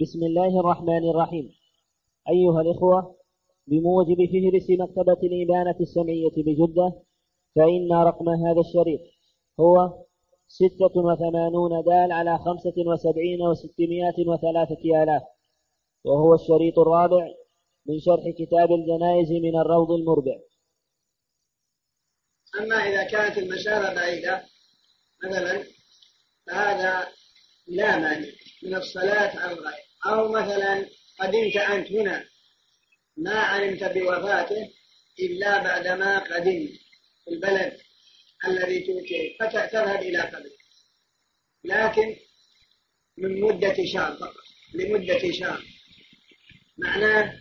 بسم 0.00 0.24
الله 0.24 0.60
الرحمن 0.60 1.10
الرحيم. 1.10 1.54
أيها 2.28 2.60
الإخوة 2.60 3.16
بموجب 3.66 4.16
فهرس 4.32 4.70
مكتبة 4.70 5.20
الإبانة 5.28 5.76
السمعية 5.80 6.36
بجدة 6.36 6.92
فإن 7.56 7.92
رقم 7.92 8.28
هذا 8.28 8.60
الشريط 8.60 9.00
هو 9.60 10.04
ستة 10.48 10.94
وثمانون 10.96 11.82
دال 11.84 12.12
على 12.12 12.38
خمسة 12.38 12.74
وسبعين 12.86 13.42
وستمائة 13.42 14.28
وثلاثة 14.28 15.02
آلاف 15.02 15.22
وهو 16.04 16.34
الشريط 16.34 16.78
الرابع 16.78 17.28
من 17.86 18.00
شرح 18.00 18.24
كتاب 18.38 18.72
الجنائز 18.72 19.30
من 19.32 19.60
الروض 19.60 19.90
المربع. 19.90 20.38
أما 22.60 22.76
إذا 22.76 23.04
كانت 23.04 23.38
المسافة 23.38 23.94
بعيدة 23.94 24.42
مثلا 25.24 25.64
فهذا 26.46 27.08
لا 27.68 27.98
مانع. 27.98 28.28
من 28.62 28.74
الصلاة 28.74 29.38
على 29.38 29.52
الغائب 29.52 29.84
أو 30.06 30.32
مثلا 30.32 30.86
قدمت 31.20 31.56
أنت 31.56 31.92
هنا 31.92 32.24
ما 33.16 33.34
علمت 33.34 33.84
بوفاته 33.84 34.70
إلا 35.20 35.62
بعدما 35.62 36.18
قدمت 36.18 36.70
في 37.24 37.30
البلد 37.30 37.78
الذي 38.44 38.80
توكل 38.80 39.36
فتذهب 39.40 40.02
إلى 40.02 40.18
قبره 40.18 40.62
لكن 41.64 42.16
من 43.16 43.40
مدة 43.40 43.76
شهر 43.92 44.16
فقط 44.16 44.44
لمدة 44.74 45.32
شهر. 45.32 45.64
معناه 46.78 47.40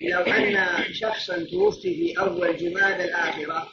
لو 0.00 0.20
أن 0.20 0.94
شخصا 0.94 1.44
توفي 1.44 1.94
في 1.94 2.18
أول 2.18 2.56
جماد 2.56 3.00
الآخرة 3.00 3.72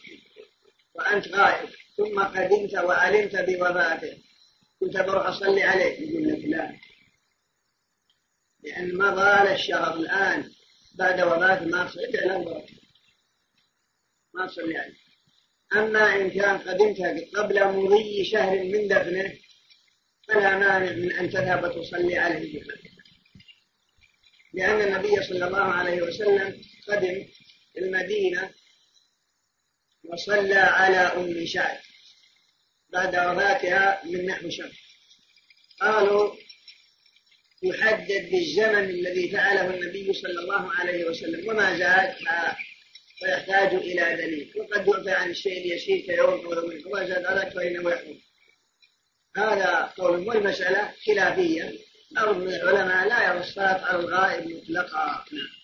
وأنت 0.93 1.27
غائب 1.27 1.69
ثم 1.97 2.23
قدمت 2.23 2.73
وعلمت 2.73 3.35
بوفاته 3.35 4.28
كنت 4.79 4.97
بروح 4.97 5.25
أصلي 5.27 5.63
عليه. 5.63 6.09
يقول 6.09 6.27
لك 6.27 6.45
لا. 6.45 6.79
لأن 8.63 8.97
مضى 8.97 9.53
الشهر 9.53 9.97
الآن 9.99 10.51
بعد 10.95 11.21
وفاته 11.21 11.65
ما 11.65 11.85
تصلي 11.85 12.11
له 12.11 12.63
ما 14.33 14.47
تصلي 14.47 14.77
عليه. 14.77 15.09
أما 15.75 16.15
إن 16.15 16.29
كان 16.29 16.57
قدمت 16.57 17.01
قبل 17.35 17.67
مضي 17.67 18.25
شهر 18.25 18.63
من 18.63 18.87
دفنه 18.87 19.33
فلا 20.27 20.57
مانع 20.57 20.91
من 20.91 21.11
أن 21.11 21.29
تذهب 21.29 21.63
وتصلي 21.63 22.17
عليه 22.17 22.59
بقلبك 22.59 22.89
لأن 24.53 24.81
النبي 24.81 25.23
صلى 25.23 25.47
الله 25.47 25.63
عليه 25.63 26.01
وسلم 26.01 26.61
قدم 26.87 27.25
المدينة 27.77 28.51
وصلى 30.03 30.55
على 30.55 30.97
أم 30.97 31.45
شعب 31.45 31.77
بعد 32.89 33.15
وفاتها 33.15 34.01
من 34.05 34.25
نحو 34.25 34.49
شهر 34.49 34.71
قالوا 35.81 36.35
يحدد 37.63 38.29
بالزمن 38.31 38.89
الذي 38.89 39.29
فعله 39.31 39.75
النبي 39.75 40.13
صلى 40.13 40.39
الله 40.39 40.71
عليه 40.73 41.05
وسلم. 41.05 41.49
وما 41.49 41.77
زاد؟ 41.77 42.15
فيحتاج 43.19 43.73
إلى 43.73 44.15
دليل. 44.15 44.53
وقد 44.57 44.87
يعفى 44.87 45.11
عن 45.11 45.29
الشيء 45.29 45.57
اليسير 45.57 45.97
كيوم 45.97 46.45
أو 46.45 46.53
يومين 46.53 46.85
وما 46.85 47.07
زاد؟ 47.07 47.25
عليك 47.25 47.53
فإنه 47.53 47.91
يحكم 47.91 48.19
هذا 49.37 49.93
قول 49.97 50.27
والمسألة 50.27 50.93
خلافية. 51.05 51.73
بعض 52.11 52.41
العلماء 52.41 53.07
لا 53.07 53.27
يرى 53.27 53.39
الصلاة 53.39 53.85
على 53.85 53.99
الغائب 53.99 54.47
مطلقا. 54.47 55.25
نعم. 55.31 55.58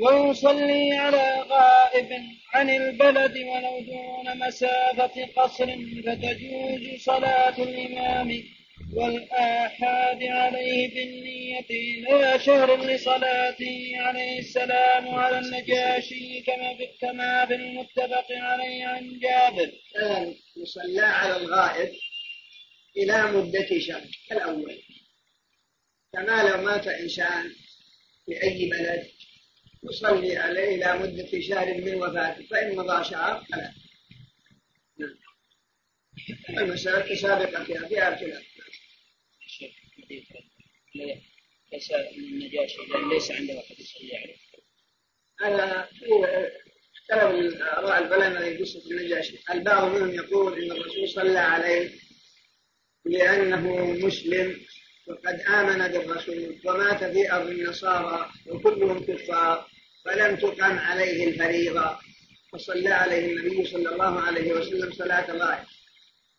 ويصلي 0.00 0.92
على 0.92 1.42
غائب 1.48 2.08
عن 2.54 2.70
البلد 2.70 3.36
ولو 3.36 3.80
دون 3.80 4.38
مسافة 4.38 5.26
قصر 5.36 5.66
فتجوز 6.06 7.00
صلاة 7.04 7.62
الإمام 7.62 8.42
والآحاد 8.92 10.22
عليه 10.22 10.94
بالنية 10.94 11.66
إلى 12.10 12.38
شهر 12.38 12.84
لصلاته 12.84 13.92
عليه 13.96 14.38
السلام 14.38 15.08
على 15.14 15.38
النجاشي 15.38 16.40
كما 16.40 16.76
في 16.76 16.86
كما 17.00 17.46
في 17.46 17.54
المتفق 17.54 18.26
عليه 18.30 18.86
عن 18.86 19.18
جابر. 19.18 19.72
يصلى 20.56 21.00
على 21.02 21.36
الغائب 21.36 21.92
إلى 22.96 23.22
مدة 23.32 23.68
شهر 23.78 24.02
كالأول 24.28 24.78
كما 26.12 26.42
لو 26.42 26.62
مات 26.62 26.86
إنسان 26.86 27.50
في 28.26 28.42
أي 28.42 28.70
بلد 28.70 29.11
يصلي 29.84 30.36
عليه 30.36 30.74
إلى 30.74 30.98
مدة 30.98 31.40
شهر 31.40 31.74
من 31.74 31.94
وفاته 31.94 32.46
فإن 32.46 32.76
مضى 32.76 33.04
شهر 33.04 33.44
فلا. 33.52 33.74
نعم. 34.98 35.14
المسألة 36.58 37.14
سابقة 37.14 37.64
فيها 37.64 37.88
فيها 37.88 38.16
خلاف 38.16 38.42
ليس 41.72 41.92
النجاشي 41.92 42.78
ليس 43.10 43.30
عنده 43.30 43.60
أحد 43.60 43.80
يصلي 43.80 44.16
عليه 44.16 44.36
هذا 45.40 45.88
اختلف 47.10 47.62
آراء 47.62 47.98
العلماء 47.98 48.42
في 48.42 48.62
قصة 48.62 48.90
النجاشي 48.90 49.38
البعض 49.50 49.94
منهم 49.94 50.14
يقول 50.14 50.62
إن 50.62 50.72
الرسول 50.72 51.08
صلى 51.08 51.38
عليه 51.38 51.90
لأنه 53.04 53.86
مسلم 54.06 54.60
وقد 55.06 55.40
آمن 55.40 55.88
بالرسول 55.88 56.60
ومات 56.64 57.04
في 57.04 57.32
أرض 57.32 57.48
النصارى 57.48 58.30
وكلهم 58.46 59.04
كفار. 59.04 59.71
فلم 60.04 60.36
تقم 60.36 60.78
عليه 60.78 61.28
الفريضة 61.28 61.98
فصلى 62.52 62.90
عليه 62.90 63.26
النبي 63.26 63.66
صلى 63.66 63.88
الله 63.88 64.20
عليه 64.20 64.52
وسلم 64.52 64.92
صلاة 64.92 65.30
الغائب. 65.30 65.64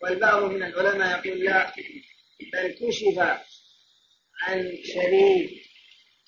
والبعض 0.01 0.44
من 0.44 0.63
العلماء 0.63 1.28
يقول 1.28 1.40
لا 1.44 1.74
بل 2.53 2.68
كشف 2.68 3.19
عن 4.41 4.78
شريك 4.84 5.50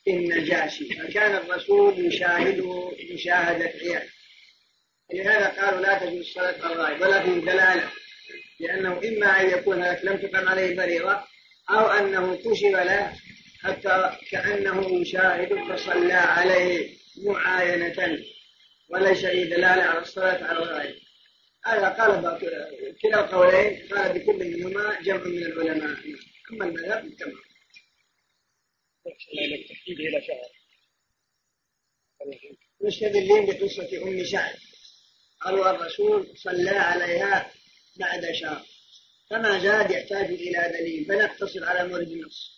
النجاشي 0.08 0.86
فكان 0.86 1.36
الرسول 1.36 2.06
يشاهده 2.06 2.92
مشاهدة 3.14 3.66
عيال 3.66 4.10
لهذا 5.14 5.48
قالوا 5.48 5.82
لا 5.82 6.00
تجوز 6.00 6.38
على 6.38 6.56
الغائب 6.56 7.02
ولا 7.02 7.24
في 7.24 7.40
دلالة 7.40 7.92
لأنه 8.60 8.92
إما 8.92 9.42
أن 9.42 9.50
يكون 9.50 9.84
هذا 9.84 10.00
لم 10.04 10.18
تقم 10.18 10.48
عليه 10.50 10.72
الفريضة 10.72 11.24
أو 11.70 11.88
أنه 11.88 12.36
كشف 12.36 12.66
له 12.66 13.14
حتى 13.64 14.18
كأنه 14.32 15.02
يشاهد 15.02 15.54
فصلى 15.70 16.14
عليه. 16.14 17.05
معاينة 17.18 18.24
وليس 18.90 19.22
دلالة 19.22 19.84
على 19.84 20.00
الصلاة 20.00 20.44
على 20.44 20.60
الغائب 20.60 20.96
هذا 21.66 21.90
قال 21.90 22.40
كلا 23.02 23.26
القولين 23.26 23.88
قال 23.88 24.20
بكل 24.20 24.58
منهما 24.58 25.02
جمع 25.02 25.24
من 25.24 25.46
العلماء. 25.46 26.00
أما 26.52 26.66
المذهب 26.66 27.16
تمام. 27.20 27.42
مستدلين 32.82 33.46
بقصة 33.46 34.04
أم 34.04 34.26
سعد. 34.26 34.56
قالوا 35.42 35.70
الرسول 35.70 36.38
صلى 36.38 36.70
عليها 36.70 37.52
بعد 38.00 38.32
شهر. 38.32 38.66
فما 39.30 39.60
زاد 39.60 39.92
يحتاج 39.92 40.26
إلى 40.26 40.78
دليل 40.80 41.06
فنقتصر 41.06 41.66
على 41.66 41.88
مورد 41.88 42.08
النص 42.08 42.56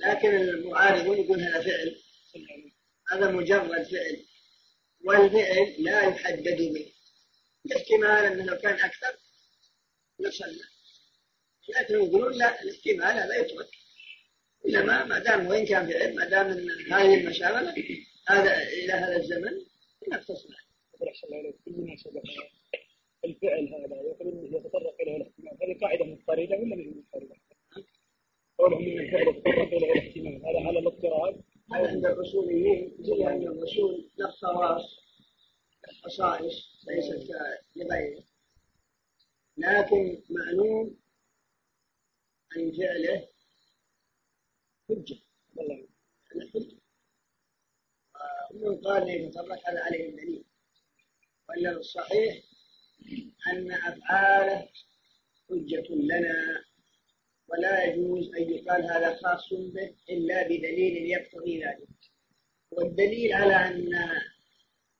لكن 0.00 0.34
المعارضون 0.34 1.18
يقول 1.18 1.40
هذا 1.40 1.60
فعل. 1.60 1.96
هذا 3.10 3.30
مجرد 3.30 3.82
فعل. 3.82 4.24
والفعل 5.04 5.74
لا 5.78 6.02
يحدد 6.02 6.56
به. 6.58 6.92
الاحتمال 7.66 8.32
أنه 8.32 8.44
لو 8.44 8.58
كان 8.58 8.74
أكثر 8.74 9.18
لصلى. 10.18 10.64
لكن 11.68 11.94
يقولون 11.94 12.32
لا 12.32 12.62
الاحتمال 12.62 13.02
هذا 13.02 13.36
يترك. 13.36 13.68
إنما 14.66 15.04
ما 15.04 15.18
دام 15.18 15.46
وإن 15.46 15.66
كان 15.66 15.90
فعل 15.90 16.14
ما 16.14 16.24
دام 16.24 16.46
أن 16.46 16.92
هذه 16.92 17.14
المشاغلة 17.20 17.74
هذا 18.28 18.62
إلى 18.62 18.92
هذا 18.92 19.16
الزمن 19.16 19.52
نقتصر 20.08 20.48
الفعل 23.24 23.68
هذا 23.68 24.58
يتطرق 24.58 24.96
اليه 25.00 25.16
الاحتمال. 25.16 25.58
هذه 25.62 25.78
قاعدة 25.80 26.04
مضطردة 26.04 26.56
ولا 26.56 26.76
مضطردة؟ 26.76 27.47
قولهم 28.58 28.82
إن 28.82 28.98
الفعل 28.98 29.28
يتطرق 29.28 29.72
اليه 29.72 29.92
الاحتمال 29.92 30.36
هذا 30.46 30.66
على 30.68 30.78
الاضطراد 30.78 31.42
هذا 31.72 31.88
عند 31.88 32.06
الاصوليين 32.06 32.96
زي 33.00 33.26
أن 33.26 33.42
الرسول 33.42 34.10
له 34.18 34.30
خواص 34.30 34.96
خصائص 36.04 36.84
ليست 36.88 37.30
لغيره 37.76 38.24
لكن 39.56 40.22
معلوم 40.30 40.96
عن 42.56 42.72
فعله 42.72 43.28
حجة. 44.88 45.18
حجة. 46.30 46.78
ومن 48.54 48.80
قال 48.80 49.08
يتطرق 49.08 49.68
هذا 49.68 49.84
عليه 49.84 50.08
الدليل. 50.10 50.44
وإلا 51.48 51.70
الصحيح 51.70 52.42
أن 53.52 53.72
أفعاله 53.72 54.68
حجة 55.50 55.94
لنا. 55.94 56.64
ولا 57.48 57.84
يجوز 57.84 58.34
أن 58.34 58.50
يقال 58.50 58.82
هذا 58.84 59.14
خاص 59.14 59.48
به 59.52 59.94
إلا 60.10 60.42
بدليل 60.42 61.10
يقتضي 61.10 61.64
ذلك. 61.64 61.88
والدليل 62.70 63.32
على 63.32 63.54
أن 63.54 63.90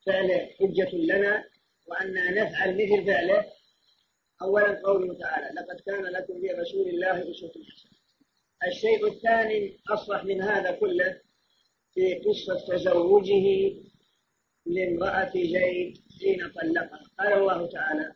فعله 0.07 0.51
حجة 0.59 0.97
لنا 0.97 1.45
وأن 1.87 2.35
نفعل 2.35 2.75
مثل 2.75 3.07
فعله 3.07 3.45
أولا 4.43 4.83
قوله 4.85 5.19
تعالى 5.19 5.47
لقد 5.61 5.81
كان 5.87 6.03
لكم 6.05 6.41
في 6.41 6.49
رسول 6.49 6.89
الله 6.89 7.31
أسوة 7.31 7.51
حسنة. 7.51 7.99
الشيء 8.67 9.07
الثاني 9.07 9.79
أصلح 9.91 10.25
من 10.25 10.43
هذا 10.43 10.71
كله 10.73 11.21
في 11.95 12.15
قصة 12.15 12.67
تزوجه 12.77 13.73
لامرأة 14.67 15.33
زيد 15.35 15.99
حين 16.21 16.49
طلقها. 16.49 17.01
قال 17.19 17.33
الله 17.33 17.69
تعالى 17.69 18.15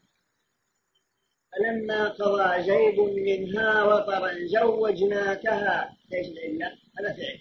فلما 1.53 2.09
قضى 2.09 2.63
زيد 2.63 3.01
منها 3.01 3.85
وطرا 3.85 4.33
زوجناكها 4.45 5.97
إيش 6.15 6.27
العله؟ 6.27 6.79
هذا 6.99 7.13
فعل. 7.13 7.41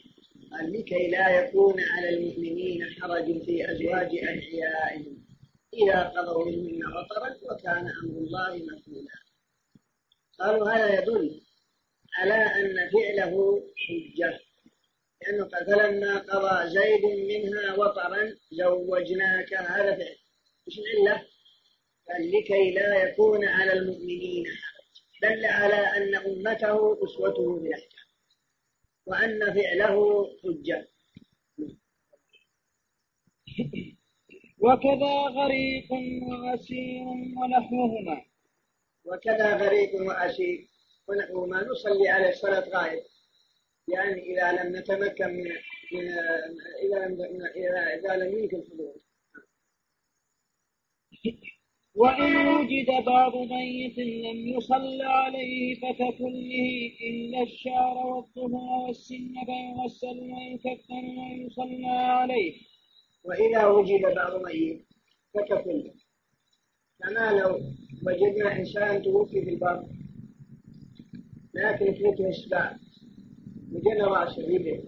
قال 0.51 0.73
لكي 0.73 1.07
لا 1.07 1.29
يكون 1.29 1.75
على 1.79 2.09
المؤمنين 2.09 2.85
حرج 3.01 3.43
في 3.45 3.71
أزواج 3.71 4.09
ادعيائهم 4.15 5.25
إذا 5.73 6.03
قضوا 6.03 6.45
منهن 6.45 6.79
وطرا 6.85 7.35
وكان 7.51 7.87
أمر 8.03 8.17
الله 8.17 8.55
مفعولا. 8.55 9.21
قالوا 10.39 10.69
هذا 10.71 11.01
يدل 11.01 11.41
على 12.17 12.33
أن 12.33 12.89
فعله 12.89 13.63
حجة. 13.77 14.39
لأنه 15.21 15.45
قال 15.45 15.65
فلما 15.65 16.17
قضى 16.17 16.69
زيد 16.69 17.05
منها 17.05 17.75
وطرا 17.75 18.35
زوجناك 18.51 19.53
هذا 19.53 19.95
فعل. 19.95 20.15
إيش 20.67 20.79
العله؟ 20.79 21.30
لكي 22.19 22.71
لا 22.71 23.03
يكون 23.03 23.45
على 23.47 23.73
المؤمنين 23.73 24.45
حرج 24.45 24.81
دل 25.21 25.45
على 25.45 25.75
أن 25.75 26.15
أمته 26.15 27.03
أسوته 27.03 27.59
في 27.59 27.67
الأحكام 27.67 28.07
وأن 29.05 29.53
فعله 29.53 30.25
حجة. 30.43 30.87
وكذا 34.59 35.13
غريق 35.27 35.91
وأسير 36.29 37.05
ونحوهما. 37.37 38.25
وكذا 39.05 39.55
غريق 39.57 40.01
وأسير 40.01 40.67
ونحوهما. 41.07 41.63
نصلي 41.63 42.09
على 42.09 42.31
صلاة 42.31 42.69
غائب. 42.69 43.03
يعني 43.87 44.21
إذا 44.21 44.51
لم 44.51 44.75
نتمكن 44.75 45.27
من, 45.27 45.51
من 45.93 46.07
إذا 46.83 47.05
لم 47.05 47.17
إذا 47.99 48.15
لم 48.15 48.39
يمكن 48.39 48.57
الحضور 48.57 48.95
وإن 51.95 52.47
وجد 52.47 53.05
بعض 53.05 53.35
ميت 53.35 53.97
لم 53.97 54.47
يصل 54.57 55.01
عليه 55.01 55.75
فككله 55.75 56.91
إلا 57.09 57.41
الشعر 57.43 57.97
والظهر 58.07 58.85
والسن 58.87 59.33
فيغسل 59.45 60.19
ويكفن 60.33 61.19
ويصلى 61.19 61.87
عليه. 61.87 62.53
وإذا 63.23 63.65
وجد 63.65 64.01
بعض 64.15 64.41
ميت 64.45 64.85
فككله 65.33 65.91
كما 67.03 67.31
لو 67.39 67.59
وجدنا 68.07 68.59
إنسان 68.59 69.01
توفي 69.01 69.41
في 69.41 69.49
البر 69.49 69.83
لكن 71.53 71.93
فيته 71.93 72.29
إشباع 72.29 72.75
وجدنا 73.73 74.07
راسه 74.07 74.45
ويده 74.45 74.83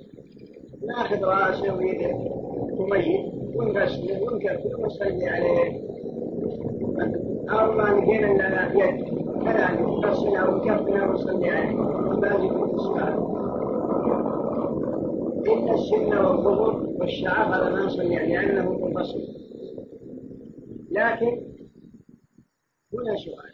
ناخذ 0.87 1.23
راسه 1.23 1.75
ويده 1.75 2.15
وميت 2.79 3.33
ونغسله 3.55 4.21
ونكفله 4.23 4.79
ونصلي 4.79 5.25
عليه. 5.29 5.92
ما 7.51 7.83
لقينا 7.83 8.25
لنا 8.25 8.73
يد 8.73 9.03
كذلك 9.43 9.79
نغسلها 9.81 10.49
ونكفنا 10.49 11.05
ونصلي 11.09 11.49
عليه 11.49 11.75
وباقي 11.75 12.49
الصلاة 12.73 13.33
إلا 15.47 15.73
السن 15.73 16.17
والظهر 16.17 16.85
والشعر 16.87 17.55
هذا 17.55 17.69
ما 17.69 17.85
نصلي 17.85 18.15
عليه 18.17 18.37
لأنه 18.37 18.71
منفصل. 18.77 19.21
لكن 20.91 21.53
هنا 22.93 23.15
سؤال. 23.25 23.53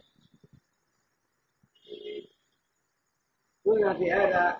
قلنا 3.65 3.93
في 3.93 4.11
هذا 4.11 4.57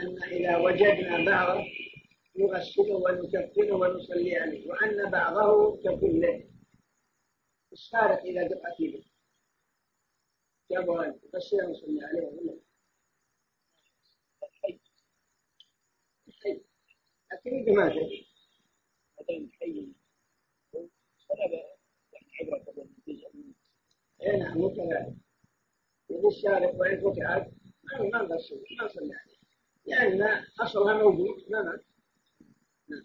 أن 0.00 0.22
إذا 0.32 0.56
وجدنا 0.56 1.24
بعضه 1.24 1.64
نغسله 2.38 2.94
ونكفنه 2.94 3.74
ونصلي 3.76 4.36
عليه 4.36 4.68
وأن 4.70 5.10
بعضه 5.10 5.76
ككله 5.76 6.55
السارق 7.76 8.20
إذا 8.22 8.46
دق 8.48 8.76
فيه 8.76 9.02
جابوا 10.70 11.04
بشير 11.34 11.70
نصلي 11.70 12.04
عليه 12.04 12.26
ولا 12.26 12.58
أكيد 17.32 17.68
ما 17.68 17.88
تدري 17.88 18.26
مثلا 19.18 19.48
حي 19.60 19.92
اي 24.22 24.36
نعم 24.38 24.58
مو 24.58 24.68
كذلك 24.70 25.16
يجي 26.10 26.26
الشارع 26.26 26.70
وإن 26.74 27.00
فتحت 27.00 27.50
ما 28.12 28.22
نغسل 28.22 28.64
ما 28.78 28.84
نصلي 28.84 29.14
عليه. 29.14 29.36
لأن 29.86 30.44
أصلها 30.60 30.94
موجود 31.02 31.50
ما 31.50 31.62
مات. 31.62 31.84
نعم. 32.88 33.02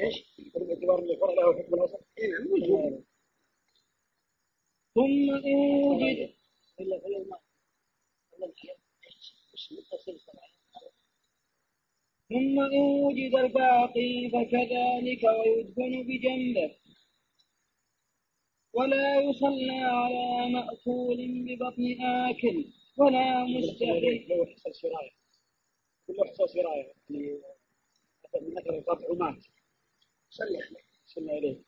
إيش؟ 0.00 0.14
باعتبار 0.54 0.98
ان 0.98 1.10
الفرع 1.10 1.34
له 1.34 1.62
حكم 1.62 1.74
الاصل؟ 1.74 1.98
اي 2.18 2.26
نعم 2.28 3.04
ثم 4.94 5.30
إن 5.46 5.84
وجد 5.84 6.34
الا 6.80 6.98
في 7.00 7.06
الماء 7.06 7.42
ثم 12.28 12.60
إن 12.60 12.80
وجد 12.80 13.34
الباقي 13.34 14.30
فكذلك 14.32 15.24
ويدفن 15.24 16.02
بجنبه 16.02 16.74
ولا 18.72 19.20
يصلى 19.20 19.72
على 19.80 20.52
مأكول 20.52 21.16
ببطن 21.46 22.02
آكل 22.02 22.64
ولا 22.98 23.44
مستحيل 23.44 24.26
لو 24.28 24.46
حصل 24.46 24.74
سراية 24.74 25.10
كله 26.06 26.24
حصل 26.24 26.48
سراية 26.48 26.92
صلي 31.06 31.62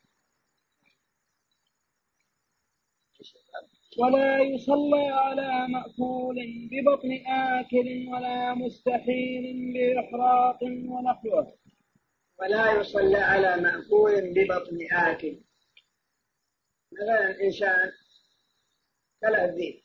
ولا 3.98 4.38
يصلى 4.42 5.08
على 5.08 5.68
مأكول 5.68 6.68
ببطن 6.70 7.26
آكل 7.26 8.08
ولا 8.08 8.54
مستحيل 8.54 9.72
بإحراق 9.72 10.62
ونحوه. 10.62 11.58
ولا 12.38 12.80
يصلى 12.80 13.16
على 13.18 13.62
مأكول 13.62 14.34
ببطن 14.34 14.78
آكل. 14.92 15.40
مثلا 16.92 17.40
إنسان 17.42 17.92
كلا 19.20 19.44
الذئب 19.44 19.82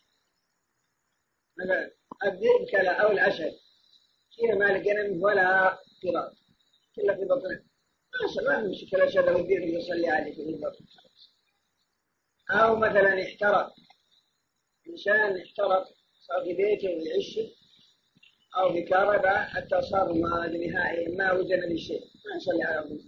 مثلا 1.57 1.91
الذئب 2.25 2.69
كلا 2.71 3.03
أو 3.03 3.11
الأسد 3.11 3.53
فيها 4.35 4.55
ما 4.55 4.83
ولا 5.23 5.69
قراط 6.03 6.40
كله 6.95 7.15
في 7.15 7.25
بطنه. 7.25 7.63
ما 8.45 8.61
ما 8.61 8.67
مشكلة 8.67 9.09
أو 9.09 9.39
الذئب 9.39 9.63
يصلي 9.63 10.09
عليه 10.09 10.33
في 10.33 10.41
البطن. 10.41 10.85
أو 12.51 12.75
مثلا 12.75 13.23
احترق. 13.23 13.73
إنسان 14.89 15.37
احترق 15.37 15.83
صار 16.27 16.43
في 16.43 16.53
بيته 16.53 16.89
ويعيش 16.89 17.39
أو 18.57 18.73
في 18.73 18.81
كهرباء 18.81 19.37
حتى 19.37 19.81
صار 19.81 20.13
ما 20.13 20.47
نهائيا 20.47 21.09
ما 21.09 21.33
من 21.67 21.77
شيء. 21.77 22.01
ما 22.25 22.35
نصلي 22.35 22.63
على 22.63 22.79
أبوه 22.79 22.99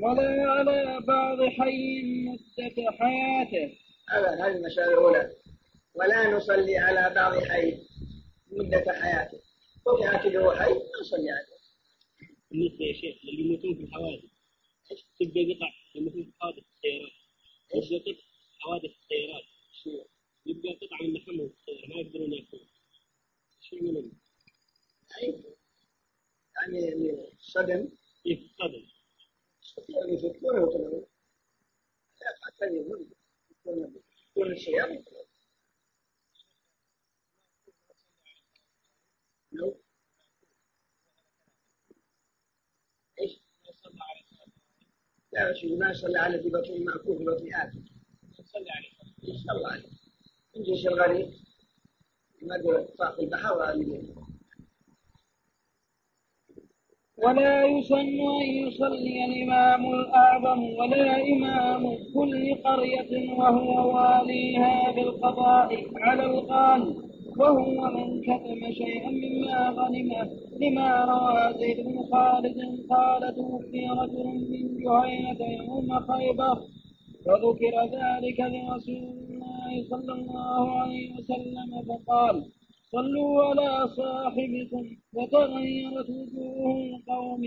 ولا 0.00 0.50
على 0.50 1.00
بعض 1.06 1.38
حي 1.42 2.02
مدة 2.58 2.90
حياته 2.90 3.78
هذا 4.10 4.30
هذه 4.30 4.56
المسألة 4.56 4.88
الأولى. 4.88 5.30
ولا 5.94 6.30
نصلي 6.30 6.78
على 6.78 7.14
بعض 7.14 7.44
حي 7.44 7.78
مدة 8.52 8.92
حياته. 8.92 9.47
وفي 9.88 10.04
هكذا 10.04 10.50
حي 10.62 10.72
ما 10.72 10.80
نصلي 11.00 11.30
عليه 11.30 11.58
بالنسبة 12.50 12.84
يا 12.84 12.92
شيخ 12.92 13.16
اللي 13.24 13.42
يموتون 13.42 13.74
في 13.74 13.82
الحوادث 13.84 14.24
تبقى 15.20 15.54
قطع 15.54 15.72
يموتون 15.94 16.24
في 16.24 16.32
حوادث 16.40 16.64
السيارات. 16.74 17.12
يبقى 17.74 17.98
قطع 18.12 18.22
حوادث 18.58 18.90
السيارات. 19.02 19.44
يبقى 20.46 20.74
قطع 20.74 20.96
من 21.02 21.12
لحمهم 21.14 21.48
في 21.48 21.54
السيارة 21.72 21.88
ما 21.88 22.00
يقدرون 22.00 22.32
يأكلون. 22.32 22.68
شو 23.60 23.76
من 23.76 24.10
يعني 26.56 27.34
صدم. 27.40 27.88
في 28.22 28.50
صدم. 28.58 28.86
يعني 29.88 30.12
يفكرون 30.12 30.58
ويطلعون 30.58 31.06
لا 32.20 32.26
حتى 32.42 32.66
يموت. 32.76 33.06
يكون 34.36 34.52
السيارة. 34.52 35.04
لو 39.58 39.76
إيش؟ 43.20 43.40
لا 45.32 45.54
شيء 45.54 45.76
ما 45.78 45.92
صلى 45.92 46.18
على 46.18 46.42
في 46.42 46.48
بطن 46.48 46.84
مأكول 46.84 47.18
في 47.18 47.24
بطن 47.24 47.54
آكل 47.54 47.82
صلى 48.44 48.70
عليه 48.70 48.90
صلى 49.46 49.66
عليه. 49.72 49.88
من 50.56 50.62
جيش 50.62 50.86
الغريب 50.86 51.30
ما 52.42 52.56
دول 52.58 52.88
طاق 52.98 53.20
البحر 53.20 53.58
ولا 57.16 57.64
يسن 57.64 58.20
أن 58.40 58.46
يصلي 58.66 59.24
الإمام 59.24 59.94
الأعظم 59.94 60.62
ولا 60.62 61.22
إمام 61.22 62.12
كل 62.14 62.54
قرية 62.64 63.32
وهو 63.32 63.96
واليها 63.96 64.90
بالقضاء 64.92 65.90
على 65.96 66.24
الغالب 66.24 67.07
وهو 67.38 67.90
من 67.96 68.20
كتم 68.22 68.72
شيئا 68.72 69.10
مما 69.10 69.70
غنمه 69.70 70.30
لما 70.60 71.04
روى 71.04 71.58
زيد 71.58 71.84
بن 71.86 71.96
خالد 72.12 72.58
قال 72.90 73.34
توفي 73.34 73.86
رجل 74.00 74.26
من 74.50 74.64
جهينة 74.84 75.40
يوم 75.62 76.00
خيبر 76.00 76.58
وذكر 77.26 77.74
ذلك 77.98 78.40
لرسول 78.40 79.04
الله 79.18 79.88
صلى 79.90 80.12
الله 80.12 80.70
عليه 80.80 81.08
وسلم 81.16 81.70
فقال 81.88 82.44
صلوا 82.92 83.44
على 83.44 83.88
صاحبكم 83.96 84.84
وتغيرت 85.14 86.10
وجوه 86.10 86.76
القوم 86.94 87.42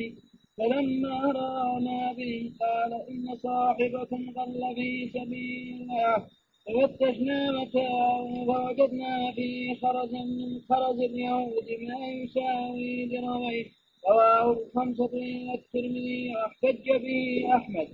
فلما 0.58 1.18
رأى 1.32 2.14
بهم 2.18 2.54
قال 2.62 2.94
إن 2.94 3.38
صاحبكم 3.38 4.22
ضل 4.38 4.76
في 4.76 5.10
سبيل 5.14 5.82
الله 5.82 6.26
ففتشنا 6.74 7.52
متاعه 7.52 8.46
فوجدنا 8.46 9.32
فيه 9.36 9.80
خرجا 9.82 10.24
من 10.24 10.62
خرج 10.70 11.00
اليهود 11.00 11.68
ما 11.88 12.08
يساوي 12.08 13.06
درهمين 13.06 13.74
رواه 14.10 14.52
الخمسة 14.52 15.06
إلى 15.06 15.54
الترمذي 15.54 16.34
واحتج 16.36 16.86
به 17.04 17.56
أحمد. 17.56 17.88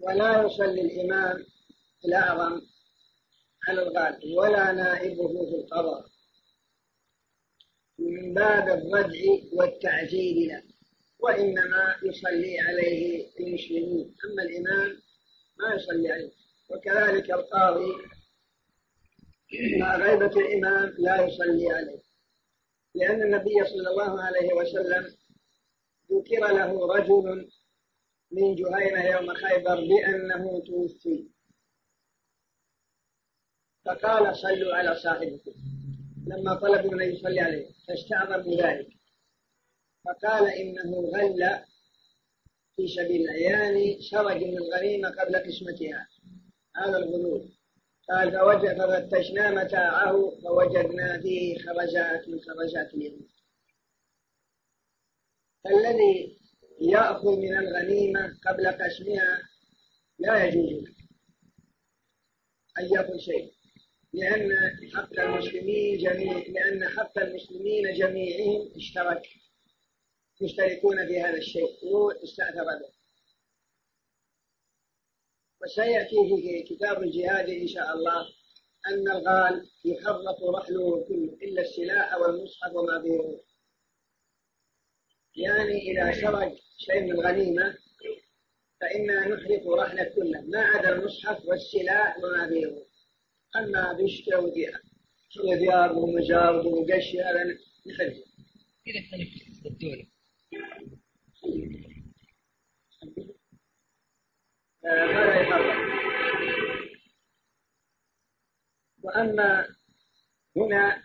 ولا 0.00 0.42
يصلي 0.42 0.80
الإمام 0.80 1.36
الأعظم 2.04 2.60
على 3.68 3.82
الغالب 3.82 4.36
ولا 4.38 4.72
نائبه 4.72 5.28
في 5.28 5.54
القضاء 5.56 6.04
من 7.98 8.34
باب 8.34 8.68
الردع 8.68 9.20
والتعجيل 9.52 10.48
له 10.48 10.62
وإنما 11.20 11.96
يصلي 12.04 12.58
عليه 12.60 13.26
المسلمون. 13.40 14.14
أما 14.24 14.42
الإمام 14.42 14.88
ما 15.58 15.74
يصلي 15.74 16.12
عليه. 16.12 16.35
وكذلك 16.68 17.30
القاضي 17.30 17.92
مع 19.78 19.96
غيبة 19.96 20.26
الإمام 20.26 20.94
لا 20.98 21.26
يصلي 21.26 21.70
عليه. 21.72 22.02
لأن 22.94 23.22
النبي 23.22 23.64
صلى 23.64 23.90
الله 23.90 24.22
عليه 24.22 24.54
وسلم 24.54 25.16
ذكر 26.12 26.52
له 26.52 26.86
رجل 26.96 27.48
من 28.30 28.54
جهينة 28.54 29.04
يوم 29.04 29.34
خيبر 29.34 29.74
بأنه 29.80 30.60
توفي. 30.66 31.28
فقال 33.84 34.36
صلوا 34.36 34.74
على 34.74 34.96
صاحبكم. 34.96 35.52
لما 36.26 36.54
طلبوا 36.54 36.94
أن 36.94 37.12
يصلي 37.12 37.40
عليه 37.40 37.66
فاستعظموا 37.88 38.56
ذلك 38.56 38.88
فقال 40.04 40.48
إنه 40.48 41.00
غل 41.00 41.64
في 42.76 42.88
سبيل 42.88 43.20
الله 43.20 43.34
يعني 43.34 43.98
سرج 44.10 44.36
من 44.44 44.58
الغنيمة 44.58 45.08
قبل 45.08 45.36
قسمتها. 45.36 46.08
هذا 46.76 46.98
الغلول 46.98 47.52
قال 48.08 48.32
فوجد 48.32 48.78
ففتشنا 48.78 49.64
متاعه 49.64 50.30
فوجدنا 50.44 51.20
فيه 51.20 51.58
خرجات 51.58 52.28
من 52.28 52.40
خرجات 52.40 52.94
اليهود. 52.94 53.28
فالذي 55.64 56.38
يأخذ 56.80 57.36
من 57.36 57.58
الغنيمة 57.58 58.38
قبل 58.46 58.66
قسمها 58.66 59.42
لا 60.18 60.44
يجوز 60.44 60.84
أن 62.78 62.84
يأخذ 62.84 63.18
شيء 63.18 63.52
لأن 64.12 64.50
حق 64.94 65.20
المسلمين 65.20 65.98
جميع 65.98 66.44
لأن 66.48 66.88
حق 66.88 67.18
المسلمين 67.18 67.94
جميعهم 67.94 68.72
اشترك 68.76 69.22
يشتركون 70.40 71.06
في 71.06 71.20
هذا 71.20 71.36
الشيء 71.36 71.68
استأثر 72.24 72.64
به. 72.64 72.95
وسيأتي 75.62 76.16
في 76.42 76.62
كتاب 76.62 77.02
الجهاد 77.02 77.48
إن 77.48 77.66
شاء 77.66 77.94
الله 77.96 78.20
أن 78.88 79.08
الغال 79.16 79.68
يحرق 79.84 80.44
رحله 80.58 81.04
كله 81.08 81.38
إلا 81.42 81.62
السلاح 81.62 82.14
والمصحف 82.16 82.72
وما 82.74 83.02
فيه 83.02 83.40
يعني 85.36 85.78
إذا 85.90 86.12
شرج 86.20 86.52
شيء 86.78 87.00
من 87.00 87.12
الغنيمة 87.12 87.74
فإنا 88.80 89.28
نحرق 89.28 89.68
رحلة 89.68 90.04
كله 90.04 90.40
ما 90.40 90.60
عدا 90.60 90.92
المصحف 90.92 91.44
والسلاح 91.44 92.16
وما 92.18 92.48
فيه 92.48 92.86
أما 93.56 93.92
بيشتروا 93.92 94.50
ثياب 95.34 95.96
ومجارد 95.96 96.66
ومقشي 96.66 97.20
هذا 97.20 97.44
نحرقه 97.86 98.24
كذا 98.86 99.00
اختلف 99.00 99.66
الدولة. 99.66 100.06
هذا 104.86 105.40
يحرم 105.40 105.86
وأما 109.02 109.66
هنا 110.56 111.02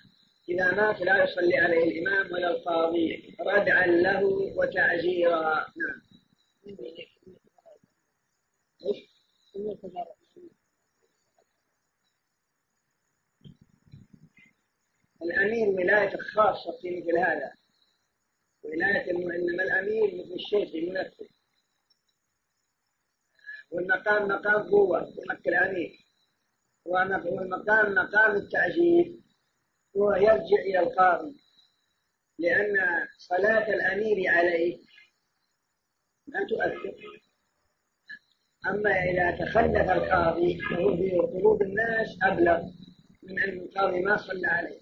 إذا 0.50 0.72
مات 0.72 1.02
لا 1.02 1.24
يصلي 1.24 1.58
عليه 1.58 1.84
الإمام 1.84 2.32
ولا 2.32 2.50
القاضي 2.50 3.36
ردعا 3.40 3.88
له 3.88 4.24
وتعزيرا 4.58 5.44
نعم. 5.54 6.02
الأمير 15.24 15.70
ولاية 15.70 16.18
خاصة 16.18 16.78
في 16.82 17.00
مثل 17.00 17.18
هذا. 17.18 17.52
ولاية 18.64 19.12
إنما 19.12 19.64
الأمير 19.64 20.04
مثل 20.04 20.34
الشيخ 20.34 20.76
المنفذ. 20.76 21.41
والمقام 23.72 24.28
مقام 24.28 24.70
قوة. 24.70 25.14
يمكن 25.30 25.50
الأمير 25.50 25.92
والمقام 26.86 27.96
مقام 27.96 28.36
التعجيل. 28.36 29.22
هو 29.98 30.14
يرجع 30.14 30.62
إلى 30.66 30.80
القاضي. 30.80 31.42
لأن 32.40 32.76
صلاة 33.18 33.70
الأمير 33.70 34.30
عليه 34.30 34.78
لا 36.28 36.46
تؤثر. 36.50 37.22
أما 38.70 38.90
إذا 38.90 39.32
تخلف 39.46 39.90
القاضي 39.90 40.58
فهو 40.62 40.98
في 40.98 41.20
قلوب 41.20 41.62
الناس 41.62 42.08
أبلغ. 42.24 42.62
من 43.24 43.40
أن 43.40 43.60
القاضي 43.60 44.02
ما 44.02 44.18
صلى 44.18 44.48
عليه. 44.48 44.82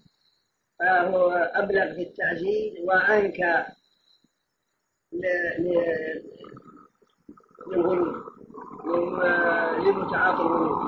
فهو 0.78 1.30
أبلغ 1.30 1.94
في 1.94 2.02
التعجيل 2.02 2.84
وأنكى 2.84 3.64
للغلو. 7.66 8.29
لمتعاطي 8.86 10.42
الغلو 10.42 10.80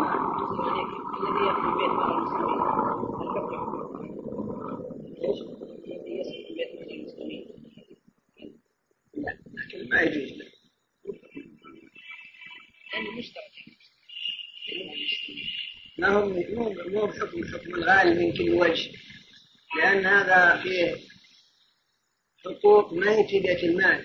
الذي 1.22 1.42
يدخل 1.44 1.70
بيت 1.78 1.90
المسلمين 1.90 2.60
إيش؟ 5.22 5.38
الذي 5.86 6.12
يدخل 6.18 6.78
بيت 6.78 6.90
المسلمين 6.90 7.42
لا 9.14 9.38
لكن 9.54 9.88
ما 9.88 10.00
يجوز. 10.00 10.38
له 10.38 10.46
لأنه 12.92 13.10
مشترك 13.18 13.52
ما 15.98 16.08
هم 16.08 16.28
مو 16.54 16.74
مو 16.88 17.06
بحكم 17.06 17.44
حكم 17.44 17.74
الغالب 17.74 18.18
من 18.18 18.32
كل 18.32 18.50
وجه. 18.50 18.90
لأن 19.78 20.06
هذا 20.06 20.62
فيه 20.62 20.96
حقوق 22.44 22.92
ما 22.92 23.10
هي 23.10 23.40
بيت 23.40 23.64
المال. 23.64 24.04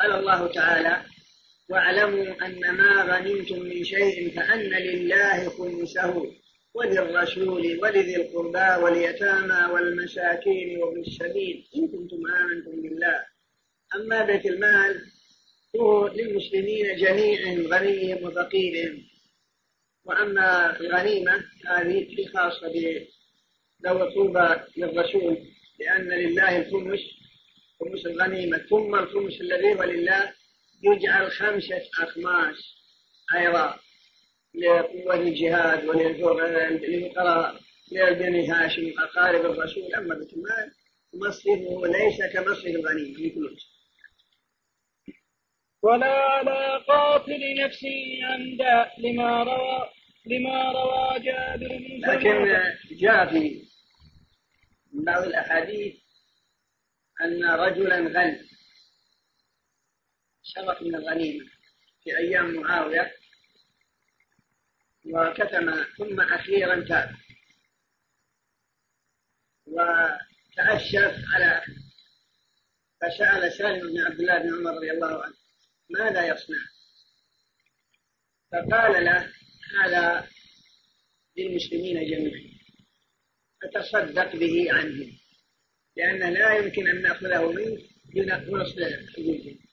قال 0.00 0.12
الله 0.12 0.52
تعالى 0.52 1.15
واعلموا 1.68 2.46
أن 2.46 2.60
ما 2.76 3.02
غنمتم 3.02 3.58
من 3.58 3.84
شيء 3.84 4.36
فأن 4.36 4.70
لله 4.70 5.48
خمسه 5.48 6.32
وللرسول 6.74 7.78
ولذي 7.82 8.16
القربى 8.16 8.82
واليتامى 8.82 9.72
والمساكين 9.72 10.78
وابن 10.78 11.00
السبيل. 11.00 11.68
إن 11.76 11.88
كنتم 11.88 12.26
آمنتم 12.26 12.82
بالله. 12.82 13.24
أما 13.94 14.24
بيت 14.24 14.46
المال 14.46 15.00
هو 15.76 16.08
للمسلمين 16.08 16.96
جميعهم 16.96 17.66
غنيهم 17.66 18.24
وفقيرهم 18.24 19.02
وأما 20.04 20.80
الغنيمة 20.80 21.44
هذه 21.66 22.26
خاصة 22.34 22.72
ذوي 23.84 24.02
القربى 24.02 24.62
للرسول 24.76 25.38
لأن 25.80 26.08
لله 26.08 26.56
الخمس 26.58 27.00
خمس 27.80 28.06
الغنيمة. 28.06 28.58
ثم 28.58 28.94
الخمس 28.94 29.40
الذي 29.40 29.74
هو 29.74 29.82
لله 29.82 30.32
يجعل 30.86 31.30
خمسة 31.30 31.82
أخماس 32.02 32.56
أيضا 33.36 33.78
لقوة 34.54 35.14
الجهاد 35.14 35.84
وللفقراء 35.88 37.60
لبني 37.92 38.48
هاشم 38.48 38.92
أقارب 38.98 39.44
الرسول 39.44 39.94
أما 39.94 40.14
بيت 40.14 40.32
المال 40.32 40.72
مصرفه 41.14 41.86
ليس 41.86 42.32
كمصرف 42.32 42.66
الغنيمة 42.66 43.18
من 43.20 43.30
فلوس 43.30 43.76
ولا 45.82 46.06
على 46.06 46.84
قاتل 46.88 47.64
نفسه 47.64 48.18
عمدا 48.22 48.90
لما 48.98 49.42
روى 49.42 49.88
لما 50.26 50.72
روى 50.72 51.20
جابر 51.20 51.68
بن 51.68 52.10
لكن 52.10 52.64
جاء 52.96 53.26
في 53.26 53.62
بعض 54.92 55.22
الأحاديث 55.22 55.94
أن 57.24 57.44
رجلا 57.44 57.98
غل 57.98 58.55
شرف 60.46 60.82
من 60.82 60.94
الغنيمة 60.94 61.46
في 62.04 62.18
أيام 62.18 62.54
معاوية. 62.54 63.12
وكتم 65.04 65.84
ثم 65.98 66.20
أخيرا 66.20 66.84
تاب. 66.88 67.16
وتأشف 69.66 71.24
على 71.34 71.62
فسأل 73.00 73.52
سالم 73.52 73.92
بن 73.92 74.00
عبد 74.06 74.20
الله 74.20 74.38
بن 74.38 74.54
عمر 74.54 74.76
رضي 74.76 74.90
الله 74.90 75.24
عنه. 75.24 75.34
ماذا 75.90 76.26
يصنع؟ 76.26 76.58
فقال 78.52 79.04
له 79.04 79.32
هذا 79.80 80.28
للمسلمين 81.36 82.10
جميعا. 82.10 82.56
فتصدق 83.62 84.36
به 84.36 84.72
عنهم 84.72 85.18
لأن 85.96 86.32
لا 86.32 86.56
يمكن 86.56 86.88
أن 86.88 87.02
نأخذه 87.02 87.52
منك 87.52 87.80
بنصل 88.14 88.84
حدودهم 89.16 89.65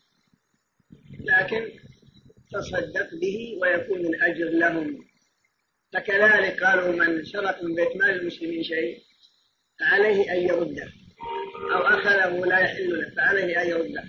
لكن 1.20 1.70
تصدق 2.52 3.10
به 3.22 3.58
ويكون 3.62 4.00
الأجر 4.00 4.46
لهم. 4.50 5.06
فكذلك 5.94 6.64
قالوا 6.64 6.92
من 7.06 7.24
سرق 7.24 7.64
من 7.64 7.76
بيت 7.76 7.96
مال 7.96 8.20
المسلمين 8.22 8.64
شيء 8.64 8.98
فعليه 9.80 10.32
أن 10.34 10.42
يرده 10.48 10.90
أو 11.76 11.82
أخذه 11.82 12.46
لا 12.46 12.60
يحل 12.60 13.00
له 13.00 13.10
فعليه 13.18 13.62
أن 13.62 13.70
يرده 13.70 14.04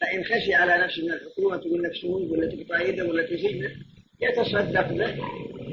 فإن 0.00 0.24
خشي 0.24 0.54
على 0.54 0.84
نفسه 0.84 1.02
من 1.04 1.12
الحكومة 1.12 1.56
تقول 1.56 1.82
نفسه 1.82 2.08
ولا 2.08 2.46
تقطع 2.46 2.80
يده 2.80 3.04
ولا 3.04 3.26
تسجنه 3.26 3.70
يتصدق 4.20 4.88
به 4.92 5.18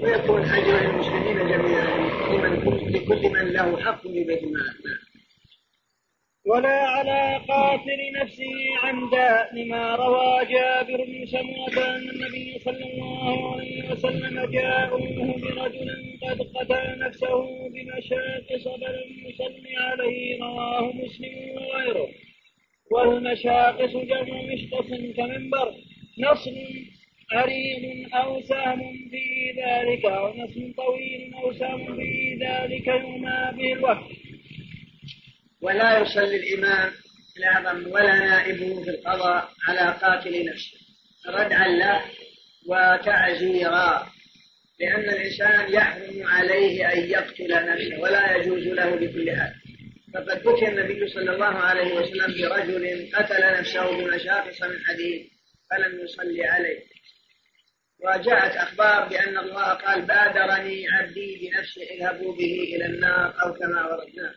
ويكون 0.03 0.41
أجر 0.41 0.87
للمسلمين 0.91 1.37
جميعا 1.37 2.09
لكل 2.89 3.29
من 3.29 3.53
له 3.53 3.77
حق 3.77 4.01
في 4.01 4.23
بيت 4.23 4.43
المال 4.43 4.73
ولا 6.47 6.69
على 6.69 7.41
قاتل 7.47 8.11
نفسه 8.21 8.53
عمدا 8.83 9.49
لما 9.53 9.95
روى 9.95 10.45
جابر 10.45 11.03
بن 11.05 11.25
سمرة 11.25 11.95
أن 11.95 12.09
النبي 12.09 12.59
صلى 12.59 12.85
الله 12.93 13.53
عليه 13.53 13.91
وسلم 13.91 14.51
جاءوه 14.51 15.37
برجل 15.41 15.89
قد 16.23 16.41
قتل 16.41 16.99
نفسه 16.99 17.45
بمشاقص 17.69 18.63
فلم 18.67 19.29
يصلي 19.29 19.75
عليه 19.77 20.43
رواه 20.43 20.93
مسلم 20.93 21.35
وغيره. 21.55 22.07
والمشاقص 22.91 23.91
جمع 23.91 24.41
مشقص 24.53 24.87
كمنبر 25.17 25.73
نصر 26.19 26.51
عريض 27.31 28.13
أو 28.13 28.41
سهم 28.41 29.09
في 29.11 29.51
ذلك 29.61 30.05
أو 30.05 30.33
نصر 30.33 30.61
طويل 30.77 31.33
أو 31.33 31.53
سهم 31.53 31.95
في 31.95 32.37
ذلك 32.41 32.87
يرمى 32.87 33.51
به 33.57 33.73
الوقت. 33.73 34.24
ولا 35.61 35.99
يصلي 35.99 36.35
الإمام 36.35 36.91
الأعظم 37.37 37.91
ولا 37.91 38.19
نائبه 38.19 38.83
في 38.83 38.89
القضاء 38.89 39.49
على 39.67 39.97
قاتل 40.01 40.45
نفسه. 40.45 40.77
ردعا 41.27 41.67
له 41.67 42.01
وتعزيرا 42.67 44.07
لأن 44.79 45.09
الإنسان 45.09 45.73
يحرم 45.73 46.27
عليه 46.27 46.93
أن 46.93 47.09
يقتل 47.09 47.65
نفسه 47.67 47.99
ولا 47.99 48.35
يجوز 48.35 48.63
له 48.67 48.95
بكل 48.95 49.31
حال. 49.31 49.53
فقد 50.13 50.47
ذكر 50.47 50.67
النبي 50.67 51.07
صلى 51.07 51.31
الله 51.31 51.45
عليه 51.45 51.93
وسلم 51.93 52.27
برجل 52.27 53.09
قتل 53.15 53.59
نفسه 53.59 53.97
بمشاقص 53.97 54.61
من 54.61 54.85
حديد 54.85 55.27
فلم 55.71 55.99
يصلي 56.03 56.45
عليه. 56.45 56.79
وجاءت 57.99 58.55
أخبار 58.57 59.09
بأن 59.09 59.37
الله 59.37 59.73
قال 59.73 60.01
بادرني 60.01 60.85
عبدي 60.89 61.39
بنفسه 61.41 61.81
اذهبوا 61.81 62.35
به 62.35 62.75
إلى 62.75 62.85
النار 62.85 63.33
أو 63.45 63.53
كما 63.53 63.85
وردناه. 63.85 64.33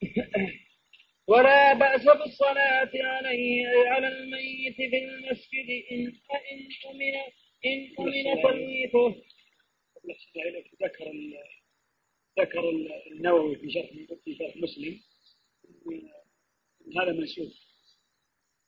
ولا 1.28 1.72
بأس 1.74 2.02
بالصلاة 2.02 2.90
عليه 2.94 3.66
على 3.88 4.08
الميت 4.08 4.76
في 4.76 4.98
المسجد 4.98 5.68
إن 5.92 6.06
إن 6.52 6.68
أمن 6.90 7.14
إن 7.66 7.94
أمن 7.98 8.42
تلويثه. 8.42 9.22
ذكر 10.82 11.12
ذكر 12.40 12.70
النووي 13.06 13.56
في 13.56 13.70
شرح 13.72 13.90
في 14.24 14.36
شرح 14.36 14.56
مسلم. 14.56 15.00
هذا 17.00 17.12
منسوخ. 17.12 17.52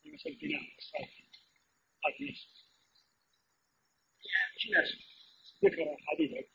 في 0.03 0.11
مسألة 0.11 0.37
بناء 0.37 0.63
الصلاة. 0.79 1.09
قاتل 2.05 2.29
نفسه. 2.29 2.49
ذكر 5.65 5.95
أحاديث. 5.95 6.47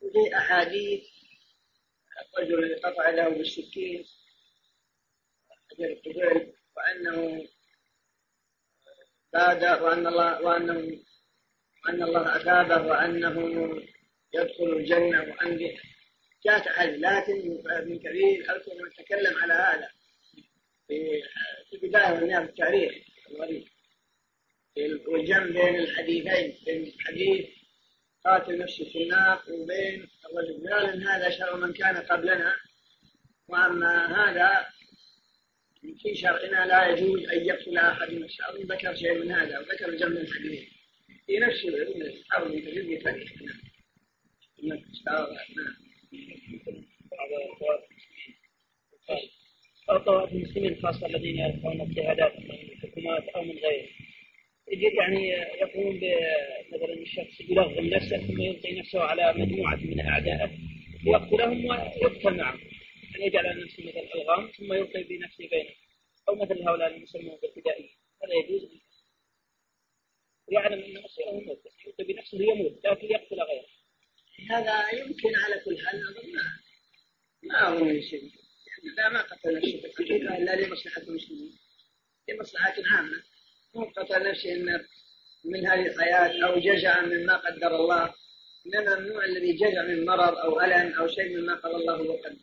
وفي 0.00 0.36
أحاديث 0.36 1.19
الرجل 2.38 2.80
قطع 2.84 3.10
له 3.10 3.28
بالسكين 3.28 4.04
حجر 5.70 5.84
القبيل 5.84 6.52
وأنه 6.76 7.46
بادر 9.32 9.82
وأن 9.82 10.06
الله 10.06 10.42
وأنه 10.42 11.00
وأن 11.84 12.02
الله 12.02 12.36
أثابه 12.36 12.86
وأنه 12.86 13.36
يدخل 14.34 14.64
الجنة 14.76 15.22
وأن 15.22 15.76
جاءت 16.44 16.68
لكن 16.78 17.62
ابن 17.70 17.98
كبير 17.98 18.56
أذكر 18.56 18.74
من 18.74 19.04
تكلم 19.04 19.36
على 19.42 19.52
هذا. 19.52 19.88
في 20.88 21.22
في 21.70 21.76
البداية 21.76 22.12
والنهاية 22.12 22.44
في 22.44 22.50
التاريخ 22.50 22.92
الوليد. 23.30 23.68
والجمع 25.08 25.46
بين 25.46 25.76
الحديثين 25.80 26.58
بين 26.66 26.92
حديث 27.00 27.46
قاتل 28.24 28.58
نفسه 28.58 28.84
في 28.92 29.02
النار 29.02 29.42
وبين 29.50 30.08
ان 30.94 31.02
هذا 31.02 31.30
شرع 31.30 31.56
من 31.56 31.72
كان 31.72 31.96
قبلنا 31.96 32.56
واما 33.48 34.06
هذا 34.06 34.66
في 36.02 36.14
شرعنا 36.14 36.66
لا 36.66 36.88
يجوز 36.88 37.28
ان 37.28 37.44
يقتل 37.44 37.76
احد 37.76 38.12
نفسه 38.12 38.48
اظن 38.48 38.62
ذكر 38.62 38.94
شيء 38.94 39.18
من 39.18 39.32
هذا 39.32 39.58
وذكر 39.58 39.94
جمع 39.94 40.20
الحديث 40.20 40.68
في 41.26 41.38
نفس 41.38 41.64
الحرب 41.64 42.50
في 42.50 42.96
تاريخ 42.96 43.32
نعم 44.62 44.80
طوائف 50.06 50.32
المسلمين 50.32 50.82
خاصة 50.82 51.06
الذين 51.06 51.38
يرفعون 51.38 51.80
اجتهادات 51.80 52.38
من 52.38 52.50
الحكومات 52.50 53.28
أو 53.28 53.42
من 53.42 53.58
غيره 53.58 53.88
يعني 54.70 55.28
يقوم 55.60 55.96
مثلا 56.72 56.92
الشخص 56.92 57.40
يلغم 57.40 57.84
نفسه 57.84 58.16
ثم 58.16 58.40
يلقي 58.40 58.78
نفسه 58.78 59.00
على 59.00 59.34
مجموعة 59.36 59.76
من 59.76 60.00
أعدائه 60.00 60.50
ليقتلهم 61.04 61.64
ويقتل 61.64 62.36
معهم. 62.36 62.60
أن 63.16 63.22
يجعل 63.22 63.64
نفسه 63.64 63.82
مثل 63.82 63.98
الألغام 63.98 64.50
ثم 64.58 64.72
يلقي 64.72 65.02
بنفسه 65.02 65.48
بينهم. 65.48 65.74
أو 66.28 66.34
مثل 66.34 66.62
هؤلاء 66.62 66.96
المسلمون 66.96 67.38
بالفدائية 67.42 67.88
هذا 68.22 68.34
يجوز. 68.34 68.70
يعلم 70.48 70.82
أن 70.82 71.02
مصيره 71.02 71.30
موت 71.30 71.62
يلقي 71.86 72.04
بنفسه 72.04 72.42
يموت 72.42 72.84
لكن 72.84 73.06
يقتل 73.06 73.40
غيره. 73.40 73.66
هذا 74.50 75.00
يمكن 75.00 75.30
على 75.44 75.62
كل 75.64 75.86
حال 75.86 76.00
ما 76.00 76.42
ما 77.42 77.76
أظن 77.76 78.00
شيء. 78.00 78.22
يعني 78.22 78.96
لا 78.96 79.08
ما 79.08 79.22
قتل 79.22 79.56
نفسه 79.56 80.16
إلا 80.16 80.66
لمصلحة 80.66 81.02
المسلمين. 81.02 81.58
لمصلحة 82.28 82.74
عامة 82.92 83.29
قتل 83.74 84.30
نفسه 84.30 84.54
من 85.44 85.66
هذه 85.66 85.86
الحياة 85.86 86.46
أو 86.46 86.58
جزع 86.58 87.00
مما 87.00 87.36
قدر 87.36 87.76
الله 87.76 88.14
إنما 88.66 88.98
النوع 88.98 89.24
الذي 89.24 89.52
جزع 89.52 89.82
من 89.82 90.04
مرض 90.04 90.38
أو 90.38 90.60
ألم 90.60 90.92
أو 90.92 91.08
شيء 91.08 91.36
مما 91.36 91.54
قضى 91.54 91.74
الله 91.74 92.02
وقدر 92.02 92.36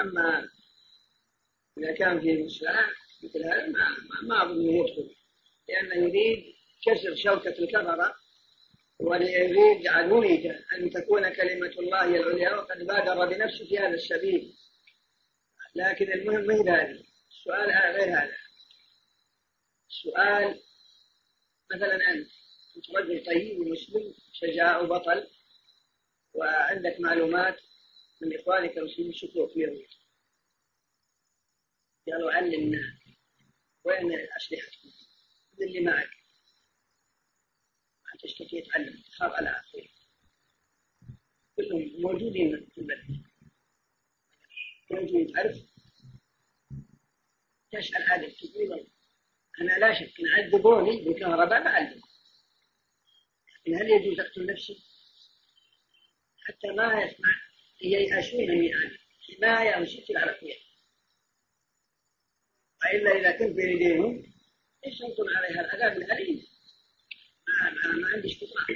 أما 0.00 0.48
إذا 1.78 1.92
كان 1.92 2.20
في 2.20 2.44
مصلحة 2.44 2.90
مثل 3.24 3.44
هذا 3.44 3.66
ما 3.66 3.96
ما 4.22 4.42
أظن 4.42 4.70
يدخل 4.70 5.14
لأنه 5.68 5.94
يريد 5.94 6.44
كسر 6.86 7.14
شوكة 7.16 7.58
الكفرة 7.58 8.14
ويريد 9.00 9.84
يريد 9.84 10.46
أن 10.78 10.90
تكون 10.90 11.28
كلمة 11.28 11.72
الله 11.78 12.04
العليا 12.04 12.54
وقد 12.54 12.86
بادر 12.86 13.26
بنفسه 13.26 13.64
في 13.64 13.78
هذا 13.78 13.94
السبيل. 13.94 14.54
لكن 15.74 16.12
المهم 16.12 16.50
هي 16.50 16.70
هذه 16.70 17.02
السؤال 17.30 17.70
غير 17.96 18.08
هذا. 18.08 18.36
سؤال 19.88 20.62
مثلا 21.74 21.94
أنت 21.94 22.30
أنت 22.76 22.90
رجل 22.90 23.24
طيب 23.26 23.60
ومسلم 23.60 24.14
شجاع 24.32 24.80
وبطل 24.80 25.30
وعندك 26.34 27.00
معلومات 27.00 27.60
من 28.22 28.38
إخوانك 28.40 28.78
المسلمين 28.78 29.12
شكوا 29.12 29.48
في 29.48 29.64
اليهود 29.64 29.86
قالوا 32.08 32.32
علمنا 32.32 32.98
وين 33.84 34.12
أسلحتكم 34.36 34.88
اللي 35.60 35.80
معك. 35.80 36.10
ما 38.04 38.20
تشتكي 38.22 38.62
تعلم 38.62 39.02
تخاف 39.02 39.32
على 39.32 39.50
أخوك 39.50 39.90
كلهم 41.56 42.00
موجودين 42.00 42.66
في 42.74 42.78
البلد. 42.80 43.24
موجود. 44.90 45.32
تعرف 45.32 45.56
تسأل 47.72 48.02
هذا 48.02 48.28
تقول 48.28 48.86
أنا 49.60 49.72
لا 49.72 49.94
شك 49.94 50.12
إن 50.20 50.28
عذبوني 50.28 51.04
بالكهرباء 51.04 51.64
بعذب 51.64 52.00
لكن 53.66 53.74
هل 53.74 53.90
يجوز 53.90 54.20
أقتل 54.20 54.46
نفسي؟ 54.46 54.82
حتى 56.44 56.68
ما 56.76 57.02
يسمع 57.02 57.28
ييأسون 57.82 58.40
مني 58.40 58.74
أنا 58.74 58.98
حماية 59.26 59.76
على 60.16 60.36
أخويا 60.36 60.56
وإلا 62.84 63.20
إذا 63.20 63.38
كنت 63.38 63.56
بين 63.56 63.68
يديهم 63.68 64.32
إيش 64.86 65.00
ينطون 65.00 65.36
عليها؟ 65.36 65.60
العذاب 65.60 65.96
الأليم. 66.02 66.46
ما 67.48 67.70
ما, 67.70 67.92
ما 67.92 68.08
عندي 68.14 68.28
استطاعه 68.28 68.66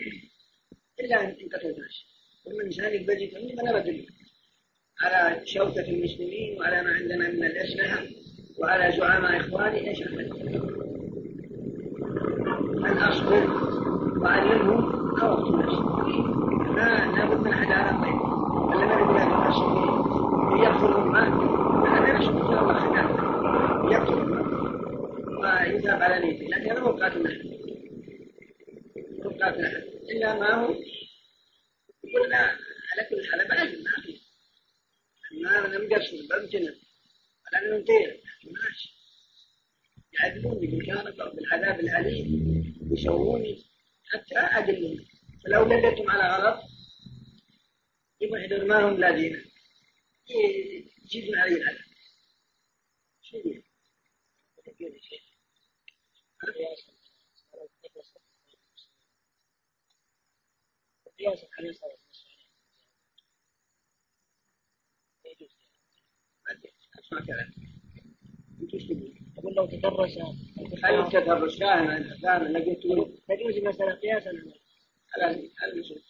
إلا 1.01 1.21
أن 1.21 1.49
قتلت 1.49 1.79
نفسي 1.79 2.07
انسان 2.65 3.07
بجد 3.07 3.35
عندي 3.35 3.55
ما 3.55 3.73
بدل 3.79 4.07
على 5.01 5.47
شوكة 5.47 5.81
المسلمين 5.81 6.59
وعلى 6.59 6.83
ما 6.83 6.91
عندنا 6.91 7.29
من 7.29 7.45
الأسلحة 7.45 8.07
وعلى 8.63 8.97
زعماء 8.97 9.41
إخواني 9.41 10.05
أعمل؟ 10.05 10.31
أن 12.87 12.97
أصبر 12.99 13.51
وأعلمهم 14.21 15.19
أو 15.21 15.33
أقتل 15.35 15.71
لا 16.77 17.07
لابد 17.07 17.47
من 17.47 17.53
عدالة 17.55 18.03
طيب 18.03 18.21
ولا 18.69 18.87
ما 18.87 18.97
نقول 18.97 19.17
لك 19.17 19.27
المسلمين 19.27 19.91
يقتل 20.63 20.87
الأمة 20.87 21.27
أنا 21.87 22.13
نفسي 22.13 22.29
قتل 22.31 22.59
الله 22.59 22.75
خدام 22.79 23.09
يقتل 23.93 24.13
الأمة 24.13 24.41
ويذهب 25.41 26.03
على 26.03 26.27
نيته 26.27 26.47
لكن 26.57 26.71
أنا 26.71 26.81
مو 26.81 26.87
قاتل 26.91 27.27
أحد 27.27 27.41
مو 29.25 29.31
قاتل 29.43 29.65
أحد 29.65 29.83
إلا 30.11 30.39
ما 30.39 30.55
هو. 30.55 30.67
قلنا 32.15 32.37
على 32.93 33.03
كل 33.11 33.27
حال 33.31 33.49
بعد 33.49 33.69
ما 33.69 34.03
في 34.03 34.21
ما 35.43 35.59
أنا 35.59 35.79
مقصر 35.79 36.17
بمجنن 36.31 36.75
ولا 37.45 37.79
ننتهي 37.79 38.17
ماشي 38.53 38.95
يعذبوني 40.13 40.67
بالكهرباء 40.67 41.35
بالعذاب 41.35 41.81
الأليم 41.81 42.77
يشووني 42.93 43.65
حتى 44.05 44.39
أدلهم 44.39 45.05
فلو 45.45 45.65
دلتهم 45.69 46.11
على 46.11 46.37
غلط 46.37 46.61
يبقى 48.21 48.41
يحضر 48.41 48.65
ما 48.65 48.89
هم 48.89 48.97
يجيبون 51.05 51.39
علي 51.39 51.55
العذاب. 51.55 51.85
شو 53.23 53.37
يقول؟ 53.37 53.63
ما 67.13 67.27
كلام 67.27 67.70
أقول 69.39 69.55
لو 69.55 69.67
تدرس 69.67 70.19
هل 70.85 71.13
تدرس 71.13 71.59
فاهم 71.59 72.17
فاهم 72.23 72.43
لقيت 72.45 72.79
تجوز 73.29 73.57
المسألة 73.57 73.93
قياسا 73.93 74.31
على 75.17 75.31
المشرك 75.73 76.03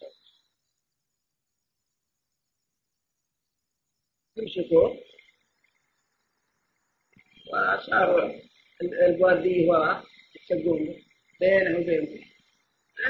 يمسكوه 4.36 4.98
وصار 7.52 8.40
البوادي 8.82 9.68
وراء 9.68 10.04
يتسقون 10.36 10.96
بينه 11.40 11.78
وبينكم 11.78 12.24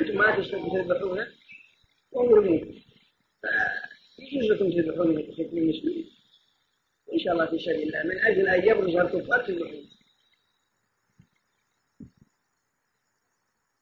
أنتم 0.01 0.15
ما 0.19 0.37
تستطيعون 0.37 0.85
تذبحونه 0.85 1.27
ومرمون 2.13 2.83
فيجوز 4.17 4.51
لكم 4.51 4.71
تذبحون 4.71 5.09
من 5.09 5.19
المسلمين 5.19 6.11
إن 7.13 7.19
شاء 7.19 7.33
الله 7.33 7.47
في 7.47 7.59
سبيل 7.59 7.83
الله 7.83 8.03
من 8.03 8.25
أجل 8.25 8.49
أن 8.49 8.69
يبرز 8.69 8.97
الكفار 8.97 9.47
تذبحون 9.47 9.91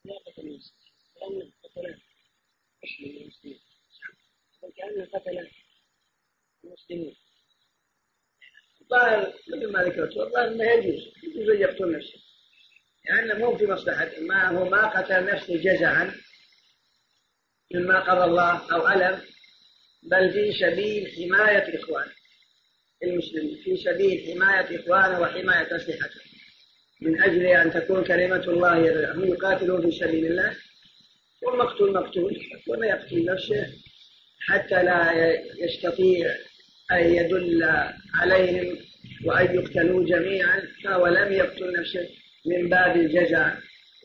لأن 0.05 0.19
قتل 1.65 2.01
مسلم 2.85 3.23
المسلمين 3.23 3.61
كأنه 4.77 5.05
قتل 5.05 5.51
المسلمين 6.65 7.17
الظاهر 8.81 9.35
مثل 9.49 9.73
ما 9.73 9.83
ذكرت 9.83 10.17
والله 10.17 10.49
انه 10.49 10.65
يجوز. 10.65 11.13
يجوز 11.25 11.49
أن 11.51 11.61
يقتل 11.61 11.93
نفسه. 11.93 12.19
لأنه 13.05 13.29
يعني 13.29 13.45
مو 13.45 13.59
في 13.59 13.67
مصلحة. 13.67 14.11
ما 14.21 14.49
هو 14.49 14.65
ما 14.65 15.01
قتل 15.01 15.25
نفسه 15.25 15.57
جزعا 15.57 16.15
مما 17.75 18.01
قضى 18.01 18.25
الله 18.25 18.73
أو 18.73 18.89
ألم 18.89 19.23
بل 20.03 20.33
في 20.33 20.53
سبيل 20.53 21.07
حماية 21.13 21.79
اخوانه 21.81 22.18
المسلمين 23.03 23.59
في 23.65 23.77
سبيل 23.77 24.33
حماية 24.33 24.81
إخوانه 24.81 25.21
وحماية 25.21 25.77
أسلحته. 25.77 26.21
من 27.01 27.23
أجل 27.23 27.47
أن 27.47 27.71
تكون 27.73 28.05
كلمة 28.05 28.45
الله 28.45 29.13
هم 29.13 29.25
يقاتلون 29.25 29.91
في 29.91 29.99
سبيل 29.99 30.27
الله. 30.27 30.57
والمقتول 31.43 31.93
مقتول. 31.93 32.37
وما 32.69 32.87
يقتل 32.87 33.25
نفسه 33.25 33.67
حتى 34.41 34.83
لا 34.83 35.13
يستطيع 35.59 36.35
أن 36.93 37.15
يدل 37.15 37.65
عليهم 38.15 38.79
وأن 39.25 39.55
يقتلوا 39.55 40.07
جميعا. 40.07 40.63
فهو 40.85 41.07
لم 41.07 41.33
يقتل 41.33 41.73
نفسه 41.81 42.09
من 42.47 42.69
باب 42.69 42.97
الجزع 42.97 43.55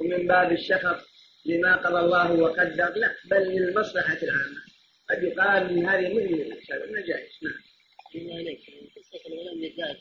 ومن 0.01 0.27
باب 0.27 0.51
الشفق 0.51 1.06
لما 1.45 1.75
قضى 1.75 1.99
الله 1.99 2.32
وقدر 2.34 2.93
لا 2.95 3.15
بل 3.32 3.38
للمصلحة 3.38 4.17
العامة. 4.23 4.63
قد 5.10 5.23
يقال 5.23 5.73
من 5.73 5.86
هذه 5.86 6.08
الإنسان 6.08 6.79
جائز 7.08 7.39
نعم. 7.43 7.62
الله 8.15 8.36
عليك 8.36 8.62
قصة 8.95 9.21
الغلام 9.28 9.58
للذات 9.58 9.99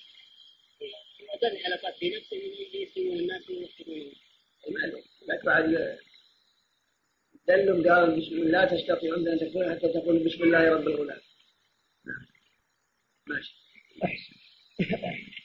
أعطاني 1.35 1.65
علاقات 1.65 1.95
في 1.97 2.11
نفسه 2.11 2.37
يسلمون 2.75 3.19
الناس 3.19 3.51
ويوحدون 3.51 4.13
لك 5.29 5.45
بعد 5.45 5.99
دلهم 7.49 7.89
قال 7.89 8.21
بسم 8.21 8.35
الله 8.35 8.51
لا 8.51 8.65
تستطيعون 8.65 9.29
أن 9.29 9.39
تكون 9.39 9.71
حتى 9.71 9.89
تقول 9.89 10.19
بسم 10.19 10.43
الله 10.43 10.69
رب 10.69 10.89
الغلام 10.89 11.21
نعم. 12.07 12.27
ماشي. 13.27 13.55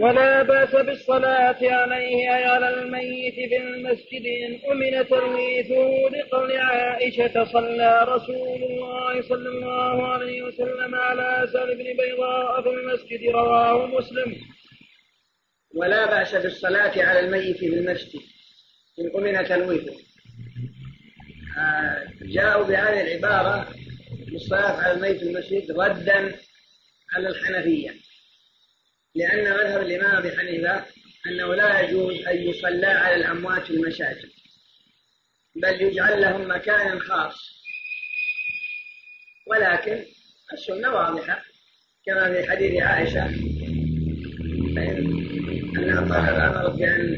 ولا 0.00 0.42
بأس 0.42 0.70
بالصلاة 0.74 1.56
عليه 1.62 2.36
أي 2.36 2.44
على 2.44 2.68
الميت 2.68 3.34
في 3.34 3.56
المسجد 3.56 4.26
إن 4.44 4.70
أمن 4.72 5.08
ترويثه 5.08 6.16
لقول 6.16 6.56
عائشة 6.56 7.44
صلى 7.44 8.04
رسول 8.08 8.62
الله 8.62 9.22
صلى 9.22 9.48
الله 9.48 10.06
عليه 10.08 10.42
وسلم 10.42 10.94
على 10.94 11.48
سهل 11.52 11.74
بن 11.74 11.84
بيضاء 11.84 12.62
في 12.62 12.68
المسجد 12.68 13.30
رواه 13.34 13.86
مسلم. 13.86 14.36
ولا 15.74 16.06
بأس 16.06 16.34
بالصلاة 16.34 17.02
على 17.02 17.20
الميت 17.20 17.56
في 17.56 17.66
المسجد 17.66 18.20
إن 19.00 19.10
أمن 19.16 19.48
تلويثه 19.48 19.94
آه 21.58 22.04
جاءوا 22.22 22.64
بهذه 22.64 23.00
العبارة 23.00 23.68
بالصلاة 24.32 24.72
على 24.72 24.92
الميت 24.94 25.16
في 25.16 25.22
المسجد 25.22 25.70
ردا 25.70 26.34
على 27.12 27.28
الحنفية. 27.28 28.03
لأن 29.14 29.44
مذهب 29.44 29.82
الإمام 29.82 30.16
أبي 30.16 30.30
حنيفة 30.36 30.84
أنه 31.26 31.54
لا 31.54 31.80
يجوز 31.80 32.26
أن 32.26 32.36
يصلى 32.36 32.86
على 32.86 33.14
الأموات 33.14 33.62
في 33.62 33.70
المساجد 33.70 34.28
بل 35.56 35.82
يجعل 35.82 36.20
لهم 36.20 36.50
مكان 36.50 37.00
خاص. 37.00 37.34
ولكن 39.46 40.04
السنة 40.52 40.88
واضحة 40.94 41.42
كما 42.06 42.32
في 42.32 42.50
حديث 42.50 42.82
عائشة 42.82 43.26
أنها 45.78 46.00
طلب 46.00 46.34
أمرت 46.34 46.78
بأن 46.78 47.14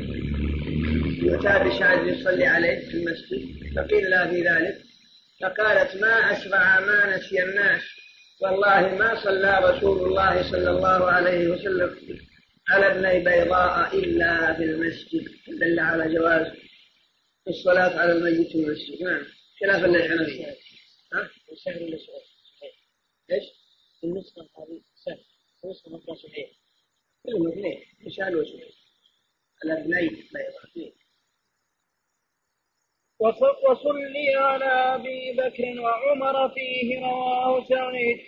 يؤتى 1.22 1.58
بشاهد 1.64 2.06
يصلي 2.06 2.46
عليه 2.46 2.78
في 2.88 2.94
المسجد 2.94 3.74
فقيل 3.76 4.10
لها 4.10 4.26
في 4.26 4.42
ذلك 4.42 4.78
فقالت 5.40 5.96
ما 5.96 6.32
أسرع 6.32 6.80
ما 6.80 7.16
نسي 7.16 7.42
الناس 7.42 7.82
والله 8.40 8.80
ما 8.94 9.24
صلى 9.24 9.58
رسول 9.58 10.08
الله 10.08 10.50
صلى 10.50 10.70
الله 10.70 11.10
عليه 11.10 11.48
وسلم 11.48 12.20
على 12.68 12.86
ابني 12.86 13.24
بيضاء 13.24 13.98
إلا 13.98 14.54
في 14.56 14.62
المسجد 14.62 15.28
دل 15.48 15.80
على 15.80 16.14
جواز 16.14 16.46
الصلاة 17.48 17.98
على 18.00 18.12
الميت 18.12 18.48
في 18.48 18.54
المسجد. 18.54 19.02
نعم. 19.02 19.26
خلافا 19.60 19.86
للحنفية 19.86 20.56
ها؟ 21.12 21.30
سهل 21.64 21.82
ولا 21.82 21.98
إيش؟ 23.32 23.44
النسخة 24.04 24.42
هذه 24.42 24.82
سهل 25.04 25.20
النسخة 25.64 25.90
مقرأ 25.90 26.14
صحيح. 26.14 26.50
كلهم 27.26 27.48
اثنين 27.48 27.82
مشعل 28.06 28.36
وسهيل 28.36 28.72
على 29.64 29.80
ابني 29.80 30.08
بيضاء. 30.08 30.64
اثنين 30.70 30.92
وصلي 33.20 34.34
على 34.36 34.64
أبي 34.64 35.32
بكر 35.32 35.80
وعمر 35.80 36.48
فيه 36.48 37.00
رواه 37.00 37.64
سعيد 37.68 38.18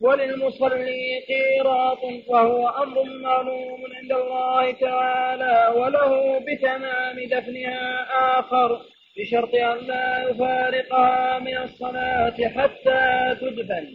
وللمصلي 0.00 1.20
قيراط 1.28 1.98
وهو 2.28 2.68
أمر 2.68 3.04
معلوم 3.04 3.80
عند 3.94 4.12
الله 4.12 4.72
تعالى 4.72 5.80
وله 5.80 6.38
بتمام 6.38 7.16
دفنها 7.30 8.06
آخر 8.40 8.80
بشرط 9.18 9.54
أن 9.54 9.86
لا 9.86 10.28
يفارقها 10.30 11.38
من 11.38 11.56
الصلاة 11.56 12.48
حتى 12.48 13.36
تدفن. 13.40 13.86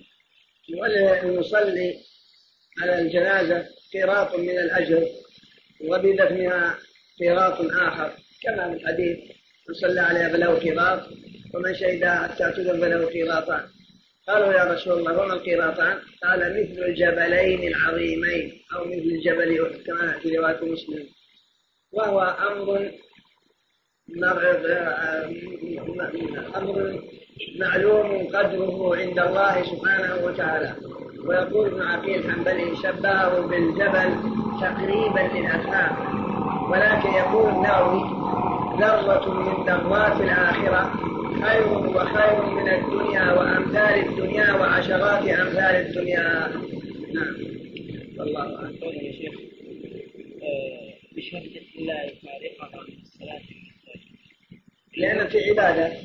وللمصلي 0.80 1.94
على 2.82 3.00
الجنازة 3.02 3.66
قيراط 3.94 4.36
من 4.36 4.50
الأجر 4.50 5.04
وبدفنها 5.90 6.76
قيراط 7.20 7.62
آخر 7.62 8.12
كما 8.44 8.70
في 8.70 8.76
الحديث. 8.84 9.37
من 9.70 9.76
صلى 9.76 10.00
عليها 10.00 10.30
فله 10.30 10.54
قيراط 10.54 11.00
ومن 11.54 11.74
شهد 11.76 12.06
حتى 12.06 12.52
تدن 12.52 12.82
فله 12.82 13.06
قيراطان 13.06 13.62
قالوا 14.28 14.54
يا 14.54 14.64
رسول 14.74 15.00
الله 15.00 15.22
وما 15.22 15.34
القيراطان؟ 15.34 15.98
قال 16.24 16.40
مثل 16.40 16.84
الجبلين 16.84 17.68
العظيمين 17.68 18.62
أو 18.76 18.86
مثل 18.86 19.08
الجبل 19.16 19.84
كما 19.86 20.20
في 20.20 20.38
رواية 20.38 20.72
مسلم. 20.72 21.06
وهو 21.92 22.20
أمر 22.22 22.92
أمر 26.56 27.02
معلوم 27.60 28.28
قدره 28.28 28.96
عند 28.96 29.20
الله 29.20 29.64
سبحانه 29.64 30.26
وتعالى. 30.26 30.76
ويقول 31.26 31.68
ابن 31.68 31.82
عقيل 31.82 32.26
الحنبلي 32.26 32.76
شبهه 32.76 33.42
بالجبل 33.48 34.10
تقريبا 34.62 35.38
للأفهام 35.38 36.18
ولكن 36.72 37.10
يقول 37.10 37.50
النووي 37.50 38.17
ذرة 38.80 39.34
من 39.34 39.66
ذرات 39.66 40.22
الآخرة. 40.22 40.82
خير 41.44 41.68
وخير 41.68 42.46
من 42.46 42.70
الدنيا 42.70 43.32
وأمثال 43.32 44.08
الدنيا 44.10 44.54
وعشرات 44.54 45.24
أمثال 45.28 45.76
الدنيا. 45.88 46.48
نعم. 47.14 47.36
والله 48.18 48.56
أعلم 48.56 48.78
يا 48.84 49.12
شيخ 49.12 49.34
آه، 50.44 50.94
بشهادة 51.16 51.62
الله 51.76 52.12
فارقها 52.24 52.82
من 52.88 53.02
الصلاة 53.02 53.42
لأن 54.98 55.28
في 55.28 55.50
عبادة. 55.50 55.98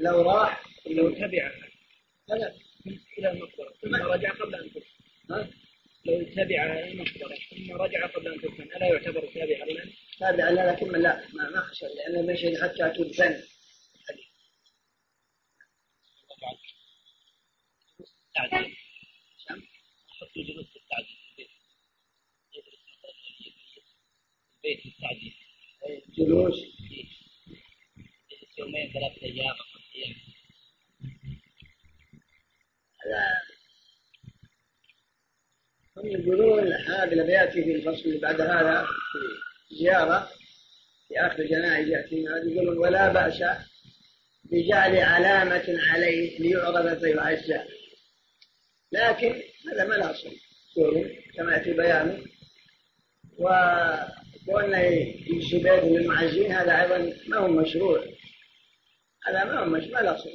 لو 0.00 0.22
راح 0.22 0.62
لو 0.90 1.10
تبعها. 1.10 1.68
هذا 2.30 2.54
إلى 3.18 3.30
المقبرة 3.30 3.72
ثم 3.82 3.94
رجع 3.94 4.30
قبل 4.30 4.54
أن 4.54 4.70
تدفن 4.70 5.50
لو 6.08 6.20
إلى 6.74 6.92
المقبرة 6.92 7.36
ثم 7.50 7.72
رجع 7.72 8.06
قبل 8.06 8.28
أن 8.28 8.40
تدفن 8.40 8.62
ألا 8.62 8.86
يعتبر 8.86 9.26
تابعا 9.34 9.64
له؟ 9.66 9.92
تابعا 10.18 10.50
له 10.50 10.72
لكن 10.72 10.92
لا 10.92 11.28
ما 11.34 11.50
ما 11.50 11.60
خشى 11.60 11.86
لأنه 11.86 12.32
مشي 12.32 12.56
حتى 12.62 12.92
تدفن. 12.96 13.42
التعديل 18.28 18.76
حط 20.20 20.32
جلوس 20.36 20.76
التعديل 20.76 21.16
في 21.36 21.42
البيت 21.42 21.50
يجلس 22.54 22.82
مثلا 22.88 23.12
البيت 24.56 24.86
التعديل 24.86 25.34
جلوس. 26.18 26.64
يومين 28.58 28.92
ثلاثة 28.92 29.22
أيام 29.22 29.54
خمس 29.54 29.82
أيام 29.96 30.14
لا 33.06 33.42
هم 35.96 36.06
يقولون 36.06 36.72
بياتي 37.48 37.64
في 37.64 37.74
الفصل 37.74 38.18
بعد 38.18 38.40
هذا 38.40 38.86
زيارة 39.80 40.28
في 41.08 41.20
آخر 41.20 41.38
الجنائز 41.38 41.88
يأتي 41.88 42.24
يقولون 42.46 42.78
ولا 42.78 43.12
بأس 43.12 43.42
بجعل 44.44 44.96
علامة 44.96 45.78
عليه 45.90 46.38
ليعرض 46.38 46.98
فيعزى 46.98 47.60
لكن 48.92 49.42
هذا 49.72 49.84
ما 49.84 49.94
له 49.94 50.10
أصل. 50.10 50.30
كما 51.34 51.52
يأتي 51.52 51.72
بيانه. 51.72 52.24
وقلنا 53.38 54.84
يمشي 55.30 55.58
بيت 55.58 55.84
للمعزين 55.84 56.52
هذا 56.52 56.82
أيضا 56.82 57.12
ما 57.28 57.36
هو 57.36 57.48
مشروع. 57.48 58.04
هذا 59.26 59.44
ما 59.44 59.60
هو 59.60 59.64
مشروع 59.64 60.00
ما 60.00 60.04
له 60.04 60.16
أصل. 60.16 60.30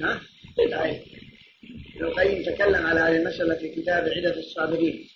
ها؟ 0.00 0.20
بدعة 0.58 1.00
ابن 1.96 2.04
القيم 2.04 2.42
تكلم 2.42 2.86
على 2.86 3.00
هذه 3.00 3.16
المسألة 3.16 3.54
في 3.54 3.68
كتاب 3.68 4.08
عدة 4.08 4.38
الصابرين. 4.38 5.08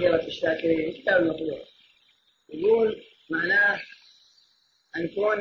والأخيرة 0.00 0.26
الشاكرين 0.26 0.92
كتاب 0.92 1.26
مطبوع 1.26 1.58
يقول 2.54 3.02
معناه 3.30 3.80
أن 4.96 5.08
كون 5.08 5.38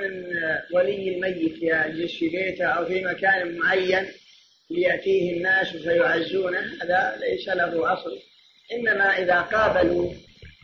ولي 0.73 1.15
الميت 1.15 1.63
يجلس 1.63 2.15
في 2.19 2.29
بيته 2.29 2.65
أو 2.65 2.85
في 2.85 3.05
مكان 3.05 3.57
معين 3.57 4.07
ليأتيه 4.69 5.37
الناس 5.37 5.67
فيعزونه 5.67 6.59
هذا 6.81 7.19
ليس 7.21 7.47
له 7.47 7.93
أصل. 7.93 8.19
إنما 8.71 9.17
إذا 9.17 9.41
قابلوا 9.41 10.13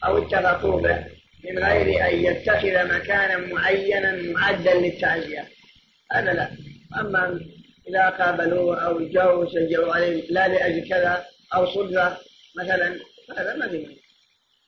أو 0.06 0.18
اتفقوا 0.18 0.82
به 0.82 1.06
من 1.44 1.64
غير 1.64 2.10
أن 2.10 2.24
يتخذ 2.24 2.96
مكانا 2.96 3.38
معينا 3.38 4.12
معدا 4.16 4.74
للتعزية. 4.74 5.48
هذا 6.12 6.34
لا. 6.34 6.52
أما 7.00 7.40
إذا 7.88 8.10
قابلوه 8.10 8.82
أو 8.82 9.08
جاءوا 9.08 9.44
وشجعوا 9.44 9.94
عليه 9.94 10.24
لا 10.30 10.48
لأجل 10.48 10.90
كذا 10.90 11.26
أو 11.56 11.66
صدفة 11.66 12.18
مثلا 12.58 13.00
هذا 13.30 13.56
ما 13.56 13.68
في. 13.68 13.98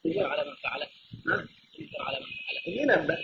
ينكر 0.05 0.25
على 0.25 0.49
من 0.49 0.55
فعله. 0.55 0.87
ها؟ 1.27 1.47
ينكر 1.79 2.01
على 2.01 2.19
من 2.19 2.25
فعله. 2.25 2.81
ينبه 2.81 3.17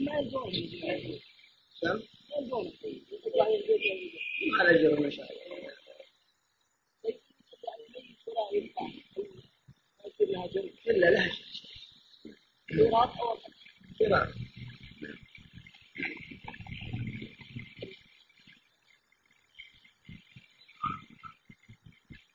ما 0.00 0.18
يلزمون 0.18 0.52
سم 1.80 2.02
يلزمون 2.38 2.72
على 4.60 4.82
جرم 4.82 5.04
إن 5.04 5.10
شاء 5.10 5.32
الله 5.32 5.42
إلا 10.86 11.06
لا 11.10 11.30
قراءة 12.70 13.38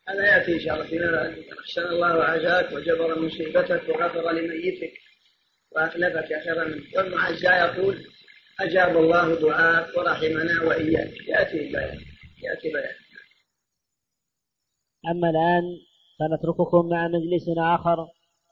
هذا 0.09 0.37
يأتي 0.37 0.53
إن 0.53 0.59
شاء 0.59 0.73
الله 0.73 0.87
فيما 0.87 1.35
أحسن 1.59 1.81
الله 1.81 2.17
وعزاك 2.17 2.71
وجبر 2.71 3.19
مصيبتك 3.19 3.89
وغفر 3.89 4.31
لميتك 4.31 4.93
وأخلفك 5.75 6.43
خيرا. 6.43 6.63
منك 6.63 6.97
والمعزى 6.97 7.47
يقول 7.47 7.97
أجاب 8.59 8.97
الله 8.97 9.35
دعاءك 9.41 9.97
ورحمنا 9.97 10.63
وإياك. 10.67 11.13
يأتي 11.27 11.57
بيان. 11.57 11.99
يأتي 12.43 12.73
بيان. 12.73 12.95
أما 15.11 15.29
الآن 15.29 15.63
فنترككم 16.19 16.89
مع 16.89 17.07
مجلس 17.07 17.45
آخر 17.57 17.97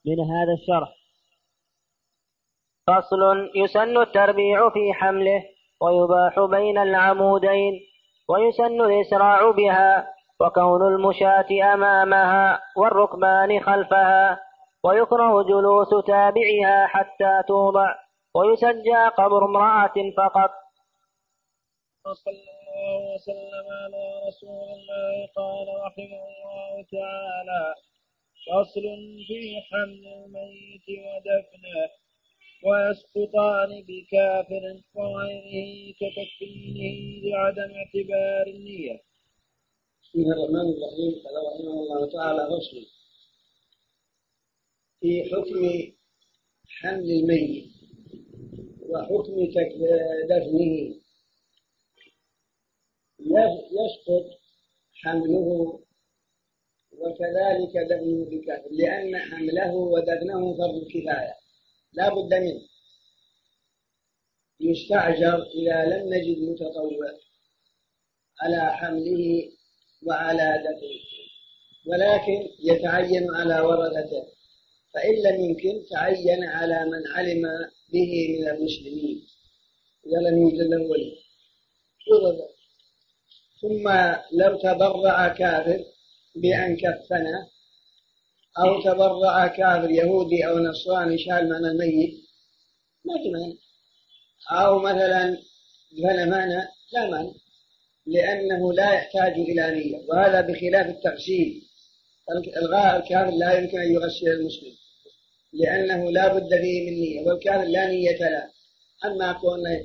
من 0.06 0.20
هذا 0.20 0.54
الشرح. 0.54 0.96
فصل 2.88 3.52
يسن 3.56 3.98
التربيع 3.98 4.70
في 4.70 4.94
حمله 4.94 5.44
ويباح 5.82 6.40
بين 6.40 6.78
العمودين 6.78 7.74
ويسن 8.30 8.82
الإسراع 8.82 9.52
بها. 9.52 10.15
وكون 10.42 10.88
المشاة 10.88 11.74
أمامها 11.74 12.62
والركبان 12.78 13.60
خلفها 13.60 14.40
ويكره 14.84 15.44
جلوس 15.44 15.90
تابعها 16.08 16.88
حتى 16.88 17.44
توضع 17.48 17.96
ويسجى 18.36 19.06
قبر 19.18 19.46
امرأة 19.46 19.94
فقط. 20.18 20.52
وصلى 22.06 22.34
الله 22.34 23.14
وسلم 23.14 23.66
على 23.82 24.04
رسول 24.28 24.68
الله 24.78 25.28
قال 25.36 25.68
رحمه 25.86 26.22
الله 26.32 26.86
تعالى 26.92 27.76
فصل 28.48 28.86
في 29.28 29.62
حمل 29.70 30.04
الميت 30.18 30.88
ودفنه 31.06 31.90
ويسقطان 32.66 33.70
بكافر 33.88 34.64
وغيره 34.96 35.94
كتكفينه 36.00 36.96
لعدم 37.24 37.72
اعتبار 37.76 38.48
النية. 38.48 39.15
بسم 40.16 40.24
الله 40.24 40.44
الرحمن 40.44 40.70
الرحيم. 40.74 41.14
قال 41.24 41.36
رحمه 41.48 41.74
الله 41.74 42.12
تعالى 42.12 42.48
فصل 42.48 42.86
في 45.00 45.24
حكم 45.24 45.92
حمل 46.68 47.12
الميت 47.12 47.66
وحكم 48.90 49.46
دفنه 50.30 50.96
يسقط 53.78 54.26
حمله 54.94 55.80
وكذلك 56.92 57.78
دفنه 57.92 58.26
بكافر 58.30 58.70
لأن 58.72 59.18
حمله 59.18 59.76
ودفنه 59.76 60.58
فرض 60.58 60.88
كفاية. 60.88 61.36
لا 61.94 62.10
بد 62.16 62.34
منه. 62.34 62.62
يستعجر 64.60 65.44
إذا 65.44 65.86
لم 65.86 66.14
نجد 66.14 66.40
متطوع 66.50 67.12
على 68.42 68.78
حمله 68.78 69.55
وعلى 70.04 70.64
دفنه 70.66 71.16
ولكن 71.88 72.50
يتعين 72.64 73.36
على 73.36 73.62
ورثته 73.62 74.36
فإن 74.94 75.14
لم 75.14 75.46
يمكن 75.46 75.86
تعين 75.92 76.44
على 76.44 76.86
من 76.86 77.08
علم 77.16 77.42
به 77.94 78.38
من 78.40 78.48
المسلمين. 78.48 79.28
إذا 80.06 80.30
لم 80.30 80.42
يوجد 80.42 80.62
له 80.62 80.82
ولي. 80.82 81.26
ثم 83.62 83.90
لو 84.32 84.58
تبرع 84.58 85.28
كافر 85.28 85.84
بأن 86.36 86.78
كفنه 86.78 87.48
أو 88.60 88.82
تبرع 88.82 89.48
كافر 89.48 89.92
يهودي 89.92 90.48
أو 90.48 90.60
نصراني 90.60 91.18
شال 91.18 91.50
من 91.50 91.66
الميت 91.66 92.16
ما 93.06 93.14
في 93.24 93.58
أو 94.52 94.80
مثلا 94.80 95.38
دفن 95.92 96.30
معنا 96.30 96.70
لا 96.94 97.10
مانع. 97.10 97.32
لأنه 98.06 98.74
لا 98.74 98.94
يحتاج 98.94 99.34
إلى 99.34 99.72
نية 99.72 99.98
وهذا 100.10 100.42
بخلاف 100.42 100.88
التغسيل 100.88 101.62
الغاء 102.58 102.98
الكافر 102.98 103.32
لا 103.32 103.60
يمكن 103.60 103.80
أن 103.80 103.94
يغسل 103.94 104.28
المسلم 104.28 104.72
لأنه 105.54 106.12
لا 106.12 106.34
بد 106.34 106.50
فيه 106.50 106.92
من 106.92 107.00
نية 107.00 107.22
والكافر 107.22 107.64
لا 107.64 107.88
نية 107.88 108.18
له. 108.20 108.50
أما 109.06 109.34
كونه 109.34 109.84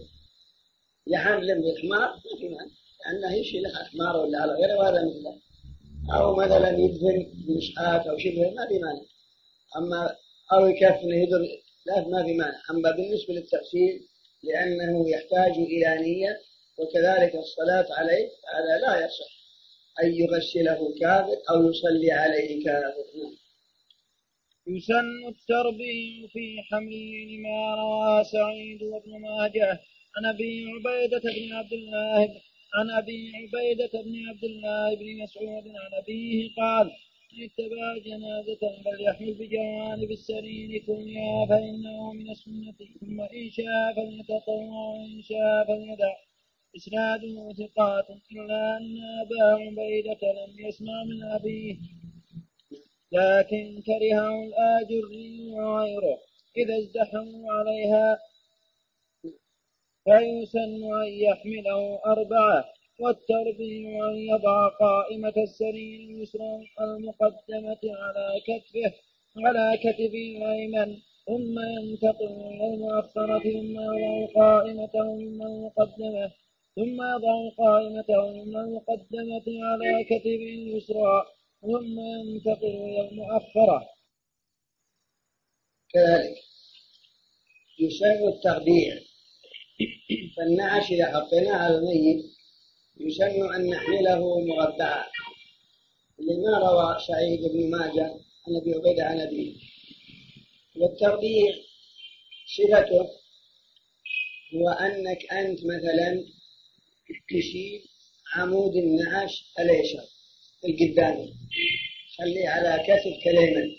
يحمل 1.07 1.63
بالحمار 1.63 2.09
ما 2.09 2.39
في 2.41 2.49
مانع 2.49 2.71
لأنه 3.07 3.37
يشيل 3.37 3.63
حمار 3.93 4.17
ولا 4.17 4.39
على 4.39 4.53
غيره 4.53 4.79
وهذا 4.79 5.05
مثله 5.05 5.41
أو 6.15 6.35
مثلا 6.35 6.79
يدفن 6.79 7.27
بمشحات 7.47 8.07
أو 8.07 8.19
شبه 8.19 8.51
ما 8.51 8.67
في 8.69 8.79
مانع. 8.79 9.03
أما 9.77 10.17
أو 10.53 10.67
يكفن 10.67 11.11
يدر 11.11 11.41
لا 11.87 12.09
ما 12.09 12.23
في 12.25 12.33
مانع. 12.33 12.61
أما 12.71 12.91
بالنسبة 12.91 13.35
للتغسيل 13.35 14.09
لأنه 14.43 15.11
يحتاج 15.11 15.53
إلى 15.53 15.99
نية 16.03 16.41
وكذلك 16.79 17.35
الصلاة 17.35 17.87
عليه 17.99 18.29
هذا 18.55 18.79
لا 18.87 19.05
يصح. 19.05 19.31
أن 20.03 20.15
يغسله 20.15 20.95
كافر 21.01 21.37
أو 21.51 21.71
يصلي 21.71 22.13
عليه 22.13 22.65
كافر. 22.65 23.05
يسن 24.67 25.29
التربيع 25.29 26.27
في 26.33 26.63
حمله 26.71 27.15
لما 27.31 27.75
روى 27.75 28.25
سعيد 28.25 28.83
وابن 28.83 29.21
ماجه 29.21 29.81
عن 30.17 30.27
أبي 30.27 30.67
عبيدة 30.71 31.21
بن 31.21 31.53
عبد 31.53 31.73
الله 31.73 32.41
عن 32.75 32.91
أبي 32.91 33.33
عبيدة 33.37 34.03
بن 34.03 34.29
عبد 34.29 34.45
الله 34.45 34.95
بن 34.95 35.23
مسعود 35.23 35.65
عن 35.69 35.95
أبيه 36.03 36.55
قال 36.57 36.91
اتبع 37.45 37.99
جنازة 38.05 38.83
فليحمل 38.85 39.35
بجوانب 39.35 40.11
السرير 40.11 40.83
كلها 40.87 41.47
فإنه 41.47 42.13
من 42.13 42.31
السنة 42.31 42.75
ثم 43.01 43.21
إن 43.21 43.51
شاء 43.51 43.95
فليتطوع 43.97 44.95
وإن 44.95 45.23
شاء 45.23 45.65
فليدع. 45.69 46.30
إسناده 46.77 47.53
ثقات 47.53 48.07
إلا 48.33 48.77
أن 48.77 48.97
أبا 49.23 49.45
عبيدة 49.45 50.23
لم 50.23 50.67
يسمع 50.67 51.05
من 51.05 51.23
أبيه 51.23 51.77
لكن 53.13 53.83
كرهه 53.87 54.45
الآجري 54.45 55.51
وغيره. 55.51 56.19
إذا 56.57 56.79
ازدحموا 56.79 57.53
عليها 57.53 58.19
فيسن 60.05 60.95
أن 61.03 61.09
يحمله 61.09 62.01
أربعة 62.07 62.65
والتربيع 63.01 64.09
أن 64.09 64.17
يضع 64.17 64.69
قائمة 64.69 65.35
السرير 65.37 66.01
اليسرى 66.01 66.67
المقدمة 66.81 67.81
على 67.85 68.41
كتفه 68.47 68.93
على 69.37 69.79
كتفه 69.79 70.25
الأيمن. 70.37 70.97
ثم 71.27 71.59
ينتقل 71.59 72.27
إلى 72.27 72.75
المؤخرة 72.75 73.39
ثم 73.39 73.81
يضع 73.81 74.27
قائمته 74.35 75.15
من 75.15 75.43
المقدمة. 75.43 76.31
ثم 76.77 77.03
يضع 77.03 77.51
قائمته 77.59 78.45
من 78.45 78.57
المقدمة 78.57 79.65
على 79.65 80.05
كتفه 80.05 80.45
اليسرى 80.59 81.25
ثم 81.63 82.01
ينتقل 82.01 82.67
إلى 82.67 83.09
المؤخرة. 83.09 83.89
كذلك 85.93 86.37
يسن 87.81 88.29
التربيع 88.29 88.99
فالنعش 90.37 90.91
إذا 90.91 91.07
حطيناه 91.07 91.57
على 91.57 91.77
الميت 91.77 92.25
يسن 93.01 93.55
أن 93.55 93.71
نحمله 93.71 94.41
مربعا 94.41 95.05
لما 96.19 96.59
روى 96.59 97.01
سعيد 97.07 97.41
بن 97.53 97.71
ماجه 97.71 98.07
عن 98.47 98.57
أبي 98.63 98.75
عبيدة 98.75 99.05
عن 99.05 99.21
أبيه. 99.21 99.55
والتربيع 100.77 101.55
صفته 102.57 103.09
هو 104.55 104.69
أنك 104.69 105.33
أنت 105.33 105.59
مثلا 105.65 106.25
تشيل 107.31 107.83
عمود 108.35 108.77
النعش 108.77 109.45
الأيسر 109.59 110.05
القدامي 110.65 111.35
خليه 112.19 112.49
على 112.49 112.83
كتفك 112.83 113.27
الأيمن 113.27 113.71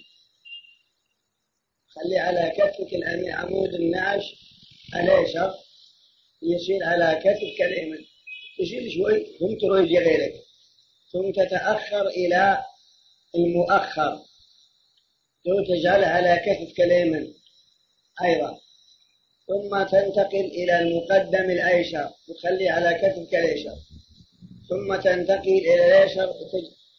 خليه 1.87 2.19
على 2.19 2.51
كتفك 2.57 2.93
عمود 3.33 3.73
النعش 3.73 4.23
الأيسر 4.95 5.53
يصير 6.41 6.83
على 6.83 7.19
كتفك 7.19 7.61
الأيمن 7.61 8.05
تشيل 8.59 8.91
شوي 8.91 9.25
ثم 9.39 9.57
تروي 9.61 9.97
غيرك. 9.97 10.33
ثم 11.11 11.31
تتأخر 11.31 12.07
إلى 12.07 12.63
المؤخر. 13.35 14.19
ثم 15.43 15.63
تجعل 15.73 16.03
على 16.03 16.39
كتفك 16.45 16.81
الأيمن 16.81 17.33
أيضا 18.23 18.59
ثم 19.51 19.83
تنتقل 19.83 20.45
إلى 20.45 20.79
المقدم 20.79 21.49
الأيسر 21.49 22.09
وتخلي 22.27 22.69
على 22.69 22.93
كتفك 22.93 23.35
الأيسر. 23.35 23.75
ثم 24.69 24.95
تنتقل 24.95 25.49
إلى 25.49 25.85
الأيسر 25.87 26.33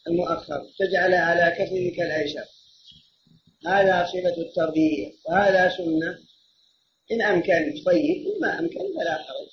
المؤخر 0.09 0.67
تجعل 0.79 1.15
على 1.15 1.51
كتفك 1.51 2.01
الأيسر. 2.01 2.45
هذا 3.67 4.07
صفة 4.07 4.43
التربية 4.43 5.13
وهذا 5.29 5.69
سنة. 5.77 6.19
إن 7.13 7.23
أمكن 7.23 7.83
طيب. 7.87 8.27
وما 8.27 8.59
أمكن 8.59 8.81
فلا 8.97 9.15
حرج. 9.15 9.51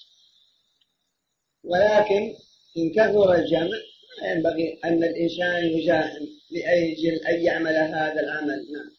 ولكن 1.64 2.36
إن 2.78 2.92
كثر 2.92 3.34
الجمع 3.34 3.78
ينبغي 4.24 4.80
أن 4.86 5.04
الإنسان 5.04 5.66
يزاحم 5.66 6.26
لأجل 6.52 7.16
أن 7.28 7.42
يعمل 7.42 7.76
هذا 7.76 8.20
العمل. 8.20 8.72
نعم. 8.74 8.99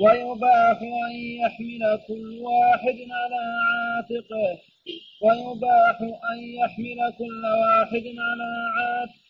ويباح 0.00 0.82
أن 0.82 1.14
يحمل 1.40 2.00
كل 2.08 2.38
واحد 2.38 2.98
على 3.10 3.42
عاتقه. 3.68 4.58
ويباح 5.22 6.00
أن 6.32 6.38
يحمل 6.38 7.12
كل 7.18 7.44
واحد 7.44 8.04
على 8.18 8.50
عاتقه. 8.76 9.26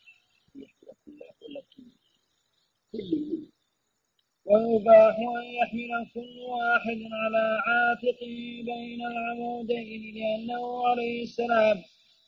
ويباح 4.44 5.16
أن 5.18 5.44
يحمل 5.44 6.06
كل 6.14 6.38
واحد 6.48 6.98
على 7.12 7.62
عاتقه 7.66 8.62
بين 8.64 9.06
العمودين 9.06 10.14
لأنه 10.14 10.86
عليه 10.88 11.22
السلام 11.22 11.82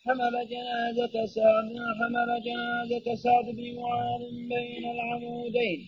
حمل 0.05 0.49
جنازة 0.49 1.27
سعد 1.27 1.77
حمل 1.99 2.43
جنازة 2.45 3.15
سعد 3.15 3.45
بن 3.45 3.75
معاذ 3.77 4.23
بين 4.49 4.91
العمودين. 4.91 5.81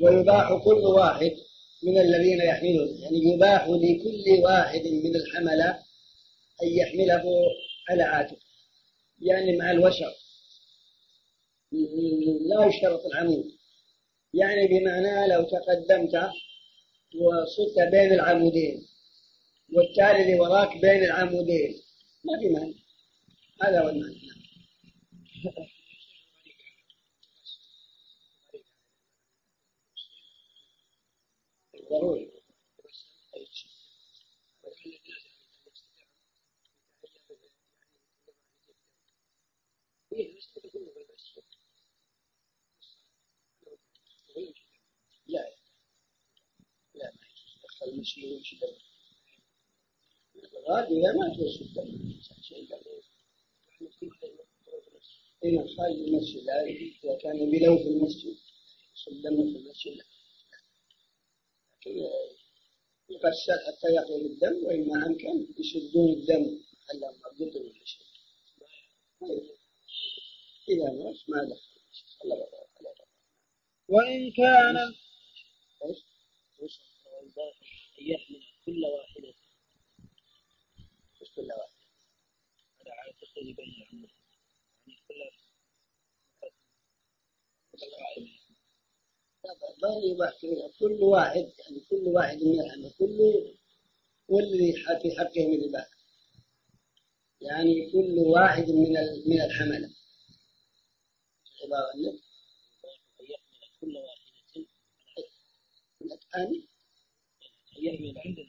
ويباح 0.00 0.48
كل 0.64 0.82
واحد 0.96 1.32
من 1.82 1.98
الذين 1.98 2.40
يحملون. 2.40 2.88
يعني 2.88 3.18
يباح 3.34 3.68
لكل 3.68 4.42
واحد 4.44 4.82
من 4.86 5.16
الحملة 5.16 5.70
أن 6.62 6.68
يحمله 6.68 7.24
على 7.90 8.02
عاتقه. 8.02 8.40
يعني 9.20 9.56
مع 9.56 9.70
الوشر. 9.70 10.12
لا 12.50 12.66
يشترط 12.66 13.06
العمود. 13.06 13.44
يعني 14.34 14.66
بمعنى 14.68 15.28
لو 15.28 15.42
تقدمت 15.42 16.30
وصرت 17.14 17.90
بين 17.90 18.12
العمودين 18.12 18.86
والتالي 19.72 20.22
اللي 20.22 20.40
وراك 20.40 20.76
بين 20.76 21.04
العمودين 21.04 21.74
ما 22.24 22.38
في 22.40 22.48
معنى 22.48 22.74
هذا 23.62 23.82
هو 23.82 23.88
المعنى. 23.88 24.14
ضروري. 31.90 32.32
لا. 45.26 45.58
لا 46.94 47.12
ما 47.12 47.26
يجوز. 47.26 47.62
دخل 47.64 47.86
المسجد 47.86 48.24
ويمشي 48.24 48.56
الغالب 50.36 50.92
إذا 50.92 51.12
ما 51.12 51.34
شيء 52.42 52.68
إن 55.44 55.68
خارج 55.68 55.94
المسجد. 55.94 56.48
إذا 56.48 57.18
كان 57.18 57.50
بلو 57.50 57.78
في 57.78 57.88
المسجد 57.88 58.36
دم 59.22 59.52
في 59.52 59.58
المسجد. 59.58 60.17
يغسل 61.86 63.58
حتى 63.66 63.88
يقل 63.94 64.26
الدم 64.26 64.66
وإما 64.66 65.06
أمكن 65.06 65.46
يشدون 65.58 66.12
الدم 66.12 66.64
على 66.90 67.18
مربوط 67.24 67.56
ولا 67.56 67.84
شيء 67.84 68.06
إذا 70.68 70.92
مات 70.92 71.16
ما 71.28 71.44
دخل 71.44 71.78
وإن 73.88 74.30
كان؟ 74.32 74.76
إيش 76.62 76.80
ان 77.22 77.32
يحمل 77.98 78.42
كل 78.66 78.84
واحدة 78.84 79.34
كل 81.36 81.42
واحد؟ 81.42 81.78
على 82.80 82.90
عاتقه 82.90 83.42
بين 83.42 83.58
العمود 83.58 84.10
يعني 84.86 85.32
كل 87.74 88.37
ما 89.82 89.88
يباح 90.04 90.32
كل 90.80 91.02
واحد 91.02 91.52
يعني 91.58 91.80
كل 91.90 92.02
واحد 92.08 92.42
من 92.42 92.60
الحمل 92.60 92.90
كله 92.98 93.54
والذي 94.28 94.72
في 94.72 95.16
حقه 95.18 95.46
من 95.46 95.64
الباء 95.64 95.88
يعني 97.40 97.90
كل 97.90 98.18
واحد 98.18 98.70
من 98.70 98.92
من 99.26 99.40
الحملة. 99.42 99.90
عبارة 101.64 102.18
كل 103.80 103.96
واحدة 103.96 104.28
أن 106.36 106.62
يحمل 107.78 108.14
عندنا 108.18 108.46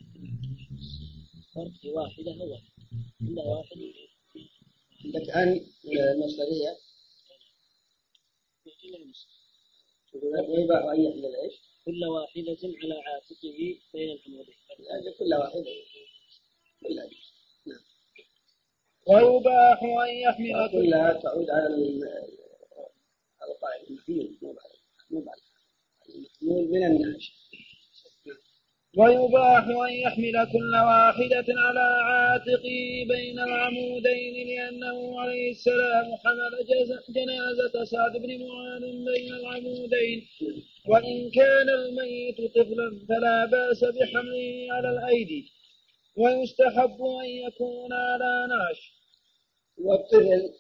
فرق 1.56 1.94
واحدة 1.96 2.32
هو 2.32 2.58
عند 3.22 3.40
واحد 3.40 3.78
عندك 5.06 5.30
أن؟ 5.30 5.66
المصدرية 5.86 6.78
ويباح 10.14 10.84
أن 10.84 11.02
يحمل 11.02 11.36
إيش؟ 11.36 11.54
كل 11.86 12.06
واحدة 12.06 12.58
على 12.62 12.94
عاتقه 12.94 13.42
بين 13.94 14.10
العمودين 14.12 14.56
يعني 14.80 15.12
كل 15.20 15.34
واحدة 15.34 15.66
نعم 17.68 17.80
ويباح 19.08 19.84
أن 19.84 20.16
يحمل 20.16 20.72
كلها 20.72 21.14
تعود 21.14 21.50
على 21.50 21.68
ال- 21.68 22.04
على 23.42 23.52
القائل 23.52 23.88
المحمول 23.90 24.38
مو 24.42 24.50
على 24.50 24.74
مو 25.12 25.26
على 25.32 25.42
المحمول 26.16 26.68
من 26.72 26.84
النعش 26.86 27.49
ويباح 28.98 29.64
أن 29.68 29.94
يحمل 29.94 30.52
كل 30.52 30.74
واحدة 30.76 31.46
على 31.50 31.88
عاتقه 32.04 33.06
بين 33.10 33.40
العمودين 33.40 34.48
لأنه 34.48 35.20
عليه 35.22 35.52
السلام 35.52 36.16
حمل 36.16 36.66
جنازة 37.10 37.84
سعد 37.84 38.12
بن 38.12 38.48
معاذ 38.48 38.82
بين 38.82 39.34
العمودين. 39.34 40.28
وإن 40.88 41.32
كان 41.32 41.70
الميت 41.70 42.38
طفلا 42.56 43.06
فلا 43.10 43.46
بأس 43.46 43.84
بحمله 43.84 44.68
على 44.74 44.90
الأيدي. 44.90 45.52
ويستحب 46.18 47.02
أن 47.24 47.30
يكون 47.30 47.94
على 47.94 48.48
نعش. 48.50 48.94
والطفل 49.78 50.54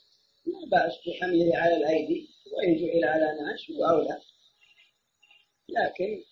لا 0.45 0.69
بأس 0.71 0.93
بحمله 1.07 1.57
على 1.57 1.77
الأيدي 1.77 2.27
وإن 2.53 2.77
جعل 2.77 3.03
على 3.03 3.25
نعش 3.41 3.71
هو 3.71 3.85
أولى. 3.85 4.17
لكن 5.69 6.23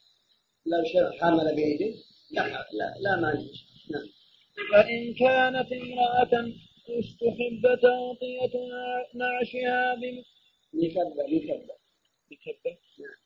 لو 0.72 1.12
حمل 1.20 1.56
بيده 1.56 1.94
لا 2.32 2.48
لا 2.74 2.94
لا 3.02 3.16
مانع 3.22 3.42
نعم. 3.92 4.08
فإن 4.72 5.14
كانت 5.14 5.72
امرأة 5.72 6.52
استحب 7.00 7.64
تغطية 7.82 8.54
نعشها 9.16 9.96
بم- 9.96 10.24
مكبة 10.74 11.24
مكبة 11.36 11.76
بكبة 12.32 12.72
نعم. 13.00 13.18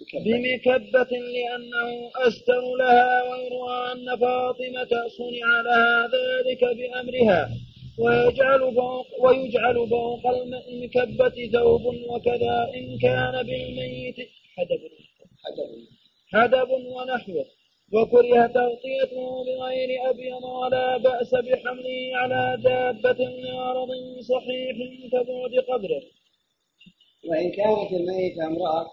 مكبة 0.00 0.24
بمكبة 0.24 1.18
لأنه 1.18 2.10
أستر 2.26 2.76
لها 2.78 3.22
ويروى 3.22 3.92
أن 3.92 4.16
فاطمة 4.16 5.08
صنع 5.18 5.60
لها 5.64 6.08
ذلك 6.16 6.64
بأمرها 6.64 7.50
ويجعل 7.98 8.74
فوق 8.74 9.06
ويجعل 9.24 9.88
فوق 9.90 10.26
المكبة 10.26 11.48
ثوب 11.52 11.84
وكذا 11.86 12.70
إن 12.74 12.98
كان 12.98 13.42
بالميت. 13.46 14.16
حدب. 14.56 14.80
حدث 15.44 15.70
حدب 16.32 16.70
ونحوه 16.70 17.46
وكره 17.92 18.46
تغطيته 18.46 19.44
بغير 19.44 20.10
أبيض 20.10 20.44
ولا 20.44 20.96
بأس 20.96 21.34
بحمله 21.34 22.16
على 22.16 22.58
دابة 22.64 23.24
لغرض 23.24 23.88
صحيح 24.20 24.76
كبعد 25.12 25.64
قدره. 25.68 26.02
وإن 27.28 27.50
كانت 27.50 27.92
الميتة 27.92 28.46
امرأة 28.46 28.90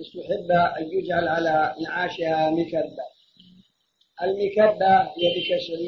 استحب 0.00 0.50
أن 0.78 0.98
يجعل 0.98 1.28
على 1.28 1.74
نعاشها 1.82 2.50
مكبة. 2.50 3.06
المكبة 4.22 5.00
هي 5.00 5.28
بكسر 5.36 5.82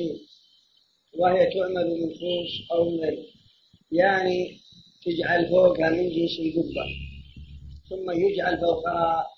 وهي 1.18 1.47
تعمل 1.47 2.01
من 2.01 2.14
خوص 2.14 2.72
أو 2.72 2.91
من 2.91 3.16
يعني 3.93 4.61
تجعل 5.05 5.49
فوقها 5.49 5.91
من 5.91 6.09
جنس 6.09 6.39
القبة 6.41 6.87
ثم 7.91 8.11
يجعل 8.11 8.61
فوقها 8.61 9.34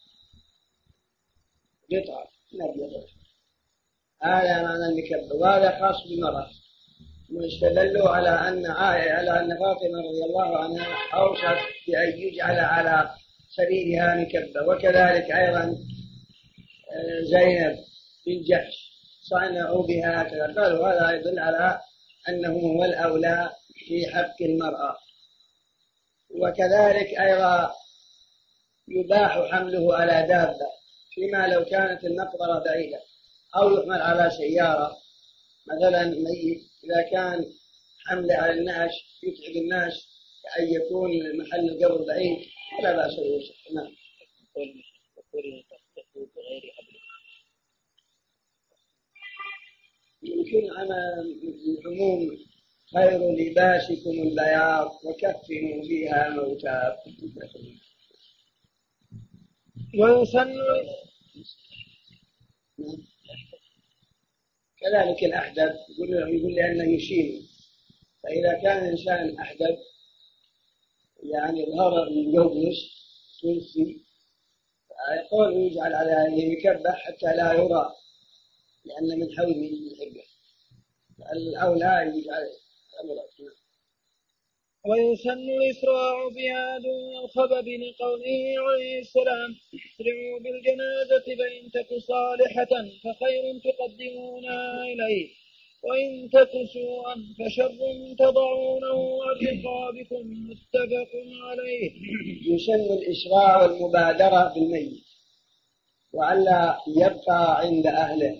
قطعة 1.93 2.28
من 2.53 2.62
أبيض 2.62 3.05
هذا 4.22 4.62
معنى 4.62 4.84
المكبة 4.87 5.34
وهذا 5.34 5.78
خاص 5.80 5.97
بالمرأة 6.09 6.47
واستدلوا 7.32 8.09
على 8.09 8.30
أن 8.30 8.66
عائشة 8.66 9.12
على 9.12 9.41
أن 9.41 9.49
فاطمة 9.59 9.99
رضي 9.99 10.24
الله 10.24 10.59
عنها 10.59 10.87
أوصت 11.14 11.61
بأن 11.89 12.18
يجعل 12.18 12.59
على 12.59 13.11
سريرها 13.57 14.14
مكبة 14.14 14.66
وكذلك 14.68 15.30
أيضا 15.30 15.76
آه، 16.93 17.20
زينب 17.22 17.76
بن 18.26 18.43
جحش. 18.49 18.87
صنعوا 19.22 19.87
بها 19.87 20.22
هكذا. 20.22 20.62
قالوا 20.62 20.89
هذا 20.89 21.12
يدل 21.16 21.39
على 21.39 21.80
أنه 22.28 22.53
هو 22.53 22.84
الأولى 22.84 23.51
في 23.87 24.07
حق 24.07 24.43
المرأة. 24.43 24.97
وكذلك 26.30 27.20
أيضا 27.20 27.70
يباح 28.89 29.51
حمله 29.51 29.95
على 29.97 30.26
دابة. 30.28 30.76
فيما 31.17 31.47
لو 31.49 31.64
كانت 31.64 32.05
المقبرة 32.05 32.59
بعيدة. 32.64 33.01
أو 33.57 33.77
يحمل 33.77 34.03
على 34.03 34.31
سيارة. 34.31 34.97
مثلا 35.67 36.05
ميت. 36.05 36.62
إذا 36.85 37.03
كان 37.12 37.45
حملة 38.07 38.35
على 38.35 38.53
النعش 38.61 38.93
يتعب 39.23 39.57
الناس 39.62 39.93
كأن 40.43 40.69
يكون 40.69 41.11
محل 41.39 41.69
القبر 41.69 42.05
بعيد 42.05 42.39
فلا 42.79 42.97
بأس 42.97 43.14
به 43.17 43.75
نعم. 43.75 43.93
يمكن 50.23 50.77
على 50.77 50.97
العموم 51.79 52.39
خير 52.95 53.33
لباسكم 53.33 54.11
البياض 54.11 54.91
وكفنوا 55.05 55.83
فيها 55.83 56.29
موتاكم. 56.31 57.11
ويسن. 59.99 60.55
كذلك 64.80 65.24
الأحدب 65.24 65.74
يقول 65.99 66.34
يقول 66.34 66.55
لأنه 66.55 66.95
يشيل. 66.95 67.49
فإذا 68.22 68.53
كان 68.53 68.84
الإنسان 68.84 69.39
أحدب 69.39 69.78
يعني 71.22 71.66
ظهر 71.66 72.09
يوبس 72.12 72.76
تنسي. 73.43 74.07
يقول 75.14 75.57
يجعل 75.57 75.95
على 75.95 76.11
هذه 76.11 76.53
مكبة 76.53 76.93
حتى 76.93 77.26
لا 77.26 77.53
يرى 77.53 77.93
لأن 78.84 79.20
من 79.20 79.37
حوله 79.37 79.70
الحبة 79.70 80.22
الأولى 81.32 82.12
يجعل 82.16 82.43
الأمر 82.95 83.22
ويسن 84.89 85.51
الإسراع 85.51 86.28
بها 86.28 86.78
دون 86.78 87.24
الخبب 87.24 87.68
لقوله 87.68 88.55
عليه 88.66 89.01
السلام. 89.01 89.51
اسرعوا 89.74 90.39
بالجنازة 90.41 91.26
فإن 91.39 91.70
تك 91.70 91.89
صالحة 91.99 92.72
فخير 93.05 93.45
تقدمونها 93.64 94.82
إليه. 94.82 95.28
وإن 95.84 96.30
تك 96.30 96.51
سوءا 96.72 97.14
فشر 97.39 97.78
تضعونه 98.18 99.24
عن 99.24 99.37
رقابكم 99.47 100.24
متفق 100.51 101.12
عليه. 101.43 101.91
يسن 102.53 102.93
الإسراع 102.99 103.62
والمبادرة 103.62 104.55
بالميت. 104.55 105.05
وألا 106.12 106.78
يبقى 106.97 107.61
عند 107.61 107.87
أهله. 107.87 108.37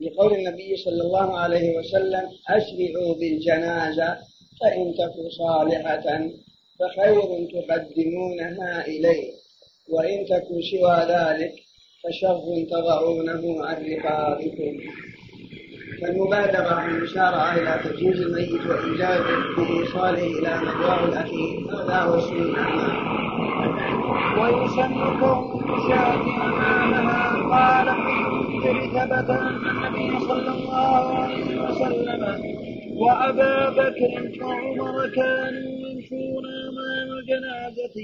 لقول 0.00 0.34
النبي 0.34 0.76
صلى 0.76 1.02
الله 1.02 1.38
عليه 1.38 1.76
وسلم 1.78 2.28
أسرعوا 2.48 3.14
بالجنازة 3.14 4.29
فإن 4.60 4.94
تك 4.94 5.14
صالحة 5.38 6.28
فخير 6.78 7.20
تقدمونها 7.54 8.86
إليه. 8.86 9.32
وإن 9.88 10.24
تك 10.26 10.48
سوى 10.70 10.96
ذلك 11.08 11.52
فشر 12.04 12.66
تضعونه 12.70 13.66
عن 13.66 13.84
رقابكم. 13.84 14.80
فالمبادرة 16.00 16.86
المسارعة 16.86 17.54
إلى 17.54 17.80
تجهيز 17.84 18.20
الميت 18.20 18.66
وإنجاز 18.66 19.20
بإيصاله 19.56 20.26
إلى 20.38 20.60
مأواه 20.64 21.04
الأخير 21.04 21.58
هذا 21.70 21.94
هو 21.94 22.14
السنة 22.14 22.66
ويسن 24.40 24.94
كون 25.20 25.74
الشاة 25.74 26.14
أمامها 26.46 27.30
قال 27.50 27.86
ثبت 28.92 29.30
أن 29.30 29.46
النبي 29.70 30.20
صلى 30.20 30.48
الله 30.48 31.14
عليه 31.14 31.62
وسلم 31.62 32.79
وأبا 33.00 33.70
بكر 33.70 34.44
وعمر 34.44 35.08
كانوا 35.08 35.88
يمشون 35.88 36.44
أمام 36.46 37.18
الجنازة 37.18 37.96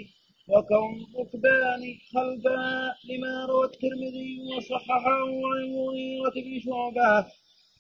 وكون 0.49 0.95
الركبان 1.15 1.83
خلفها 2.15 2.97
لما 3.09 3.47
روى 3.47 3.67
الترمذي 3.67 4.39
وصححه 4.57 5.07
عن 5.07 5.65
المغيرة 5.65 6.31
بن 6.31 6.61
شعبة. 6.61 7.27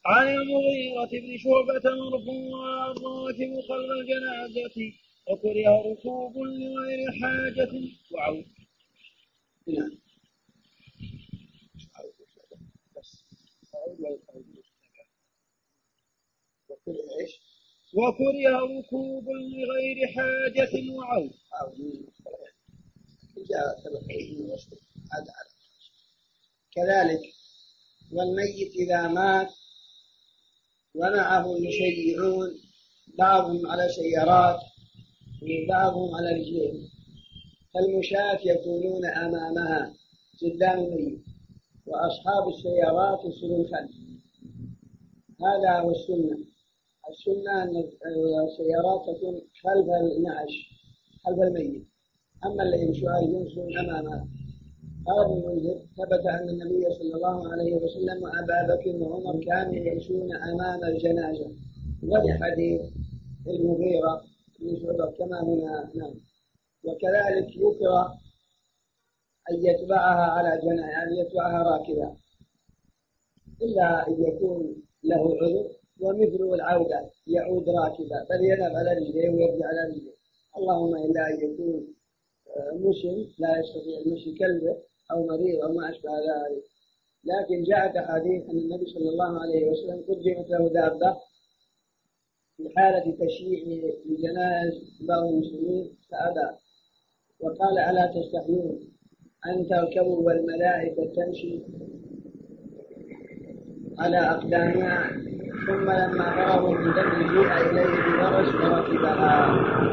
عن 0.07 0.29
المغيرة 0.29 1.11
بن 1.13 1.37
شعبة 1.39 1.97
مرفوعا 1.97 2.93
الراكب 2.93 3.61
خلف 3.69 3.91
الجنازة 3.91 4.93
وكره 5.31 5.93
ركوب 5.93 6.37
لغير 6.37 7.11
حاجة. 7.21 7.71
وعود 8.13 8.45
نعم؟ 9.69 9.91
وكره 17.95 18.79
ركوب 18.79 19.25
لغير 19.29 20.07
حاجة 20.15 20.71
على 25.13 25.31
كذلك 26.73 27.21
والميت 28.13 28.73
إذا 28.75 29.09
مات 29.09 29.49
ومعه 30.95 31.57
المشيعون 31.57 32.49
بعضهم 33.19 33.67
على 33.67 33.89
سيارات 33.89 34.61
وبعضهم 35.43 36.15
على 36.15 36.29
رجلين 36.33 36.89
فالمشاة 37.75 38.41
يكونون 38.45 39.07
أمامها 39.07 39.95
قدام 40.43 40.79
الميت 40.79 41.25
وأصحاب 41.87 42.49
السيارات 42.49 43.19
يصيرون 43.25 43.65
خلف. 43.65 43.91
هذا 45.41 45.79
هو 45.81 45.91
السنة. 45.91 46.56
السنة 47.11 47.63
أن 47.63 47.77
السيارات 48.47 49.01
تكون 49.03 49.35
خلف 49.63 49.87
النعش 50.17 50.55
خلف 51.25 51.39
الميت. 51.39 51.87
أما 52.45 52.63
اللي 52.63 52.83
يمشون 52.83 53.11
يمشون 53.35 53.79
أمامها 53.79 54.29
قال 55.07 55.25
ابن 55.25 55.33
المنذر 55.39 55.79
ثبت 55.97 56.27
أن 56.27 56.49
النبي 56.49 56.91
صلى 56.99 57.15
الله 57.15 57.53
عليه 57.53 57.75
وسلم 57.75 58.23
وأبا 58.23 58.75
بكر 58.75 58.97
وعمر 59.03 59.45
كانوا 59.45 59.75
يمشون 59.75 60.37
أمام 60.37 60.85
الجنازة. 60.85 61.51
ولحديث 62.03 62.81
المغيرة 63.47 64.23
بن 64.61 64.77
شعبة 64.83 65.11
كما 65.19 65.43
هنا 65.43 65.91
نعم. 65.95 66.15
وكذلك 66.85 67.57
يكره 67.57 68.19
أن 69.51 69.67
يتبعها 69.67 70.31
على 70.31 70.61
جنازة 70.63 70.89
يعني 70.89 71.19
يتبعها 71.21 71.63
راكبا 71.63 72.17
إلا 73.63 74.09
أن 74.09 74.13
يكون 74.25 74.83
له 75.05 75.37
عذر 75.43 75.71
ومثل 76.01 76.55
العودة 76.55 77.11
يعود 77.27 77.69
راكبا. 77.69 78.27
بل 78.31 78.45
يذهب 78.45 78.77
على 78.77 78.93
رجليه 78.93 79.31
ويرجع 79.31 79.67
على 79.67 79.89
رجليه. 79.91 80.17
اللهم 80.57 80.97
إلا 80.97 81.29
أن 81.29 81.35
يكون 81.35 81.87
آه، 82.57 82.75
مشي 82.75 83.35
لا 83.39 83.59
يستطيع 83.59 83.99
المشي 84.07 84.33
كلبه 84.35 84.77
أو 85.13 85.27
مريض 85.27 85.61
أو 85.65 85.73
ما 85.73 85.91
أشبه 85.91 86.11
ذلك. 86.11 86.65
لكن 87.25 87.63
جاءت 87.63 87.97
أحاديث 87.97 88.51
أن 88.51 88.59
النبي 88.59 88.87
صلى 88.87 89.09
الله 89.09 89.41
عليه 89.43 89.71
وسلم 89.71 90.05
قدمت 90.09 90.51
له 90.51 90.69
دابة 90.69 91.17
في 92.57 92.69
حالة 92.77 93.17
تشييع 93.27 93.91
لجنائز 94.07 94.75
بعض 95.09 95.25
المسلمين 95.25 95.97
فأبى. 96.11 96.57
وقال 97.41 97.79
ألا 97.79 98.07
تستحيون 98.07 98.97
أن 99.47 99.69
تركبوا 99.69 100.27
والملائكة 100.27 101.13
تمشي 101.17 101.63
على 103.99 104.19
أقدامها؟ 104.19 105.11
ثم 105.67 105.91
لما 105.91 106.31
فرغوا 106.37 106.79
من 106.79 106.85
دم 106.95 107.11
جيء 107.19 107.53
إليه 107.57 108.23
بفرس 108.23 108.55
وركبها 108.55 109.47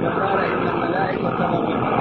وقال 0.04 0.40
إن 0.46 0.68
الملائكة 0.68 1.30
ترى 1.38 1.60
ما 1.68 1.94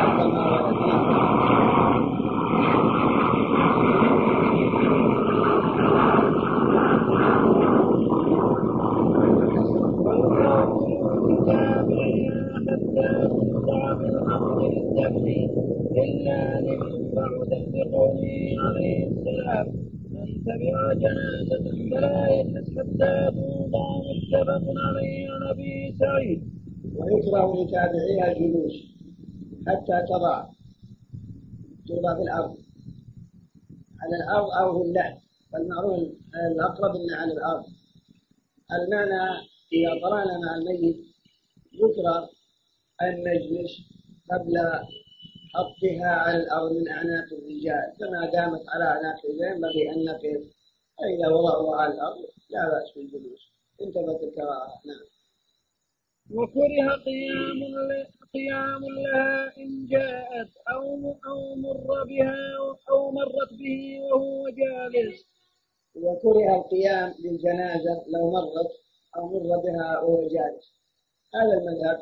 ولديه 14.96 15.50
إلا 16.04 16.60
لمن 16.60 17.10
بعد 17.14 17.52
عليه 18.58 19.06
السلام 19.06 19.66
من 20.10 20.44
تبع 20.44 20.92
جنازة 20.92 21.64
يجلس 22.28 22.78
حتى 22.78 23.30
متفق 24.32 24.74
عليه 24.76 25.30
عن 25.30 25.42
أبي 25.42 25.96
سعيد. 25.98 26.40
ويكره 26.96 27.64
لتابعيها 27.64 28.32
الجلوس 28.32 28.72
حتى 29.66 30.06
تضع 30.08 30.46
توضع 31.88 32.14
في 32.16 32.22
الأرض. 32.22 32.56
على 34.00 34.16
الأرض 34.16 34.50
أو 34.50 34.82
في 34.82 34.88
اللحد 34.88 35.18
فالمعروف 35.52 36.08
الأقرب 36.34 36.96
أنه 36.96 37.16
على 37.16 37.32
الأرض. 37.32 37.64
المعنى 38.72 39.40
إذا 39.72 40.00
طلعنا 40.02 40.38
مع 40.38 40.56
الميت 40.56 40.96
يكره 41.72 42.28
أن 43.02 43.24
نجلس 43.28 43.72
قبل 44.30 44.54
حطها 45.54 46.08
على 46.08 46.42
الأرض 46.42 46.72
من 46.72 46.88
أعناق 46.88 47.24
الرجال. 47.32 47.92
كما 47.98 48.30
دامت 48.30 48.68
على 48.68 48.84
أعناق 48.84 49.16
الرجال 49.24 49.54
ينبغي 49.56 49.90
أن 49.90 50.04
نقف 50.04 50.42
فإذا 50.98 51.28
وضعوا 51.28 51.76
على 51.76 51.94
الأرض 51.94 52.18
لا 52.50 52.70
بأس 52.70 52.92
بالجلوس. 52.96 53.51
انتبهت 53.82 54.22
الكراهة 54.22 54.68
نعم. 54.86 55.06
وكره 56.30 56.96
قيام 57.04 57.60
قيام 58.34 58.82
لها 58.96 59.52
إن 59.58 59.86
جاءت 59.86 60.50
أو 60.72 60.84
أو 61.26 61.54
مر 61.54 62.04
بها 62.04 62.36
أو 62.90 63.10
مرت 63.10 63.50
به 63.60 64.00
وهو 64.00 64.48
جالس. 64.48 65.26
وكره 65.94 66.56
القيام 66.56 67.14
للجنازة 67.24 68.04
لو 68.08 68.30
مرت 68.30 68.70
أو 69.16 69.28
مر 69.28 69.58
بها 69.64 69.98
وهو 70.00 70.28
جالس. 70.28 70.66
هذا 71.34 71.54
المذهب 71.58 71.98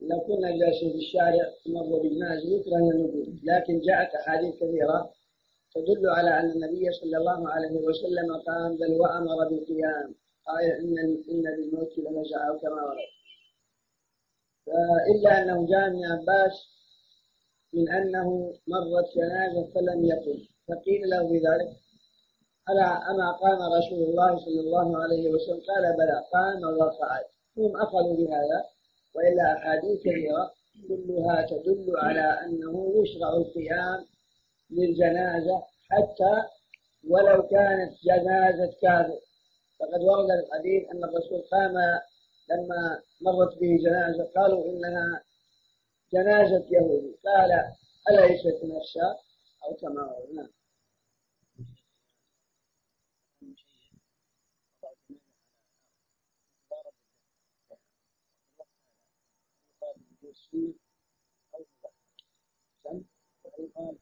لو 0.00 0.20
كنا 0.20 0.50
جالسين 0.50 0.90
في 0.92 0.96
الشارع 0.98 1.46
مر 1.66 1.98
بالناس 2.02 2.44
يكره 2.44 2.76
النقود 2.76 3.40
لكن 3.44 3.80
جاءت 3.80 4.14
أحاديث 4.14 4.54
كثيرة 4.54 5.10
تدل 5.74 6.10
على 6.10 6.40
أن 6.40 6.50
النبي 6.50 6.92
صلى 6.92 7.16
الله 7.16 7.48
عليه 7.48 7.76
وسلم 7.88 8.36
قام 8.46 8.76
بل 8.76 8.92
وأمر 9.00 9.48
بالقيام. 9.48 10.14
قال 10.46 10.64
إن 10.64 10.98
إن 11.30 11.42
للموت 11.56 11.98
أو 12.48 12.58
كما 12.58 12.82
ورد. 12.82 13.10
إلا 15.14 15.42
أنه 15.42 15.66
جاء 15.66 15.90
من 15.90 16.04
عباس 16.04 16.52
من 17.72 17.88
أنه 17.88 18.54
مرت 18.68 19.08
جنازة 19.16 19.70
فلم 19.74 20.04
يقم. 20.04 20.38
فقيل 20.68 21.10
له 21.10 21.22
بذلك 21.22 21.76
ألا 22.70 23.10
أما 23.10 23.32
قام 23.32 23.72
رسول 23.72 24.02
الله 24.02 24.38
صلى 24.44 24.60
الله 24.60 25.02
عليه 25.02 25.28
وسلم؟ 25.30 25.60
قال 25.68 25.96
بلى 25.96 26.22
قام 26.32 26.78
وقعد. 26.78 27.24
هم 27.58 27.76
أخذوا 27.76 28.16
بهذا 28.16 28.64
وإلا 29.14 29.52
أحاديث 29.56 30.00
كثيرة 30.00 30.50
كلها 30.88 31.46
تدل 31.46 31.92
على 31.96 32.20
أنه 32.20 32.92
يشرع 32.96 33.28
القيام 33.36 34.06
للجنازة 34.70 35.62
حتى 35.90 36.42
ولو 37.10 37.42
كانت 37.42 37.92
جنازة 38.04 38.72
كافر 38.82 39.18
فقد 39.84 40.02
ورد 40.02 40.30
الحديث 40.30 40.90
أن 40.90 41.04
الرسول 41.04 41.42
قام 41.52 41.74
لما 42.50 43.02
مرت 43.20 43.58
به 43.58 43.76
جنازة 43.76 44.24
قالوا 44.36 44.64
إنها 44.64 45.24
جنازة 46.12 46.64
يهودي. 46.70 47.16
قال 47.24 47.72
أليست 48.10 48.62
كما 49.80 50.16
نعم. 50.34 50.48
السنة 60.24 60.74
أو 61.54 61.64
وضع 63.60 63.92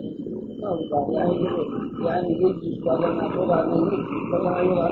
ما 0.62 1.18
يعني 1.18 1.34
يعني 2.04 2.32
يجلس 2.32 2.84
بعد 2.84 2.98
ما 3.00 3.34
توضع 3.34 3.64
الميت 3.64 4.04
ولا 4.32 4.60
يوضع 4.60 4.86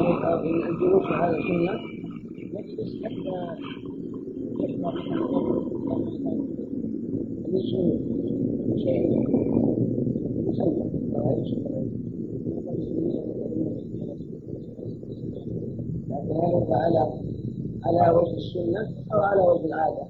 الجلوس 0.70 1.06
هذا 1.06 1.38
سنة 1.48 1.72
يجلس 2.36 3.04
حتى 3.04 3.62
يحضر 4.60 4.92
شيء 7.66 9.22
لكن 16.08 16.36
هذا 16.36 16.76
على 16.76 17.31
على 17.84 18.10
وجه 18.16 18.36
السنة 18.36 19.04
أو 19.14 19.20
على 19.20 19.40
وجه 19.40 19.64
العادة. 19.66 20.08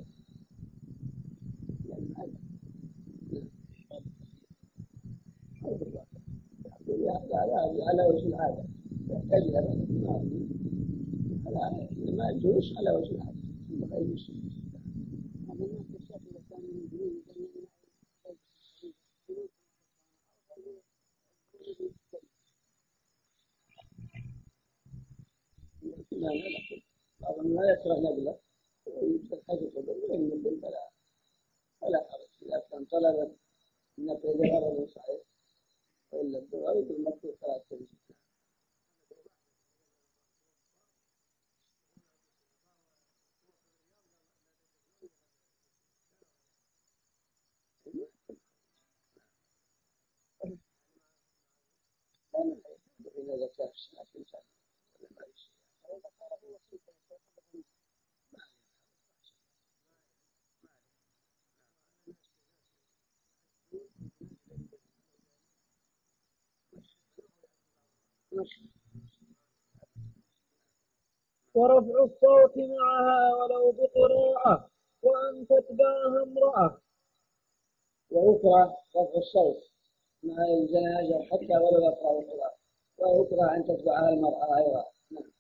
على 7.89 8.03
وجه 8.09 8.27
العادة. 8.27 8.65
يحتاج 9.11 9.43
إلى 9.43 9.61
ما 12.17 12.31
يجوز 12.31 12.75
على 12.79 12.91
وجه 12.97 13.11
العادة 13.11 13.97
غير 13.97 14.15
السنة 14.15 14.43
لا 26.13 26.29
لا 26.29 26.72
بعض 27.43 27.53
لا 27.53 27.73
يكره 27.73 27.95
نقله 28.01 28.39
ويوجد 28.87 29.43
حيث 29.49 29.63
القدر 29.63 29.93
ولم 29.93 30.33
ينقل 30.33 30.61
فلا 30.61 30.91
فلا 31.81 32.09
حرج. 32.11 32.29
اذا 32.43 32.59
كان 32.71 32.85
طلبا 32.85 33.37
النقل 33.99 34.29
لغرض 34.29 34.89
صحيح. 34.89 35.21
وإلا 36.13 36.39
الدعاء 36.39 36.81
بالمكروه 36.81 37.37
فلا 37.37 37.59
تجوز 37.71 37.89
ورفع 71.55 72.05
الصوت 72.05 72.57
معها 72.57 73.35
ولو 73.35 73.73
بقراءة 73.73 74.71
وأن 75.03 75.47
تتبعها 75.47 76.23
امرأة. 76.23 76.81
ويكره 78.11 78.77
رفع 78.97 79.19
الصوت 79.19 79.63
مع 80.23 80.45
الجنازة 80.45 81.23
حتى 81.25 81.57
ولو 81.57 81.85
يقرأ 81.85 82.21
القرآن. 82.21 82.51
ويكره 82.99 83.57
أن 83.57 83.65
تتبعها 83.65 84.09
المرأة 84.09 84.59
أيضا. 84.59 84.85
نعم. 85.11 85.33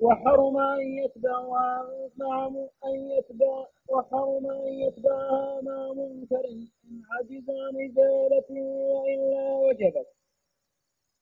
وحرم 0.00 0.56
أن 0.58 0.98
يتبعها 1.04 1.86
نعم 2.18 2.56
أن 2.84 3.10
يتبع 3.10 3.66
وحرم 3.88 4.46
أن 4.50 4.72
يتبعها 4.72 5.60
مع 5.60 5.92
منكر 5.92 6.44
إن 6.50 6.68
عجز 7.10 7.50
عن 7.50 7.90
إزالته 7.90 8.60
وإلا 8.62 9.54
وجبت. 9.54 10.23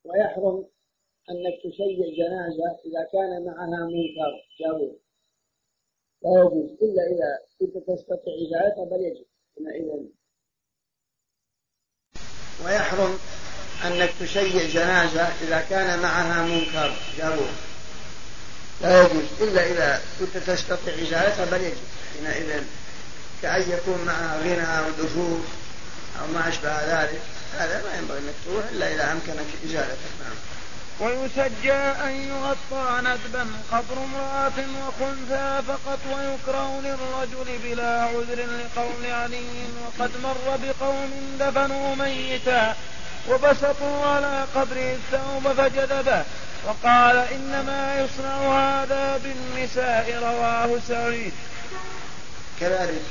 ويحرم 0.04 0.66
أنك 1.30 1.54
تشيع 1.64 1.98
جنازة 2.18 2.78
إذا 2.84 3.08
كان 3.12 3.44
معها 3.46 3.84
منكر 3.86 4.44
جاوز 4.60 4.92
لا 6.22 6.30
يجوز. 6.40 6.70
إلا 6.82 7.02
إذا 7.06 7.38
كنت 7.58 7.76
تستطيع 7.76 8.34
إزالته 8.46 8.84
بل 8.84 9.04
يجب. 9.04 9.26
حينئذ. 9.56 10.04
ويحرم 12.64 13.18
أنك 13.86 14.10
تشيع 14.20 14.66
جنازة 14.66 15.22
إذا 15.22 15.60
كان 15.70 15.98
معها 16.02 16.46
منكر 16.46 16.96
جاوز 17.18 17.54
لا 18.82 19.02
يجوز. 19.02 19.42
إلا 19.42 19.66
إذا 19.66 20.02
كنت 20.20 20.36
تستطيع 20.36 20.94
إزالته 20.94 21.50
بل 21.50 21.64
يجب. 21.64 21.86
حينئذ. 22.26 22.64
كأن 23.42 23.60
يكون 23.60 24.04
معها 24.04 24.40
غنى 24.40 24.78
أو 24.78 24.90
دفوف 24.90 25.62
أو 26.20 26.26
ما 26.26 26.48
أشبه 26.48 27.02
ذلك. 27.02 27.20
هذا 27.58 27.82
ما 27.82 27.98
ينبغي 27.98 28.18
أنك 28.18 28.34
تروح 28.46 28.64
إلا 28.72 28.94
إذا 28.94 29.12
أمكنك 29.12 29.46
إزالته 29.64 30.10
نعم 30.20 30.36
ويسجى 31.00 31.72
أن 31.72 32.10
يغطى 32.10 33.00
ندبا 33.00 33.46
قبر 33.72 34.04
امرأة 34.04 34.66
وخنثى 34.86 35.62
فقط 35.68 35.98
ويكره 36.06 36.80
للرجل 36.80 37.58
بلا 37.64 38.02
عذر 38.02 38.46
لقول 38.46 39.06
علي 39.06 39.44
وقد 39.84 40.10
مر 40.22 40.58
بقوم 40.64 41.36
دفنوا 41.40 41.94
ميتا 41.94 42.76
وبسطوا 43.28 44.06
على 44.06 44.44
قبره 44.54 44.96
الثوب 44.96 45.52
فجذبه 45.52 46.24
وقال 46.66 47.16
إنما 47.16 48.00
يصنع 48.00 48.58
هذا 48.58 49.20
بالنساء 49.24 50.18
رواه 50.22 50.78
سعيد. 50.88 51.32
كذلك 52.60 53.02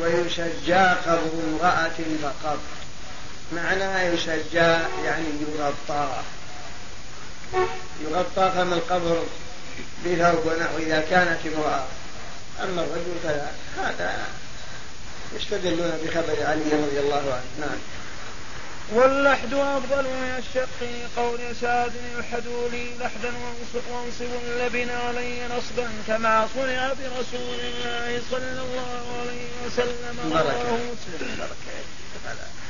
ويشجى 0.00 0.74
قبر 1.06 1.30
امرأة 1.48 1.98
فقط 2.22 2.58
معنى 3.56 4.14
يشجى 4.14 4.78
يعني 5.04 5.26
يغطى. 5.40 6.22
يغطى 8.00 8.52
فم 8.54 8.72
القبر 8.72 9.22
بثوب 10.06 10.46
ونحو 10.46 10.78
إذا 10.78 11.04
كانت 11.10 11.38
امرأة. 11.46 11.84
أما 12.62 12.82
الرجل 12.82 13.14
فلا. 13.22 13.46
هذا 13.78 14.26
يستدلون 15.36 15.98
بخبر 16.04 16.46
علي 16.46 16.64
رضي 16.72 17.00
الله 17.00 17.32
عنه. 17.32 17.66
نعم. 17.66 17.78
واللحد 18.92 19.54
أفضل 19.54 20.02
من 20.02 20.38
الشق 20.38 20.86
قول 21.16 21.40
سعد 21.60 21.92
يلحدوا 22.16 22.68
لي 22.68 22.94
لحدا 23.00 23.32
وانصب 23.90 24.30
اللبن 24.44 24.90
علي 24.90 25.46
نصبا 25.46 25.88
كما 26.06 26.48
صنع 26.54 26.88
برسول 26.88 27.60
الله 27.60 28.22
صلى 28.30 28.60
الله 28.62 29.04
عليه 29.20 29.48
وسلم. 29.66 30.32
رواه 30.32 30.78
مسلم. 30.78 31.36
بركة. 31.38 32.61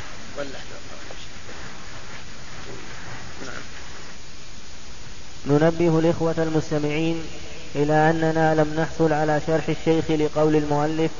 ننبه 5.46 5.98
الإخوة 5.98 6.34
المستمعين 6.38 7.22
إلى 7.74 8.10
أننا 8.10 8.54
لم 8.54 8.74
نحصل 8.80 9.12
على 9.12 9.40
شرح 9.46 9.68
الشيخ 9.68 10.10
لقول 10.10 10.56
المؤلف 10.56 11.10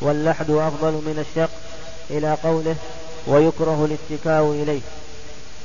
واللحد 0.00 0.50
أفضل 0.50 0.92
من 0.92 1.24
الشق 1.28 1.50
إلى 2.10 2.34
قوله 2.44 2.76
ويكره 3.26 3.84
الاتكاء 3.84 4.52
إليه. 4.62 4.80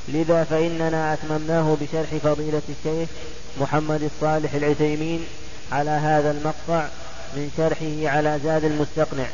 لذا 0.07 0.43
فإننا 0.43 1.13
أتممناه 1.13 1.77
بشرح 1.81 2.09
فضيلة 2.23 2.61
الشيخ 2.69 3.09
محمد 3.61 4.03
الصالح 4.03 4.53
العثيمين 4.53 5.25
على 5.71 5.89
هذا 5.89 6.31
المقطع 6.31 6.87
من 7.35 7.51
شرحه 7.57 8.15
على 8.17 8.39
زاد 8.43 8.63
المستقنع. 8.63 9.25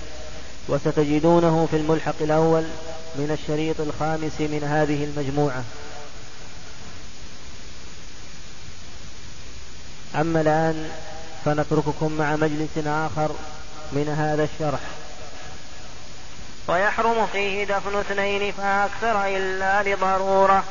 وستجدونه 0.70 1.68
في 1.72 1.78
الملحق 1.78 2.16
الأول 2.22 2.64
من 3.16 3.38
الشريط 3.42 3.82
الخامس 3.82 4.40
من 4.40 4.64
هذه 4.64 5.04
المجموعة. 5.04 5.64
أما 10.16 10.42
الآن 10.42 10.90
فنترككم 11.46 12.12
مع 12.12 12.36
مجلس 12.36 12.88
آخر 12.88 13.32
من 13.92 14.16
هذا 14.18 14.44
الشرح. 14.44 14.80
ويحرم 16.68 17.28
فيه 17.28 17.64
دفن 17.64 18.00
اثنين 18.00 18.52
فأكثر 18.52 19.26
إلا 19.26 19.84
لضرورة. 19.84 20.64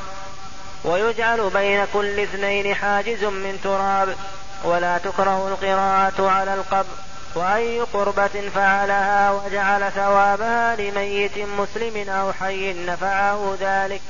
ويجعل 0.85 1.51
بين 1.51 1.87
كل 1.93 2.21
اثنين 2.21 2.75
حاجز 2.75 3.25
من 3.25 3.61
تراب. 3.65 4.17
ولا 4.65 4.99
تكره 4.99 5.49
القراءة 5.49 6.31
على 6.31 6.55
القبر. 6.55 7.08
وأي 7.35 7.81
قربة 7.81 8.51
فعلها 8.55 9.31
وجعل 9.31 9.93
ثوابها 9.93 10.77
لميت 10.77 11.39
مسلم 11.39 12.09
أو 12.09 12.33
حي 12.33 12.73
نفعه 12.73 13.57
ذلك. 13.61 14.01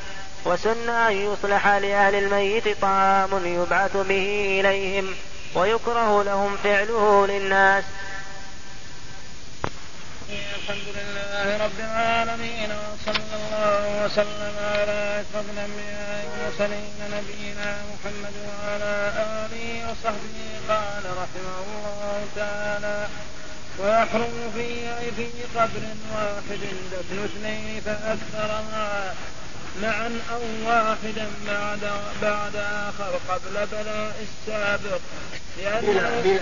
وسن 0.45 0.89
أن 0.89 1.13
يصلح 1.13 1.67
لأهل 1.67 2.15
الميت 2.15 2.81
طعام 2.83 3.31
يبعث 3.45 3.97
به 3.97 4.61
إليهم 4.61 5.15
ويكره 5.55 6.23
لهم 6.23 6.57
فعله 6.65 7.27
للناس. 7.27 7.85
الحمد 10.31 10.89
لله 10.99 11.65
رب 11.65 11.79
العالمين 11.81 12.71
وصلى 12.71 13.35
الله 13.41 14.05
وسلم 14.05 14.55
على 14.75 15.21
أشرف 15.21 15.47
الأنبياء 15.51 16.25
والمرسلين 16.29 16.97
نبينا 17.17 17.71
محمد 17.91 18.35
وعلى 18.49 18.95
آله 19.17 19.91
وصحبه. 19.91 20.37
قال 20.69 21.05
رحمه 21.23 21.57
الله 21.65 22.27
تعالى 22.37 23.07
ويحرم 23.79 24.53
في 24.55 24.69
في 25.17 25.27
قبر 25.57 25.85
واحد 26.15 26.63
دفن 26.93 27.25
اثنين 27.25 27.81
فأكثر 27.81 28.51
معا 28.73 29.15
معا 29.83 30.21
أو 30.33 30.43
واحدا 30.67 31.27
بعد 31.47 31.81
بعد 32.23 32.57
آخر 32.57 33.13
قبل 33.29 33.67
بلاء 33.73 34.27
السابق. 34.29 35.01
لأنه 35.59 36.41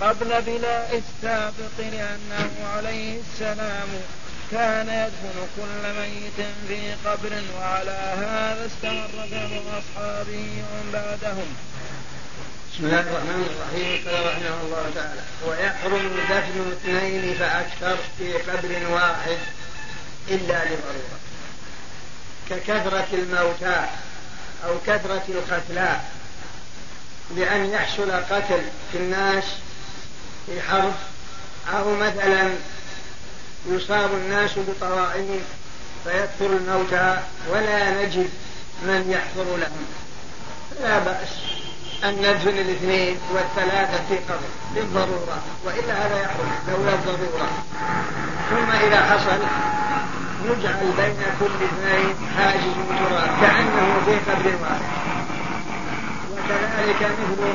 قبل 0.00 0.42
بلاء 0.42 1.02
السابق 1.02 1.78
لأنه 1.78 2.50
عليه 2.76 3.20
السلام 3.20 3.88
كان 4.50 4.88
يدفن 4.88 5.46
كل 5.56 6.00
ميت 6.00 6.46
في 6.68 7.08
قبر 7.08 7.42
وعلى 7.56 8.14
هذا 8.18 8.66
استمر 8.66 9.26
فعل 9.30 9.62
أصحابه 9.78 10.62
ومن 10.70 10.90
بعدهم. 10.92 11.56
بسم 12.72 12.86
الله 12.86 13.00
الرحمن 13.00 13.48
الرحيم. 13.50 14.08
قال 14.08 14.26
رحمه 14.26 14.60
الله 14.62 14.90
تعالى 14.94 15.20
ويحرم 15.46 16.16
دفن 16.30 16.72
اثنين 16.72 17.34
فأكثر 17.34 17.96
في 18.18 18.32
قبر 18.32 18.90
واحد 18.90 19.38
إلا 20.28 20.64
لضرورة. 20.64 21.18
ككثرة 22.50 23.06
الموتى 23.12 23.86
أو 24.66 24.74
كثرة 24.86 25.24
القتلى 25.28 26.00
بأن 27.30 27.70
يحصل 27.70 28.10
قتل 28.10 28.62
في 28.92 28.98
الناس 28.98 29.44
في 30.48 30.62
حرب 30.62 30.92
أو 31.74 31.94
مثلا 31.94 32.50
يصاب 33.66 34.10
الناس 34.12 34.50
بطوائف 34.58 35.42
فيكثر 36.04 36.56
الموتى 36.56 37.18
ولا 37.50 37.90
نجد 37.90 38.30
من 38.82 39.10
يحفر 39.10 39.56
لهم. 39.56 39.86
لا 40.82 40.98
بأس 40.98 41.28
أن 42.04 42.14
ندفن 42.14 42.58
الاثنين 42.58 43.18
والثلاثة 43.32 44.00
في 44.08 44.16
قبر 44.16 44.48
للضرورة 44.76 45.42
وإلا 45.64 46.06
هذا 46.06 46.20
يحرم 46.22 46.50
لولا 46.68 46.94
الضرورة. 46.94 47.48
ثم 48.50 48.70
إذا 48.86 49.00
حصل 49.00 49.38
نجعل 50.44 50.92
بين 50.96 51.22
كل 51.40 51.64
اثنين 51.64 52.14
حاجز 52.36 52.74
تراب 52.88 53.40
كأنه 53.40 54.00
في 54.06 54.30
قبر 54.30 54.52
واحد. 54.62 54.80
وكذلك 56.32 57.02
مثل 57.02 57.54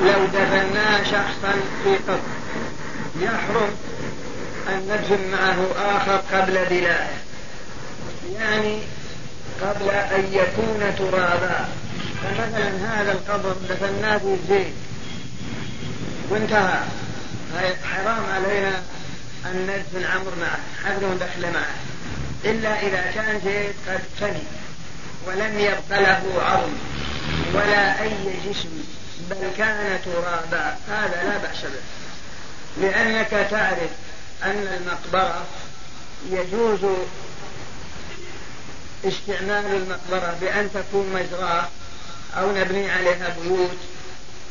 لو 0.00 0.24
دفنا 0.24 1.04
شخصا 1.04 1.54
في 1.84 1.96
قبر 2.08 2.20
يحرم 3.20 3.70
أن 4.68 4.78
ندفن 4.88 5.30
معه 5.30 5.66
آخر 5.96 6.16
قبل 6.16 6.52
بلائه 6.52 7.16
يعني 8.34 8.78
قبل 9.62 9.90
أن 9.90 10.24
يكون 10.32 10.94
ترابا. 10.98 11.68
فمثلا 12.22 12.68
هذا 12.68 13.12
القبر 13.12 13.56
دفناه 13.70 14.18
في 14.18 14.36
زين 14.48 14.72
وانتهى 16.30 16.80
حرام 17.84 18.24
علينا 18.34 18.82
أن 19.46 19.66
ندفن 19.66 20.10
عمر 20.10 20.32
معه 20.40 20.58
حفظ 20.84 21.04
دخل 21.20 21.52
معه. 21.52 21.74
إلا 22.44 22.82
إذا 22.82 23.10
كان 23.14 23.40
زيد 23.44 23.72
قد 23.88 24.00
فني 24.20 24.42
ولم 25.26 25.58
يبق 25.58 26.00
له 26.00 26.22
عظم 26.42 26.72
ولا 27.54 28.02
أي 28.02 28.10
جسم. 28.50 28.68
بل 29.30 29.50
كان 29.58 30.00
ترابا. 30.04 30.76
هذا 30.88 31.22
لا 31.24 31.38
بأس 31.38 31.62
به. 31.62 31.80
لأنك 32.76 33.48
تعرف 33.50 33.90
أن 34.42 34.78
المقبرة 34.80 35.44
يجوز 36.30 36.80
استعمال 39.04 39.74
المقبرة 39.74 40.36
بأن 40.40 40.70
تكون 40.74 41.12
مزرعة 41.12 41.68
أو 42.36 42.52
نبني 42.52 42.90
عليها 42.90 43.36
بيوت. 43.42 43.78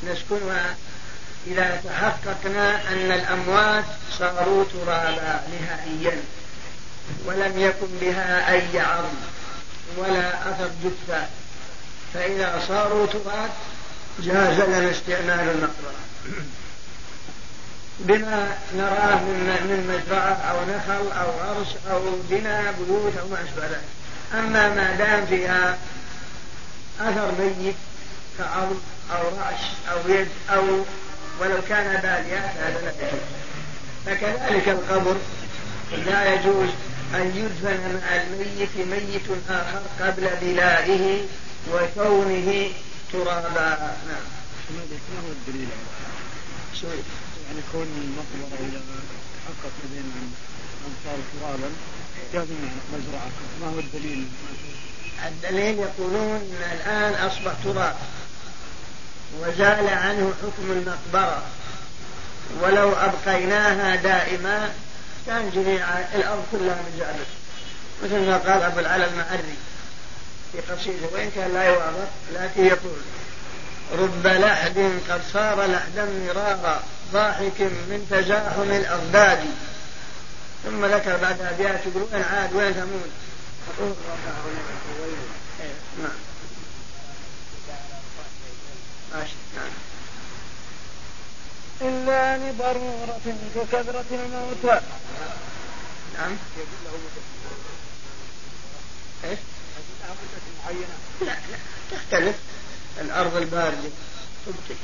نسكنها 0.03 0.76
إذا 1.47 1.82
تحققنا 1.84 2.88
أن 2.88 3.11
الأموات 3.11 3.86
صاروا 4.19 4.63
ترابا 4.63 5.43
نهائيا. 5.61 6.21
ولم 7.26 7.59
يكن 7.59 7.88
بها 8.01 8.51
أي 8.51 8.80
عظم 8.80 9.17
ولا 9.97 10.49
أثر 10.49 10.69
جثة. 10.84 11.28
فإذا 12.13 12.63
صاروا 12.67 13.05
تراب 13.05 13.49
جاز 14.20 14.59
لنا 14.59 14.91
استعمال 14.91 15.49
المقبرة 15.49 16.03
بما 17.99 18.57
نراه 18.76 19.16
من 19.16 19.47
من 19.70 19.80
مزرعة 19.88 20.34
أو 20.34 20.57
نخل 20.66 21.11
أو 21.18 21.39
عرش 21.39 21.68
أو 21.91 22.01
بناء 22.30 22.74
بيوت 22.80 23.18
أو 23.18 23.28
ما 23.28 23.38
أشبه 23.43 23.68
ذلك. 23.68 23.82
أما 24.34 24.70
ما 24.70 24.95
دام 24.95 25.26
فيها 25.26 25.78
أثر 26.99 27.32
ميت 27.39 27.76
كعظم 28.38 28.78
أو 29.11 29.24
رأس 29.24 29.64
أو 29.91 30.11
يد 30.11 30.28
أو 30.49 30.64
ولو 31.39 31.57
كان 31.70 32.01
باليا 32.01 32.53
فهذا 32.55 32.82
لا 32.82 33.07
يجوز. 33.07 33.22
فكذلك 34.05 34.70
القبر 34.70 35.16
لا 36.05 36.34
يجوز 36.34 36.70
أن 37.16 37.32
يدفن 37.36 37.99
مع 38.01 38.16
الميت 38.16 38.78
ميت 38.78 39.38
آخر 39.49 39.82
قبل 40.01 40.30
بلائه 40.41 41.22
وكونه 41.74 42.70
ترابا 43.14 43.70
نعم. 44.07 44.26
ما 44.70 45.20
هو 45.28 45.32
الدليل؟ 45.32 45.68
على 46.84 46.91
يعني 47.47 47.59
كون 47.72 47.82
المقبرة 47.82 48.59
إذا 48.59 48.82
تحقق 49.45 49.74
بين 49.93 50.03
من 50.84 50.95
صار 51.05 51.18
ترابا 51.39 51.70
لازم 52.34 52.55
مزرعة. 52.93 53.32
ما 53.61 53.76
هو 53.76 53.80
الدليل؟ 53.80 54.28
الدليل 55.28 55.80
يقولون 55.80 56.41
الآن 56.74 57.14
أصبح 57.14 57.53
تراب. 57.64 57.95
وزال 59.39 59.89
عنه 59.89 60.34
حكم 60.41 60.72
المقبرة. 60.72 61.43
ولو 62.61 62.91
أبقيناها 62.91 63.95
دائما 63.95 64.74
كان 65.28 65.49
جميع 65.55 65.99
الأرض 65.99 66.45
كلها 66.51 66.76
من 66.76 66.97
جعبه 66.99 67.26
مثل 68.03 68.28
ما 68.28 68.38
قال 68.38 68.64
أبو 68.64 68.80
العلا 68.80 69.07
المعري. 69.07 69.55
في 70.54 70.74
قصيدة 70.74 71.08
وإن 71.12 71.32
كان 71.36 71.54
لا 71.54 71.64
يوافق 71.64 72.10
لكن 72.34 72.66
يقول 72.66 72.97
رب 73.91 74.28
لحد 74.28 74.99
قد 75.10 75.22
صار 75.34 75.66
لحدا 75.66 76.06
مرارا 76.06 76.84
ضاحك 77.14 77.62
من 77.62 78.08
تزاحم 78.12 78.72
الأضداد 78.72 79.39
ثم 80.64 80.86
ذكر 80.86 81.18
بعد 81.18 81.41
أبيات 81.41 81.86
يقول 81.86 82.08
وين 82.14 82.24
عاد 82.24 82.54
وين 82.54 82.74
ثمود؟ 82.74 83.12
نعم. 85.99 86.12
نعم. 89.56 89.70
إلا 91.82 92.38
لضرورة 92.38 93.20
ككثرة 93.56 94.06
الموتى. 94.12 94.82
نعم. 96.18 96.38
إيش؟ 99.24 99.39
لا 101.21 101.26
لا 101.26 101.36
تختلف. 101.91 102.36
الأرض 103.01 103.36
الباردة 103.36 103.89
تبطئ 104.45 104.76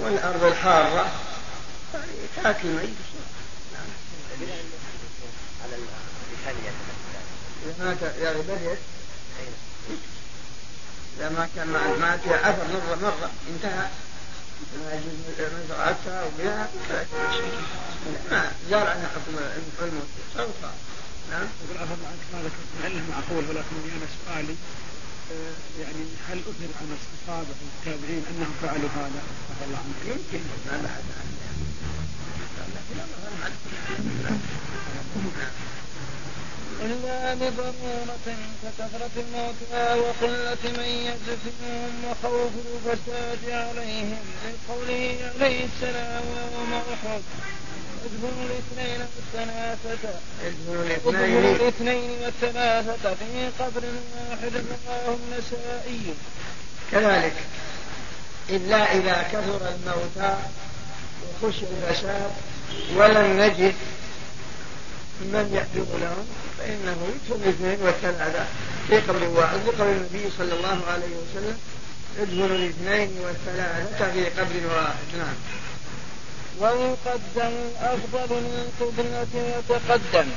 والأرض 0.00 0.44
الحارة 0.44 1.12
تأكل 2.36 2.68
ميت 2.68 2.94
على 5.64 5.76
إذا 5.76 5.98
إذا 11.18 11.28
ما 11.28 11.48
كان 11.56 11.66
ما 12.00 12.16
فيها 12.16 12.50
أثر 12.50 12.64
مرة 12.72 12.98
مرة. 13.02 13.30
انتهى. 13.48 13.88
مزرعتها 15.64 16.24
وبها. 16.24 16.68
ما 18.30 18.52
عنها 18.86 19.08
حكم 19.08 19.36
الموت. 19.82 20.08
سوف 20.36 20.70
نعم. 21.30 21.46
يقول 21.64 21.78
عفوا 21.82 22.06
عنك 22.10 22.24
ما 22.32 22.38
ذكرت 22.46 22.70
معله 22.82 23.02
معقول 23.10 23.44
ولكن 23.48 23.76
أنا 23.96 24.06
سؤالي 24.18 24.54
آه، 25.32 25.80
يعني 25.82 26.04
هل 26.28 26.38
أثر 26.38 26.70
عن 26.80 26.96
الصحابه 26.98 27.54
والتابعين 27.62 28.22
أنهم 28.30 28.54
فعلوا 28.62 28.90
هذا؟ 28.96 29.22
رضي 29.50 29.64
الله. 29.66 29.78
عنك؟ 29.78 30.00
يمكن 30.06 30.40
ما 30.66 30.76
بعد 30.82 31.04
إلا 36.82 37.34
لضرورة 37.34 38.36
ككثرة 38.62 39.10
الموتى 39.16 40.00
وقلة 40.00 40.58
من 40.78 40.88
يدفنهم 41.08 42.04
وخوف 42.04 42.52
الفساد 42.86 43.50
عليهم 43.50 44.18
لقوله 44.44 45.30
عليه 45.34 45.64
السلام 45.64 46.24
يوم 46.54 46.72
أحد 46.72 47.22
ادخلوا 48.04 48.46
الاثنين 48.50 49.00
والثلاثة 49.16 50.14
ادخلوا 50.46 51.56
الاثنين 51.56 52.10
والثلاثة 52.24 53.14
في 53.14 53.48
قبر 53.58 53.82
واحد 54.30 54.52
رواه 54.86 55.16
النسائي 55.16 56.14
كذلك 56.92 57.32
إلا 58.50 58.92
إذا 58.94 59.22
كثر 59.32 59.60
الموتى 59.68 60.36
وخشي 61.42 61.64
الفساد 61.66 62.30
ولم 62.96 63.40
نجد 63.40 63.74
من 65.20 65.50
يحفظ 65.54 65.88
لهم 66.02 66.26
فإنه 66.58 66.96
يدخل 67.14 67.42
الاثنين 67.44 67.86
والثلاثة. 67.86 68.46
في 68.88 68.98
قبر 69.00 69.28
واحد 69.28 69.58
لقول 69.66 69.88
النبي 69.88 70.30
صلى 70.38 70.54
الله 70.54 70.78
عليه 70.88 71.06
وسلم 71.06 71.58
ادخلوا 72.20 72.56
الاثنين 72.56 73.10
والثلاثة 73.20 74.12
في 74.12 74.24
قبر 74.40 74.74
واحد. 74.74 75.04
نعم. 75.18 75.34
ويقدم 76.58 77.52
الأفضل 77.80 78.42
للقبلة 78.42 79.26
ويتقدم 79.34 80.28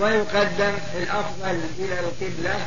ويقدم 0.00 0.74
الأفضل 0.96 1.60
إلى 1.78 2.00
القبلة 2.00 2.66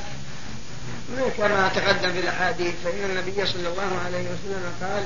كما 1.38 1.72
تقدم 1.76 2.12
في 2.14 2.20
الأحاديث 2.20 2.74
فإن 2.84 3.04
النبي 3.10 3.46
صلى 3.46 3.68
الله 3.68 4.00
عليه 4.06 4.26
وسلم 4.30 4.74
قال 4.82 5.06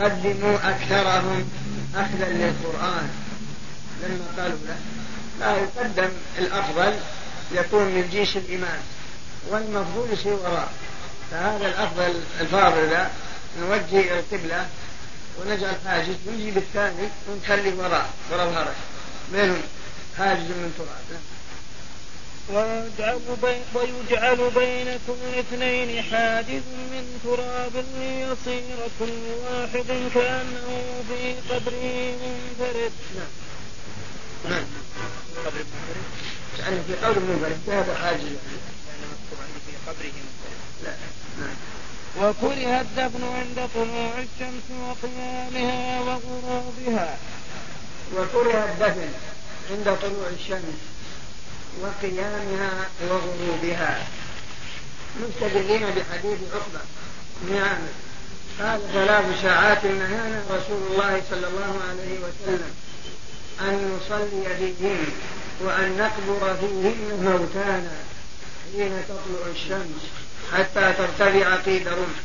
قدموا 0.00 0.70
أكثرهم 0.70 1.50
أخذا 1.94 2.28
للقرآن. 2.28 3.10
لما 4.02 4.42
قالوا 4.42 4.58
له 4.66 4.76
لا 5.40 5.56
يقدم 5.56 6.08
الأفضل 6.38 6.94
يكون 7.52 7.84
من 7.84 8.08
جيش 8.12 8.36
الإمام 8.36 8.80
والمفضول 9.50 10.08
يصير 10.12 10.32
وراء. 10.32 10.68
فهذا 11.30 11.66
الأفضل 11.66 12.20
الفاضل 12.40 12.96
نوجه 13.60 14.18
القبلة 14.18 14.66
ونجعل 15.38 15.76
حاجز 15.86 16.16
ونجيب 16.26 16.56
الثاني 16.56 17.08
ونخلي 17.28 17.72
وراء 17.72 18.10
وراء 18.30 18.48
الهرج 18.48 18.74
بينهم 19.32 19.62
حاجز 20.18 20.40
من 20.40 20.74
تراب. 20.78 21.20
ويجعل 22.48 23.20
بين, 23.42 23.62
ويجعل 23.74 24.50
بين 24.50 24.98
كل 25.06 25.38
اثنين 25.38 26.02
حاجز 26.02 26.62
من 26.92 27.20
تراب 27.24 27.84
ليصير 27.98 28.76
كل 28.98 29.18
واحد 29.44 30.10
كأنه 30.14 31.04
في 31.08 31.34
قبره 31.50 32.14
منفرد. 32.22 32.92
نعم. 33.14 33.32
نعم 34.50 34.64
قبر 35.36 35.58
منفرد؟ 35.58 36.04
يعني 36.58 36.82
في 36.86 36.94
قبر 36.94 37.20
منفرد 37.20 37.60
هذا 37.68 37.94
حاجز؟ 37.94 38.22
يعني 38.22 39.04
مكتوب 39.12 39.38
في 39.66 39.90
قبره 39.90 40.06
منفرد. 40.06 40.84
لا 40.84 40.94
نعم. 41.40 41.56
وكره 42.20 42.80
الدفن 42.80 43.24
عند 43.24 43.68
طلوع 43.74 44.12
الشمس 44.18 44.66
وقيامها 44.88 46.00
وغروبها. 46.00 47.16
وكره 48.16 48.64
الدفن 48.64 49.08
عند 49.70 49.96
طلوع 50.02 50.28
الشمس 50.40 50.78
وقيامها 51.82 52.88
وغروبها. 53.10 54.06
مستدلين 55.20 55.80
بحديث 55.80 56.38
عقبة 56.54 56.80
نعم 57.50 57.78
قال 58.60 58.80
ثلاث 58.92 59.42
ساعات 59.42 59.84
نهانا 59.84 60.42
رسول 60.50 60.82
الله 60.90 61.22
صلى 61.30 61.46
الله 61.46 61.80
عليه 61.90 62.18
وسلم 62.18 62.74
أن 63.60 63.98
نصلي 63.98 64.56
فيهن 64.58 65.06
وأن 65.60 65.98
نقبر 65.98 66.54
فيهن 66.60 67.20
موتانا 67.22 67.96
حين 68.72 69.02
تطلع 69.08 69.50
الشمس. 69.50 70.02
حتى 70.54 70.92
ترتفع 70.92 71.56
قيد 71.56 71.88
رمح 71.88 72.18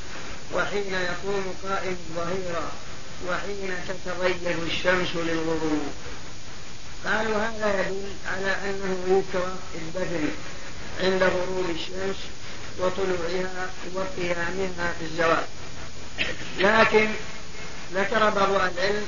وحين 0.53 0.93
يقوم 0.93 1.55
قائم 1.63 1.97
ظهيرا 2.15 2.71
وحين 3.27 3.73
تتغير 3.87 4.57
الشمس 4.67 5.15
للغروب. 5.15 5.93
قالوا 7.05 7.37
هذا 7.37 7.81
يدل 7.81 8.09
على 8.27 8.55
أنه 8.65 9.23
يكره 9.23 9.55
الدفن 9.75 10.29
عند 11.03 11.23
غروب 11.23 11.69
الشمس 11.69 12.17
وطلوعها 12.79 13.69
وقيامها 13.93 14.93
في 14.99 15.05
الزوال. 15.05 15.45
لكن 16.59 17.09
ذكر 17.93 18.29
بعض 18.29 18.49
العلم 18.49 19.07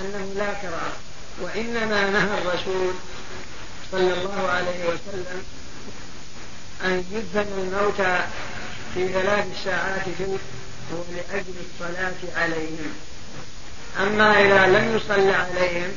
أنه 0.00 0.32
لا 0.36 0.52
كراهة 0.52 0.92
وإنما 1.40 2.10
نهى 2.10 2.38
الرسول 2.38 2.94
صلى 3.92 4.14
الله 4.14 4.48
عليه 4.48 4.84
وسلم 4.84 5.42
أن 6.84 7.04
يدفن 7.12 7.46
الموتى 7.58 8.24
في 8.94 9.08
ثلاث 9.08 9.44
ساعات 9.64 10.06
هو 10.92 11.02
لأجل 11.16 11.54
الصلاة 11.66 12.42
عليهم. 12.42 12.92
أما 14.00 14.40
إذا 14.40 14.66
لم 14.66 14.96
يصلى 14.96 15.32
عليهم 15.32 15.88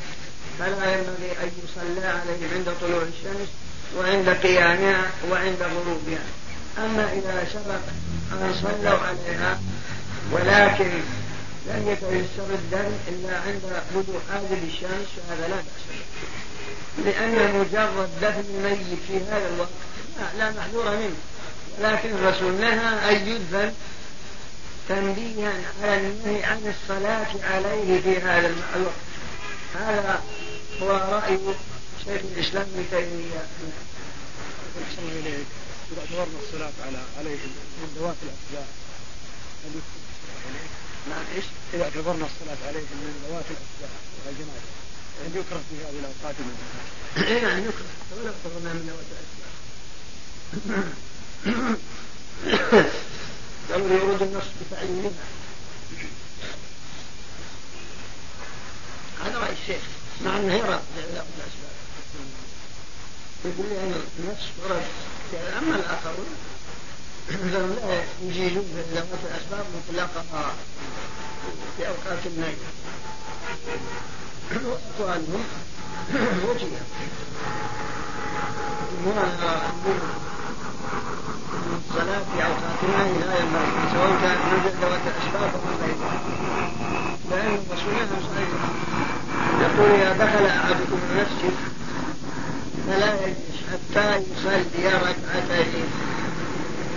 فلا 0.58 0.94
ينبغي 0.94 1.32
أن 1.42 1.50
يصلى 1.64 2.06
عليهم 2.06 2.48
عند 2.54 2.74
طلوع 2.80 3.02
الشمس 3.02 3.48
وعند 3.96 4.28
قيامها 4.28 5.10
وعند 5.30 5.62
غروبها. 5.62 6.24
أما 6.78 7.12
إذا 7.12 7.48
سبق 7.52 7.80
أن 8.32 8.54
صلوا 8.62 8.98
عليها 8.98 9.60
ولكن 10.32 10.90
لم 11.66 11.88
يتيسر 11.88 12.54
الدم 12.54 12.92
إلا 13.08 13.38
عند 13.46 13.62
بدو 13.94 14.12
حاجب 14.32 14.64
الشمس 14.68 15.08
فهذا 15.28 15.48
لا 15.48 15.56
بأس 15.56 15.86
لأن 17.04 17.60
مجرد 17.60 18.08
دفن 18.22 18.44
الميت 18.54 18.98
في 19.08 19.16
هذا 19.16 19.48
الوقت 19.54 19.70
لا 20.38 20.50
محذور 20.50 20.96
منه. 20.96 21.16
لكن 21.80 22.10
الرسول 22.10 22.52
نهى 22.52 23.16
أن 23.16 23.28
يدفن 23.28 23.72
تنبيها 24.88 25.52
على 25.82 25.96
النهي 25.96 26.44
عن 26.44 26.74
الصلاة 26.74 27.26
عليه 27.54 28.00
في 28.00 28.18
هذا 28.18 28.54
الوقت 28.76 28.94
هذا 29.74 30.22
هو 30.82 30.88
رأي 30.88 31.38
شيخ 32.04 32.20
الإسلام 32.36 32.62
ابن 32.62 32.84
تيمية. 32.90 33.44
أحسن 34.82 35.08
إليك 35.08 35.46
إذا 35.92 36.00
اعتبرنا 36.00 36.38
الصلاة 36.42 36.72
على 36.86 36.98
عليهم 37.18 37.50
من 37.80 37.88
ذوات 37.96 38.16
الأسباب 38.22 38.66
نعم 41.10 41.24
إيش؟ 41.36 41.44
إذا 41.74 41.84
اعتبرنا 41.84 42.26
الصلاة 42.26 42.68
عليهم 42.68 42.96
من 43.04 43.24
ذوات 43.28 43.44
الأسباب 43.50 43.90
والجنازة 44.26 44.70
هل 45.20 45.36
يكره 45.40 45.62
في 45.70 45.76
هذه 45.84 45.98
الأوقات؟ 46.00 46.34
من 46.40 46.54
اي 47.24 47.40
نعم 47.40 47.58
يكره. 47.58 47.92
ولو 48.12 48.32
اعتبرنا 48.32 48.72
من 48.72 48.82
ذوات 48.88 49.08
الأسباب 49.14 49.49
الأمر 53.70 53.92
يورد 53.92 54.22
النص 54.22 54.44
بتعيينها 54.60 55.10
هذا 59.24 59.38
رأي 59.38 59.52
الشيخ. 59.52 59.82
مع 60.24 60.36
أنه 60.36 60.54
يرى. 60.54 60.80
الأسباب 60.98 61.30
يقول 63.44 63.66
لي 63.68 63.80
أن 63.80 64.02
النص 64.18 64.38
ورد 64.64 64.82
أما 65.58 65.76
الآخرون 65.76 66.26
فهم 67.28 67.76
لا 67.82 68.02
يجيزون 68.22 68.84
ذوات 68.92 69.06
الأسباب 69.24 69.64
مطلقها 69.76 70.54
في 71.76 71.88
أوقات 71.88 72.26
النيل 72.26 72.56
وأقوالهم 74.64 75.44
وجهة 76.48 76.80
الصلاة 81.90 82.22
في 82.32 82.44
أوقات 82.46 82.78
النهي 82.82 83.12
لا 83.18 83.38
ينبغي 83.40 83.90
سواء 83.92 84.12
كان 84.22 84.38
من 84.50 84.78
ذوات 84.82 85.00
الأسباب 85.06 85.50
أو 85.54 85.70
غيرها 85.82 86.20
لأن 87.30 87.58
الرسول 87.70 87.94
يقول 89.60 89.90
إذا 89.90 90.12
دخل 90.12 90.46
أحدكم 90.46 90.98
المسجد 91.10 91.54
فلا 92.86 93.14
يجلس 93.14 93.60
حتى 93.70 94.16
يصلي 94.16 94.88
ركعتين. 94.88 95.84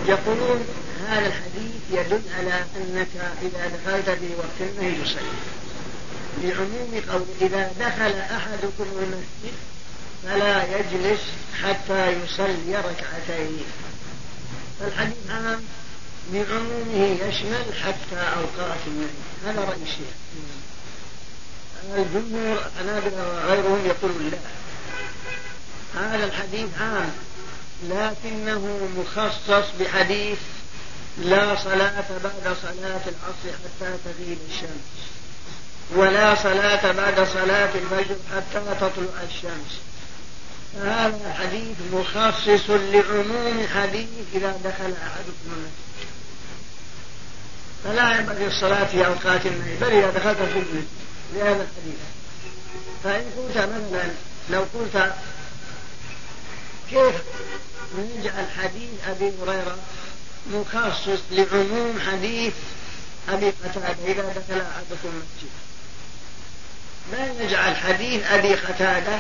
يقولون 0.08 0.66
هذا 1.08 1.28
الحديث 1.28 1.82
يدل 1.92 2.22
على 2.40 2.66
أنك 2.78 3.08
إذا 3.42 3.68
دخلت 3.68 4.10
في 4.10 4.28
وقت 4.38 4.72
النهي 4.72 4.96
تصلي 5.04 5.54
لعموم 6.44 7.02
قول 7.12 7.22
إذا 7.42 7.72
دخل 7.80 8.14
أحدكم 8.36 8.86
المسجد 9.02 9.54
فلا 10.24 10.80
يجلس 10.80 11.22
حتى 11.64 12.12
يصلي 12.12 12.76
ركعتين. 12.76 13.64
فالحديث 14.80 15.30
عام 15.30 15.64
بعمومه 16.34 17.18
يشمل 17.22 17.66
حتى 17.84 18.16
أوقات 18.16 18.80
النهي 18.88 19.08
هذا 19.46 19.62
رأي 19.62 19.84
الشيخ. 19.84 20.14
الجمهور 21.96 22.58
الحنابلة 22.66 23.28
وغيرهم 23.28 23.86
يقولون 23.86 24.30
لا. 24.32 24.38
هذا 26.02 26.26
الحديث 26.26 26.70
عام 26.80 27.12
لكنه 27.84 28.90
مخصص 28.98 29.66
بحديث 29.80 30.38
لا 31.18 31.56
صلاة 31.64 32.06
بعد 32.24 32.56
صلاة 32.62 33.02
العصر 33.08 33.58
حتى 33.64 33.98
تغيب 34.06 34.38
الشمس 34.50 35.10
ولا 35.96 36.36
صلاة 36.36 36.92
بعد 36.92 37.28
صلاة 37.28 37.70
الفجر 37.76 38.16
حتى 38.36 38.76
تطلع 38.82 39.24
الشمس. 39.30 39.80
هذا 40.82 41.20
الحديث 41.26 41.78
مخصص 41.92 42.70
لعموم 42.70 43.68
حديث 43.76 44.08
إذا 44.34 44.60
دخل 44.64 44.94
أحدكم 45.04 45.48
المسجد. 45.48 45.84
فلا 47.84 48.20
ينبغي 48.20 48.48
الصلاة 48.48 48.86
في 48.86 49.06
أوقات 49.06 49.46
النهي 49.46 49.76
بل 49.76 49.88
إذا 49.88 50.10
دخلت 50.10 50.38
في 50.38 50.44
المسجد 50.44 50.88
لهذا 51.34 51.68
الحديث. 51.68 52.00
فإن 53.04 53.26
قلت 53.38 53.58
مثلا 53.58 54.12
لو 54.50 54.66
قلت 54.74 55.14
كيف 56.90 57.16
نجعل 57.98 58.46
حديث 58.62 58.90
أبي 59.08 59.32
هريرة 59.42 59.78
مخصص 60.52 61.20
لعموم 61.32 62.00
حديث 62.12 62.54
أبي 63.30 63.50
قتادة 63.50 63.96
إذا 64.06 64.22
دخل 64.22 64.62
أحدكم 64.62 65.10
المسجد؟ 65.10 65.54
ما 67.12 67.46
نجعل 67.46 67.76
حديث 67.76 68.26
أبي 68.26 68.56
قتادة 68.56 69.20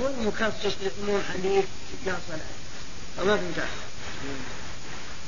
هو 0.00 0.06
المخصص 0.06 0.74
لعموم 0.82 1.22
حديث 1.32 1.64
لا 2.06 2.14
صلاة. 2.28 2.40
وما 3.18 3.36
فهمت 3.36 3.68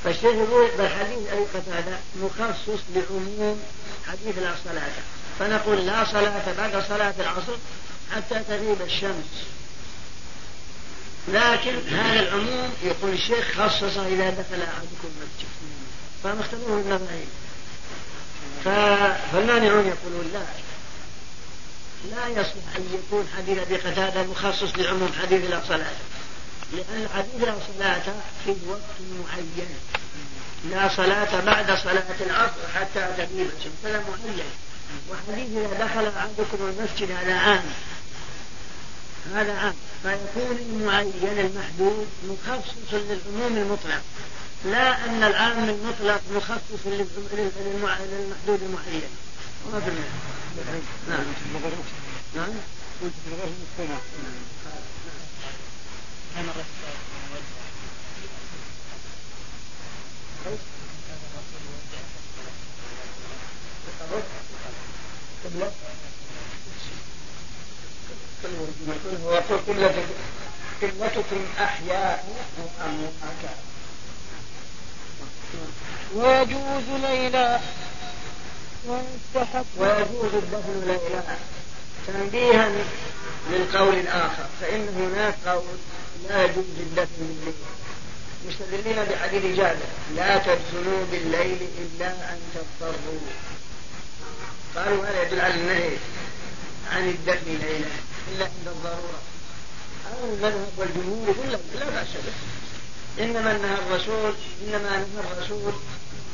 فالشيخ 0.04 0.24
يقول 0.24 0.70
بل 0.78 0.88
حديث 0.88 1.18
أبي 1.32 1.44
قتادة 1.54 1.96
مخصص 2.16 2.80
لعموم 2.94 3.62
حديث 4.06 4.38
لا 4.38 4.54
صلاة. 4.64 4.90
فنقول 5.38 5.86
لا 5.86 6.04
صلاة 6.04 6.52
بعد 6.58 6.84
صلاة 6.88 7.14
العصر 7.20 7.56
حتى 8.14 8.42
تغيب 8.48 8.82
الشمس. 8.82 9.44
لكن 11.28 11.88
هذا 11.88 12.20
العموم 12.20 12.72
يقول 12.82 13.12
الشيخ 13.12 13.52
خصصه 13.52 14.06
إذا 14.06 14.30
دخل 14.30 14.62
أحدكم 14.62 15.08
المسجد. 15.08 15.50
فمختلفون 16.24 16.80
النظرين. 16.80 17.28
فالمانعون 18.64 19.86
يقولون 19.86 20.30
لا؟ 20.32 20.69
لا 22.10 22.28
يصلح 22.28 22.76
أن 22.76 22.84
يكون 22.94 23.28
حديث 23.36 23.58
أبي 23.58 23.76
قتادة 23.76 24.22
مخصص 24.22 24.76
لعموم 24.76 25.12
حديث 25.22 25.50
لا 25.50 25.60
صلاة 25.68 25.96
لأن 26.72 27.08
حديث 27.14 27.48
لا 27.48 27.54
صلاة 27.76 28.14
في 28.44 28.54
وقت 28.68 28.96
معين 29.00 29.68
لا 30.64 30.88
صلاة 30.96 31.40
بعد 31.40 31.66
صلاة 31.66 32.20
العصر 32.20 32.68
حتى 32.74 33.08
تغيب 33.16 33.50
الشمس. 33.58 33.72
هذا 33.84 34.04
معين. 34.08 34.44
وحديث 35.10 35.56
إذا 35.56 35.84
دخل 35.86 36.06
أحدكم 36.06 36.58
المسجد 36.60 37.10
هذا 37.10 37.34
عام. 37.34 37.64
هذا 39.34 39.52
عام. 39.52 39.74
فيكون 40.02 40.56
المعين 40.56 41.38
المحدود 41.38 42.06
مخصص 42.24 42.92
للعموم 42.92 43.56
المطلق. 43.56 44.02
لا 44.64 45.04
أن 45.04 45.22
العام 45.24 45.68
المطلق 45.68 46.20
مخصص 46.34 46.86
للمحدود 46.86 48.62
المعين. 48.62 49.10
وما 49.66 49.80
في 49.80 49.90
نعم 51.08 51.24
نعم 52.36 52.52
قبل 65.44 65.70
ويقول 69.24 69.90
قبلتكم 70.82 71.44
أحياء 71.58 72.24
وأمواتا 72.58 73.54
ويجوز 76.14 77.00
ليلا 77.02 77.60
ويجوز 79.76 80.34
الدفن 80.34 80.80
ليلا 80.86 81.22
تنبيها 82.06 82.72
للقول 83.50 83.94
الآخر 83.94 84.46
فإن 84.60 84.88
هناك 84.88 85.34
قول 85.46 85.62
لا 86.28 86.44
يجوز 86.44 86.64
الدفن 86.80 87.08
بالليل 87.18 87.54
مستدلين 88.48 89.04
بحديث 89.04 89.56
جابر 89.56 89.78
لا 90.16 90.38
تدخلوا 90.38 91.04
بالليل 91.12 91.58
إلا 91.78 92.06
أن 92.08 92.38
تضطروا. 92.54 93.20
قالوا 94.76 95.06
هذا 95.06 95.22
يدل 95.22 95.40
على 95.40 95.54
النهي 95.54 95.96
عن 96.92 97.08
الدفن 97.08 97.46
ليلا 97.46 97.86
إلا 98.32 98.44
عند 98.44 98.66
الضرورة 98.66 99.20
أو 100.06 100.24
المذهب 100.34 100.68
والجمهور 100.76 101.34
لك 101.50 101.60
لا 101.74 101.84
بأس 101.90 102.08
به 102.08 103.24
إنما 103.24 103.52
نهى 103.52 103.74
الرسول 103.74 104.34
إنما 104.68 104.90
نهى 104.90 105.32
الرسول 105.32 105.72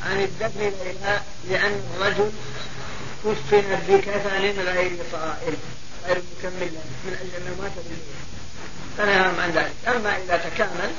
عن 0.05 0.21
الدفن 0.21 0.59
ليلا 0.59 1.21
لأن 1.49 1.81
الرجل 1.95 2.31
كفن 3.25 3.79
بكفن 3.87 4.59
غير 4.59 4.97
طائل 5.11 5.53
غير 6.07 6.21
مكمل 6.37 6.71
من 7.05 7.13
أجل 7.21 7.45
أنه 7.45 7.61
مات 7.61 7.71
بالليل 7.75 8.17
فنهاهم 8.97 9.39
عن 9.39 9.51
ذلك. 9.51 9.73
أما 9.87 10.17
إذا 10.17 10.37
تكامل 10.37 10.91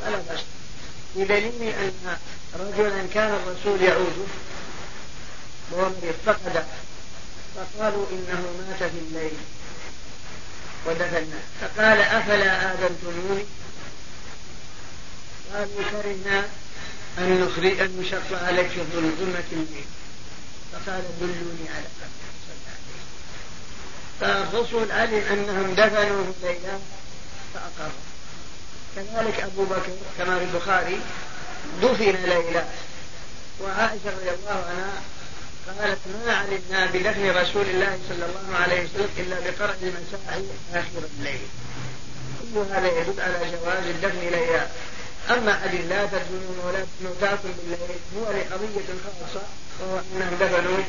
فلا 0.00 0.16
بأس. 0.28 0.40
بدليل 1.16 1.62
أن 1.62 2.16
رجلا 2.60 3.06
كان 3.14 3.34
الرسول 3.34 3.82
يعوده 3.82 4.26
وهو 5.70 5.90
فقد 6.26 6.64
فقالوا 7.56 8.06
إنه 8.12 8.44
مات 8.58 8.90
في 8.90 8.98
الليل 8.98 9.32
ودفناه. 10.86 11.42
فقال 11.60 12.00
أفلا 12.00 12.72
آذنتموني؟ 12.72 13.44
قالوا 15.54 15.82
كرهنا. 15.90 16.48
أن 17.18 17.40
نخرج 17.40 17.80
أن 17.80 18.00
نشق 18.00 18.44
عليك 18.44 18.68
في 18.68 18.82
ظلمة 18.92 19.44
الليل 19.52 19.84
فقال 20.72 21.02
دلوني 21.20 21.68
على 21.74 21.84
قبر 22.00 22.20
فالرسول 24.20 24.92
علم 24.92 25.22
أنهم 25.32 25.74
دفنوه 25.74 26.34
ليلا 26.42 26.78
فأقر 27.54 27.90
كذلك 28.96 29.40
أبو 29.40 29.64
بكر 29.64 29.92
كما 30.18 30.38
في 30.38 30.44
البخاري 30.44 31.00
دفن 31.82 32.16
ليلا 32.24 32.64
وعائشة 33.60 34.06
رضي 34.06 34.30
الله 34.30 34.64
عنها 34.70 35.02
قالت 35.80 35.98
ما 36.26 36.34
علمنا 36.34 36.86
بدفن 36.86 37.30
رسول 37.30 37.66
الله 37.66 37.98
صلى 38.08 38.24
الله 38.26 38.56
عليه 38.58 38.84
وسلم 38.84 39.08
إلا 39.18 39.36
بقرأ 39.40 39.74
المساحي 39.82 40.44
آخر 40.74 41.02
الليل. 41.18 41.40
كل 42.54 42.58
هذا 42.58 43.00
يدل 43.00 43.20
على 43.20 43.38
جواز 43.38 43.86
الدفن 43.86 44.18
ليلا 44.18 44.66
أما 45.30 45.60
حديث 45.60 45.80
لا 45.80 46.06
تدفنون 46.06 46.58
ولا 46.64 46.86
تاكل 47.20 47.48
بالليل 47.58 47.78
هو 48.16 48.32
لقضية 48.32 48.88
خاصة 49.04 49.42
وهو 49.80 50.00
أنهم 50.16 50.34
دفنوا 50.40 50.82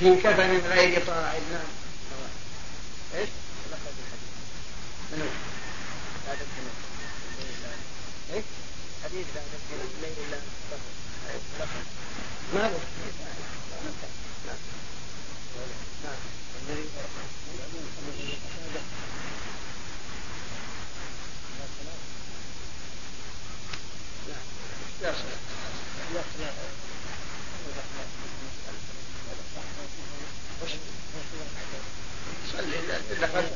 في 0.00 0.16
كفن 0.16 0.60
غير 0.68 1.06
طاعن 1.06 1.40
نعم. 1.52 1.68
إيش؟ 3.14 3.28
من 5.12 5.20
هو؟ 5.20 5.26
لا 6.26 6.34
تدفنون 6.34 6.74
إيش؟ 8.34 8.44
حديث 9.04 9.26
لا 9.34 9.40
تدفنون 9.40 9.88
بالليل 9.94 10.16
الا 10.28 10.38
ما 12.54 12.70
لا 25.02 25.12
صلي 32.52 32.78
إذا 32.78 33.26
دخلت 33.26 33.52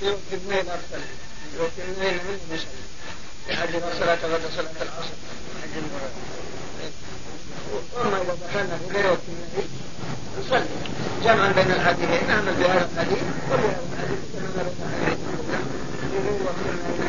في 0.00 0.08
وقت 0.08 0.18
اثنين 0.32 0.68
أرسل 0.70 1.04
في 1.52 1.58
وقت 1.60 1.78
اثنين 1.78 2.14
من 2.14 2.38
نصلي 2.54 2.82
لحد 3.48 3.68
صلاة 3.98 4.18
غدا 4.26 4.50
صلاة 4.56 4.82
العصر 4.82 5.14
واما 7.94 8.22
اذا 8.22 9.18
نصلي 10.38 10.64
جمعا 11.24 11.52
بين 11.52 11.70
الحديثين 11.70 12.28
نعمل 12.28 12.54
بهذا 12.54 12.88
الحديث 12.92 13.22
وبهذا 13.50 13.80
الحديث 13.92 14.18
كما 14.34 14.48
بين 14.56 14.66
في 16.10 16.18
غير 16.18 16.42
وقت 16.44 16.64
النهي 16.66 17.06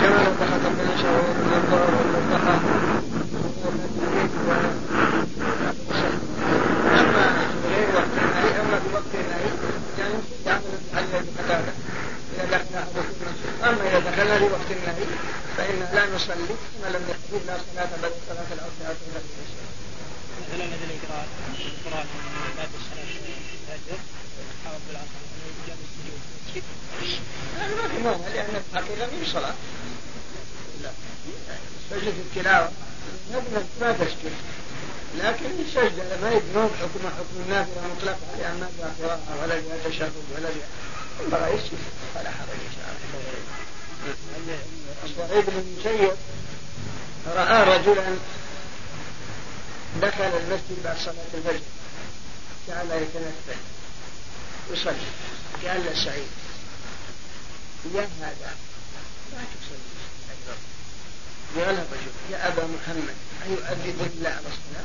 كما 0.00 0.24
لو 0.24 0.32
دخلت 0.40 0.64
بين 0.78 0.96
شهور 1.02 1.34
من 1.46 1.52
الظهر 1.56 1.90
والمرتقى 1.94 2.56
اما 7.00 7.26
في 7.62 7.68
غير 7.74 7.88
وقت 7.94 8.14
النهي 8.22 8.60
اما 8.60 8.78
في 8.78 8.94
وقت 8.94 9.12
النهي 9.14 9.50
يعني 9.98 10.14
يعمل 10.46 10.62
الحديث 10.92 11.22
بقتاده 11.36 11.72
اذا 12.34 12.44
دخل 12.44 12.78
احدكم 12.78 13.26
في 14.16 14.44
وقت 14.44 14.70
النهي 14.70 15.06
فإنا 15.56 15.84
لا 15.94 16.14
نصلي 16.16 16.54
ما 16.82 16.88
لم 16.88 17.02
يحدث 17.10 17.46
لا 17.46 17.56
صلاة 17.74 17.96
بل 18.02 18.10
صلاة 18.28 18.48
العصر 18.52 18.82
أو 18.88 18.94
صلاة 19.06 19.26
العشاء. 19.30 19.66
مثلا 20.40 20.66
مثل 20.66 20.88
القراءة 20.94 21.26
القرآن 21.58 22.06
بعد 22.58 22.68
صلاة 22.90 23.02
الفجر 23.02 23.98
حاول 24.64 24.78
بالعصر 24.88 25.20
في 26.54 26.60
هذا 27.60 27.74
ما 27.82 27.88
في 27.88 27.98
مانع 28.02 28.28
لأن 28.34 28.62
الحقيقة 28.72 29.08
مش 29.22 29.32
صلاة. 29.32 29.54
لا 30.82 30.90
سجد 31.90 32.14
التلاوة 32.18 32.70
ما 33.80 33.92
تسجد 33.92 34.32
لكن 35.18 35.46
السجدة 35.66 36.16
ما 36.22 36.30
يبنون 36.30 36.70
حكم 36.80 37.08
حكم 37.18 37.36
النافلة 37.46 37.82
مطلقة 37.96 38.36
لأن 38.38 38.60
ما 38.60 38.68
فيها 38.76 38.92
قراءة 39.06 39.42
ولا 39.42 39.60
فيها 39.60 39.90
تشهد 39.90 40.12
ولا 40.36 40.48
فيها 40.50 40.66
ينبغي 41.22 41.54
يسجد 41.54 41.78
فلا 42.14 42.30
حرج 42.30 42.48
إن 42.68 42.72
شاء 42.76 42.88
الله. 43.14 43.75
سعيد 45.16 45.44
بن 45.46 45.58
المسيب 45.58 46.16
رأى 47.26 47.78
رجلا 47.78 48.16
دخل 50.02 50.24
المسجد 50.24 50.82
بعد 50.84 50.96
صلاة 50.98 51.14
الفجر. 51.34 51.60
جعل 52.68 52.86
يتنفل. 52.86 53.60
يصلي. 54.72 55.06
قال 55.68 55.84
له 55.84 56.04
سعيد. 56.04 56.28
يا 57.94 58.08
هذا. 58.20 58.56
لا 59.32 59.38
تصلي. 59.38 59.96
قال 61.56 61.74
الرجل 61.74 62.12
يا 62.30 62.48
أبا 62.48 62.62
محمد. 62.62 63.14
أيؤدب 63.46 64.10
الله 64.14 64.28
على 64.28 64.38
الصلاة؟ 64.38 64.84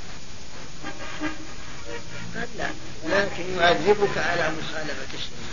قال 2.36 2.49
لا. 2.57 2.70
ولكن 3.03 3.57
يعذبك 3.57 4.18
على 4.18 4.51
مخالفة 4.51 5.14
السنة. 5.14 5.50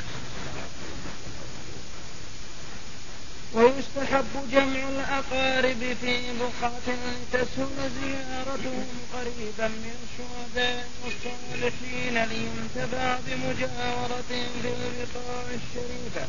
ويستحب 3.54 4.50
جمع 4.52 4.88
الأقارب 4.88 5.96
في 6.00 6.32
بقعة 6.40 6.88
تسهل 7.32 7.90
زيارتهم 8.02 8.86
قريبا 9.14 9.68
من 9.68 9.94
الشهداء 10.04 10.88
والصالحين 11.04 12.24
لينتفع 12.24 13.18
بمجاورتهم 13.26 14.50
في 14.62 14.68
البقاع 14.68 15.44
الشريفة. 15.44 16.26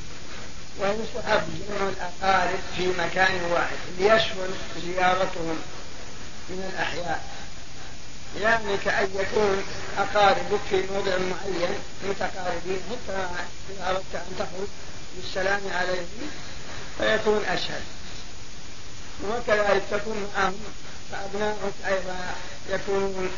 ويستحب 0.80 1.44
جمع 1.70 1.90
الأقارب 1.90 2.60
في 2.78 2.88
مكان 2.88 3.42
واحد 3.52 3.78
ليسهل 4.00 4.50
زيارتهم 4.86 5.60
من 6.50 6.72
الأحياء 6.74 7.24
يعني 8.42 8.78
كأن 8.78 9.10
يكون 9.16 9.64
أقاربك 9.98 10.60
في 10.70 10.84
موضع 10.94 11.18
معين 11.18 11.76
متقاربين 12.10 12.80
حتى 12.90 13.28
إذا 13.70 13.90
أردت 13.90 14.16
أن 14.16 14.36
تخرج 14.40 14.68
بالسلام 15.16 15.62
عليهم 15.74 16.30
فيكون 17.00 17.46
أسهل 17.46 17.82
وكذلك 19.30 19.84
تكون 19.92 20.32
معهم 20.36 20.60
فأبناؤك 21.12 21.74
أيضا 21.88 22.36
يكونون 22.70 23.32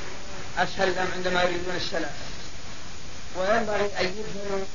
أسهل 0.57 0.95
لهم 0.95 1.07
عندما 1.15 1.43
يريدون 1.43 1.75
السلام. 1.75 2.11
وينبغي 3.37 3.99
أن 3.99 4.05
يدخلوا 4.05 4.65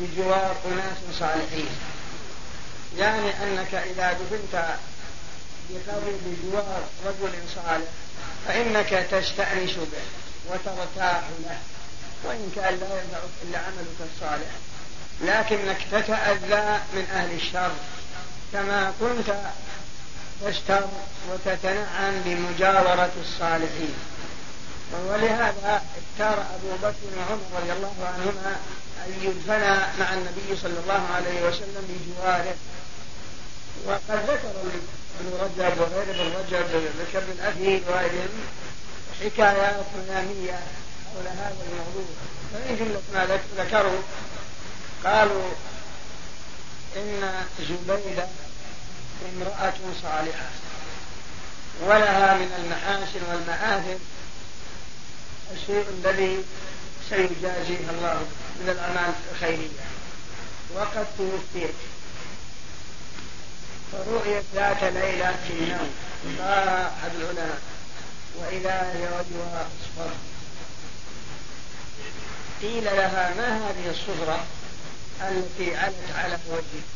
بجوار 0.00 0.56
أناس 0.66 1.18
صالحين. 1.18 1.68
يعني 2.98 3.42
أنك 3.42 3.74
إذا 3.74 4.12
دفنت 4.12 4.64
بقبر 5.70 6.12
بجوار 6.26 6.82
رجل 7.06 7.32
صالح 7.54 7.88
فإنك 8.46 9.06
تستأنس 9.10 9.74
به 9.74 10.06
وترتاح 10.48 11.22
له. 11.44 11.58
وإن 12.24 12.52
كان 12.56 12.74
لا 12.80 13.02
ينفعك 13.02 13.30
إلا 13.42 13.58
عملك 13.58 14.10
الصالح. 14.14 14.50
لكنك 15.20 15.78
تتأذى 15.92 16.80
من 16.94 17.06
أهل 17.14 17.34
الشر 17.34 17.72
كما 18.52 18.92
كنت 19.00 19.34
تشتر 20.44 20.84
وتتنعم 21.30 22.20
بمجاورة 22.24 23.12
الصالحين. 23.20 23.94
ولهذا 25.08 25.82
اختار 25.98 26.46
أبو 26.54 26.76
بكر 26.82 27.06
وعمر 27.16 27.40
رضي 27.56 27.72
الله 27.72 27.94
عنهما 28.14 28.56
أن 29.06 29.12
يدفن 29.22 29.60
مع 30.00 30.14
النبي 30.14 30.60
صلى 30.62 30.78
الله 30.84 31.06
عليه 31.14 31.48
وسلم 31.48 31.84
بجواره. 31.88 32.54
وقد 33.86 34.30
ذكر 34.30 34.50
ابن 35.20 35.30
رجب 35.40 35.80
وغير 35.80 36.10
ابن 36.10 36.32
رجب 36.38 36.92
ذكر 37.00 37.18
ابن 37.18 37.40
أبي 37.40 37.82
وغيرهم 37.88 38.46
حكايات 39.24 39.84
منامية 39.96 40.58
حول 41.12 41.26
هذا 41.26 41.56
الموضوع. 41.70 42.08
فمن 42.52 42.76
جملة 42.78 43.02
ما 43.14 43.38
ذكروا 43.58 44.00
قالوا 45.06 45.50
إن 46.96 47.44
زبيدة 47.60 48.28
امرأة 49.34 49.74
صالحة 50.02 50.48
ولها 51.80 52.34
من 52.34 52.52
المحاسن 52.58 53.20
والمآثر 53.30 53.98
الشيء 55.52 55.86
الذي 55.88 56.44
سيجازيها 57.10 57.90
الله 57.90 58.26
من 58.60 58.68
الأعمال 58.68 59.14
الخيرية. 59.32 59.86
وقد 60.74 61.06
توفيت. 61.18 61.74
فرؤيت 63.92 64.44
ذات 64.54 64.82
ليلة 64.82 65.36
في 65.48 65.52
النوم 65.52 65.90
قال 66.40 66.68
أحد 66.68 67.10
العلماء 67.14 67.60
وإذا 68.38 68.92
وجهها 68.94 69.66
أصفر 69.66 70.10
قيل 72.62 72.84
لها 72.84 73.34
ما 73.34 73.56
هذه 73.56 73.90
الصفرة؟ 73.90 74.44
التي 75.20 75.76
علت 75.76 76.10
على 76.14 76.38
وجهك 76.50 76.86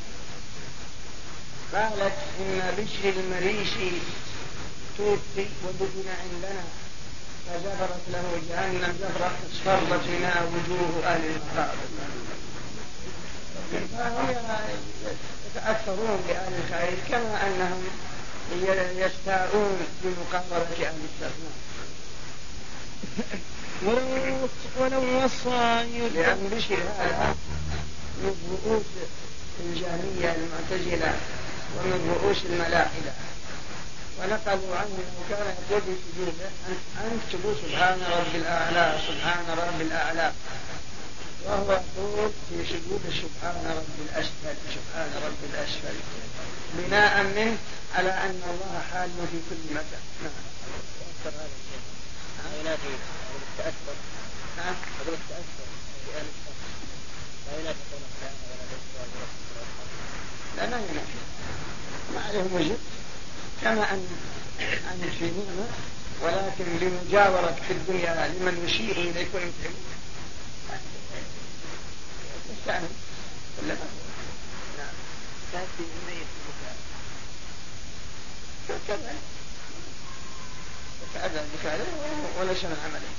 قالت 1.74 2.18
إن 2.40 2.74
بشر 2.78 3.20
المريشي 3.20 3.90
توفي 4.98 5.46
ودفن 5.64 6.08
عندنا. 6.22 6.64
فزفرت 7.46 8.00
له 8.12 8.42
جهنم 8.48 8.96
زفرة 9.00 9.32
اصفرت 9.52 10.06
منها 10.08 10.42
وجوه 10.42 11.06
أهل 11.06 11.20
المقابر 11.24 11.76
فهم 13.98 14.28
يتأثرون 15.50 16.24
بأهل 16.28 16.52
الخير 16.52 16.98
كما 17.08 17.46
أنهم 17.46 17.84
يستاءون 18.96 19.78
بمقابلة 20.04 20.88
أهل 20.88 21.00
الشر 21.10 21.30
ولو 23.86 24.48
ولو 24.80 25.24
وصى 25.24 25.84
لأن 26.14 26.50
بشر 26.52 26.78
هذا 26.98 27.34
من 28.22 28.34
رؤوس 28.52 28.82
الجهمية 29.60 30.36
المعتزلة 30.38 31.18
ومن 31.76 31.98
رؤوس 32.14 32.36
الملائكة. 32.44 33.12
ونقلوا 34.18 34.76
عنه 34.76 34.94
إنه 34.98 35.20
كان 35.30 35.54
يقول 35.70 35.80
في 35.82 35.94
سجوده 36.04 36.48
أنت 37.04 37.22
تقول 37.32 37.54
سبحان 37.64 37.98
رب 38.02 38.34
الأعلى 38.34 38.98
سبحان 39.08 39.44
رب 39.58 39.80
الأعلى. 39.80 40.32
وهو 41.44 41.72
يقول 41.72 42.30
في 42.48 42.56
سجود 42.66 43.02
سبحان 43.22 43.64
رب 43.78 43.96
الأسفل 44.06 44.56
سبحان 44.76 45.10
رب 45.26 45.40
الأسفل. 45.54 45.96
بناء 46.74 47.22
منه 47.22 47.56
على 47.94 48.10
أن 48.10 48.42
الله 48.52 48.82
حال 48.92 49.10
في 49.32 49.38
كل 49.50 49.74
مكان. 49.74 50.02
نعم. 50.22 50.32
هؤلاء 52.44 52.76
في 52.76 52.88
الشر 53.58 53.72
هؤلاء 54.58 54.76
يقولون 55.00 56.30
لا 60.56 60.66
ما 60.66 60.80
ما 62.14 62.24
عليهم 62.24 62.54
وجه. 62.54 62.76
كما 63.62 63.92
أن 63.92 64.06
أن 64.60 65.10
في 65.18 65.24
نعمة 65.24 65.66
ولكن 66.22 66.64
لمجاورة 66.80 67.56
في 67.68 67.72
الدنيا 67.72 68.28
لمن 68.28 68.64
يشير 68.66 68.96
إليك 68.96 69.28
ويتعب 69.34 69.74
يستعمل 72.50 72.88
ولا 73.62 73.74
ما 73.74 73.86
تأتي 75.52 75.84
إليه 76.08 76.24
كذا. 78.88 79.14
يتأذى 81.02 81.40
بفعله 81.54 81.86
ولا 82.40 82.52
من 82.52 82.76
عمله. 82.84 83.10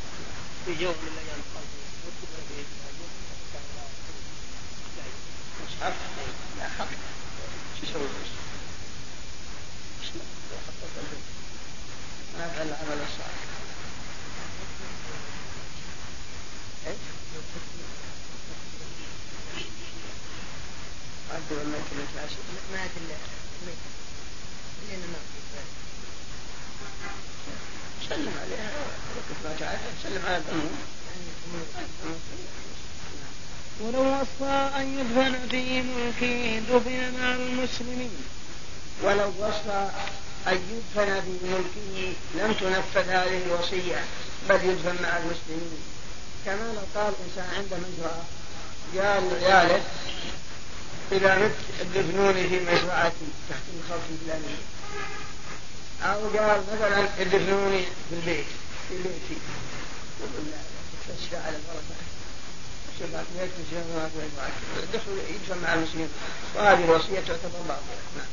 في 0.66 0.84
يوم 0.84 0.94
من 0.94 1.08
الأيام 1.14 1.42
مصحف 5.82 5.94
لا 6.58 6.68
حق 6.80 6.88
شو 7.80 7.86
يسوي 7.86 8.08
ما 12.38 12.46
يفعل 12.46 12.68
العمل 12.68 13.02
الصالح 13.02 13.42
أنت 21.32 21.52
لما 21.52 21.78
يكون 21.78 22.00
الفاسد 22.00 22.44
ما 22.74 22.88
سلم 28.10 28.34
عليها 28.42 28.72
ما 29.44 29.56
تعرف 29.60 29.80
سلم 30.04 30.26
على 30.26 30.38
الأمور 30.38 30.72
ولو 33.84 34.22
وصى 34.22 34.70
أن 34.78 35.00
يدفن 35.00 35.48
في 35.50 35.82
ملكه 35.82 36.60
دفن 36.60 37.20
مع 37.20 37.36
المسلمين. 37.36 38.12
ولو 39.04 39.30
وصى 39.40 39.90
أن 40.48 40.54
يدفن 40.72 41.22
في 41.22 41.38
ملكه 41.48 42.14
لم 42.36 42.54
تنفذ 42.54 43.10
هذه 43.10 43.42
الوصية 43.46 44.04
بل 44.50 44.56
يدفن 44.56 45.04
مع 45.04 45.18
المسلمين. 45.18 45.82
كما 46.46 46.74
لو 46.74 47.02
قال 47.02 47.14
إنسان 47.28 47.48
عنده 47.58 47.78
مزرعة 47.78 48.24
قال 48.98 49.42
لعياله 49.42 49.82
إذا 51.12 51.36
مت 51.36 51.56
ادفنوني 51.82 52.50
في 52.50 52.60
مزرعتي 52.60 53.26
تحت 53.50 53.62
الخوف 53.78 54.02
الفلانية 54.12 54.62
أو 56.04 56.28
قال 56.28 56.64
مثلا 56.74 57.22
ادفنوني 57.22 57.84
في 58.10 58.16
البيت 58.16 58.46
في 58.90 58.96
بيتي. 58.96 59.42
تستشفى 61.08 61.38
على 61.38 61.56
البركة. 61.56 62.11
مع 65.64 65.74
المسلمين. 65.74 66.10
وهذه 66.56 66.84
الوصية 66.84 67.20
تعتبر 67.20 67.60
باطلة. 67.68 68.02
نعم. 68.18 68.28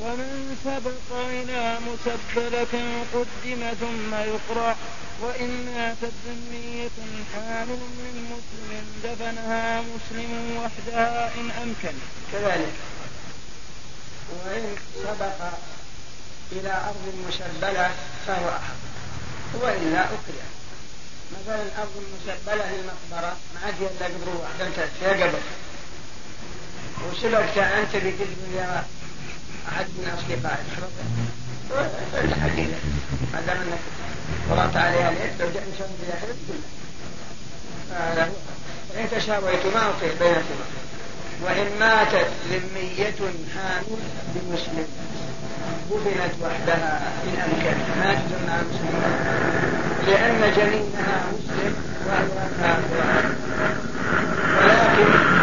ومن 0.00 0.56
سبق 0.64 1.18
إلى 1.18 1.78
مسبلة 1.80 3.04
قدم 3.14 3.72
ثم 3.80 4.14
يقرأ 4.14 4.76
وإن 5.20 5.72
ماتت 5.74 6.12
ذمية 6.26 6.90
حامل 7.34 7.68
من 7.68 8.30
مسلم 8.30 8.84
دفنها 9.04 9.80
مسلم 9.80 10.56
وحدها 10.56 11.34
إن 11.34 11.50
أمكن. 11.50 11.98
كذلك. 12.32 12.72
وإن 14.44 14.76
سبق 15.04 15.50
إلى 16.52 16.72
أرض 16.72 17.14
مسبلة 17.28 17.90
فهو 18.26 18.48
أحق. 18.48 18.88
وإلا 19.54 20.04
أكره. 20.04 20.57
مثلا 21.32 21.62
الأرض 21.62 21.90
المسبلة 21.96 22.64
للمقبرة 22.72 23.36
ما 23.54 23.60
عاد 23.64 23.74
إلا 23.80 24.06
قبر 24.06 24.28
واحد 24.40 24.60
أنت 24.60 24.88
فيها 25.00 25.26
قبر 25.26 25.38
وسبقت 27.10 27.58
أنت 27.58 27.92
بقدم 27.92 28.56
يا 28.56 28.84
أحد 29.68 29.86
من 29.86 30.08
الحقيقة 32.14 32.78
ما 33.32 33.40
دام 33.40 33.56
أنك 33.56 33.78
قرأت 34.50 34.76
عليها 34.76 35.10
ليل 35.10 35.30
لو 35.40 35.52
جاء 35.54 35.62
إنسان 35.72 35.90
بيحب 36.00 36.36
فإن 38.94 39.10
تشاويتما 39.10 39.88
أطيع 39.90 40.12
بينكما. 40.20 40.66
وإن 41.42 41.78
ماتت 41.80 42.30
ذمية 42.50 43.14
حامل 43.54 43.98
بمسلم. 44.34 44.88
دفنت 45.90 46.34
وحدها 46.42 47.12
إن 47.24 47.40
أمكن 47.40 47.76
ما 48.00 48.14
تجمع 48.14 48.56
مسلم 48.62 49.02
لأن 50.06 50.52
جنينها 50.56 51.24
مسلم 51.32 51.74
وهي 52.06 52.48
كافرة 52.60 53.30
ولكن 54.58 55.38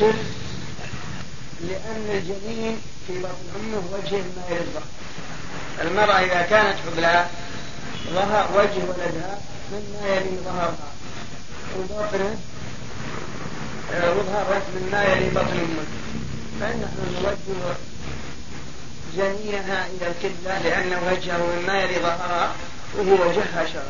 السر 0.00 0.14
لأن 1.60 2.06
الجنين 2.10 2.76
في 3.06 3.18
بطن 3.18 3.60
أمه 3.60 3.82
وجه 3.92 4.16
ما 4.16 4.44
يرضى 4.50 4.84
المرأة 5.82 6.14
إذا 6.14 6.42
كانت 6.42 6.76
حبلى 6.78 7.26
ظهر 8.10 8.50
وجه 8.58 8.84
ولدها 8.88 9.38
مما 9.72 10.08
يلي 10.08 10.36
ظهرها 10.44 10.92
وبطنه 11.78 12.38
وظهرت 13.92 14.62
مما 14.76 15.04
يلي 15.04 15.30
بطن 15.30 15.58
أمه 15.58 15.86
فنحن 16.60 17.22
نوجه 17.22 17.76
جنينها 19.16 19.86
إلى 19.86 20.06
الكبلة 20.08 20.58
لأن 20.58 21.12
وجهه 21.12 21.38
مما 21.38 21.82
يلي 21.82 21.98
ظهرها 21.98 22.54
وهو 23.00 23.28
وجهها 23.28 23.66
شر 23.66 23.82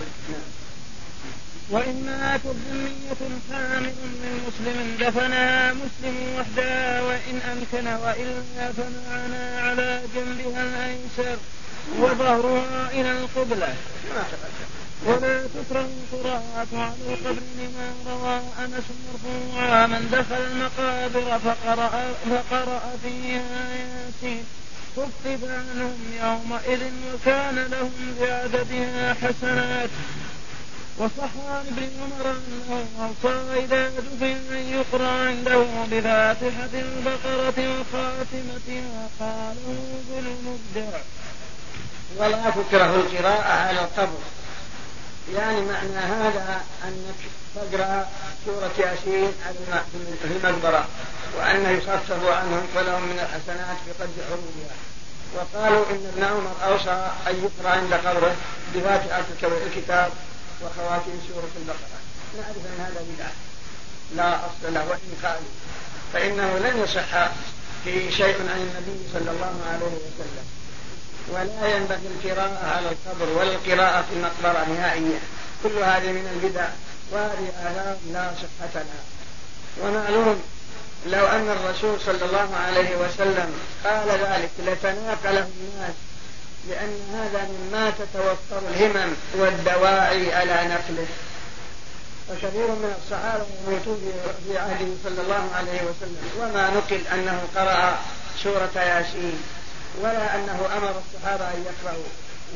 ذمية 2.70 3.41
حامل 3.53 3.82
من 4.23 4.32
مسلم 4.47 4.97
دفنها 5.01 5.73
مسلم 5.73 6.16
وحدها 6.39 7.03
وإن 7.03 7.41
أمكن 7.53 7.87
وإلا 7.87 8.73
فمعنا 8.73 9.61
على 9.61 10.03
جنبها 10.15 10.62
الأيسر 10.62 11.37
وظهرها 11.99 12.91
إلى 12.93 13.12
القبلة. 13.12 13.74
ولا 15.07 15.43
تكره 15.43 15.89
القراءة 16.12 16.69
على 16.74 16.95
القبر 17.09 17.43
لما 17.59 17.95
روى 18.07 18.41
أنس 18.65 18.85
مرفوعا 19.07 19.87
من 19.87 20.09
دخل 20.12 20.43
المقابر 20.53 21.39
فقرأ, 21.39 22.15
فقرأ 22.31 22.82
فيها 23.03 23.69
ياسين 23.74 24.45
كتب 24.96 25.40
عنهم 25.44 25.98
يومئذ 26.22 26.80
وكان 27.14 27.56
لهم 27.70 27.92
بعددها 28.20 29.14
حسنات 29.14 29.90
وصح 30.98 31.30
عن 31.48 31.64
ابن 31.66 31.88
عمر 32.00 32.30
انه 32.30 32.84
اوصى 33.00 33.64
اذا 33.64 33.88
دفن 33.88 34.56
ان 34.56 34.66
يقرأ 34.72 35.08
عنده 35.08 35.64
بفاتحه 35.90 36.74
البقرة 36.74 37.80
وخاتمتها 37.80 39.08
قاله 39.20 39.76
ابن 40.08 40.26
المبدع. 40.26 40.98
ولا 42.16 42.50
تكره 42.50 42.94
القراءة 42.94 43.52
على 43.52 43.80
القبر 43.80 44.18
يعني 45.35 45.61
معنى 45.61 45.97
هذا 45.97 46.62
أنك 46.85 47.20
تقرأ 47.55 48.09
سورة 48.47 48.70
ياسين 48.78 49.32
في 50.23 50.24
المقبرة 50.24 50.89
وأنه 51.39 51.70
يخفف 51.70 52.27
عنهم 52.27 52.66
فلهم 52.74 53.02
من 53.02 53.19
الحسنات 53.19 53.77
بقدر 53.86 54.23
حروبها 54.28 54.74
وقالوا 55.35 55.85
إن 55.90 56.12
ابن 56.12 56.24
عمر 56.24 56.52
أوصى 56.65 57.11
أن 57.27 57.44
يقرأ 57.44 57.70
عند 57.70 57.94
قبره 57.94 58.36
بفاتحة 58.74 59.24
الكتاب 59.43 60.12
وخواتيم 60.62 61.20
سورة 61.28 61.51
البقرة. 61.57 62.01
نعرف 62.36 62.57
أن 62.57 62.81
هذا 62.85 63.05
بدعة. 63.15 63.32
لا 64.16 64.36
أصل 64.36 64.74
له 64.74 64.89
وإن 64.89 65.19
قالوا 65.23 65.51
فإنه 66.12 66.59
لن 66.59 66.82
يصح 66.82 67.31
في 67.85 68.12
شيء 68.12 68.36
عن 68.40 68.61
النبي 68.61 69.09
صلى 69.12 69.31
الله 69.31 69.62
عليه 69.73 69.86
وسلم. 69.86 70.60
ولا 71.28 71.76
ينبغي 71.76 72.09
القراءة 72.14 72.76
على 72.76 72.88
القبر 72.88 73.38
ولا 73.38 73.52
القراءة 73.55 74.02
في 74.02 74.14
المقبرة 74.16 74.64
نهائيا 74.64 75.20
كل 75.62 75.78
هذه 75.78 76.12
من 76.12 76.26
البدع. 76.34 76.68
وهذه 77.12 77.52
آثار 77.62 77.97
لا 78.12 78.30
صحة 78.36 78.74
لها. 78.74 79.02
ومعلوم 79.80 80.42
لو 81.06 81.26
أن 81.26 81.48
الرسول 81.51 82.01
صلى 82.06 82.24
الله 82.24 82.56
عليه 82.56 82.97
وسلم 82.97 83.55
قال 83.84 84.09
ذلك 84.09 84.51
لتناقله 84.59 85.48
الناس 85.60 85.94
لأن 86.68 87.01
هذا 87.14 87.48
مما 87.48 87.90
تتوفر 87.90 88.68
الهمم 88.70 89.14
والدواعي 89.34 90.34
على 90.34 90.52
نقله. 90.52 91.06
وكثير 92.30 92.66
من 92.66 92.94
الصحابة 93.05 93.44
يموتون 93.66 94.12
في 94.47 94.59
عهده 94.59 94.86
صلى 95.05 95.22
الله 95.22 95.51
عليه 95.55 95.80
وسلم. 95.82 96.30
وما 96.40 96.70
نقل 96.70 97.01
أنه 97.12 97.42
قرأ 97.56 97.98
سورة 98.42 98.70
ياسين. 98.76 99.42
ولا 100.01 100.35
أنه 100.35 100.68
أمر 100.77 100.94
الصحابة 101.02 101.44
أن 101.44 101.64
يقرأوا 101.64 102.05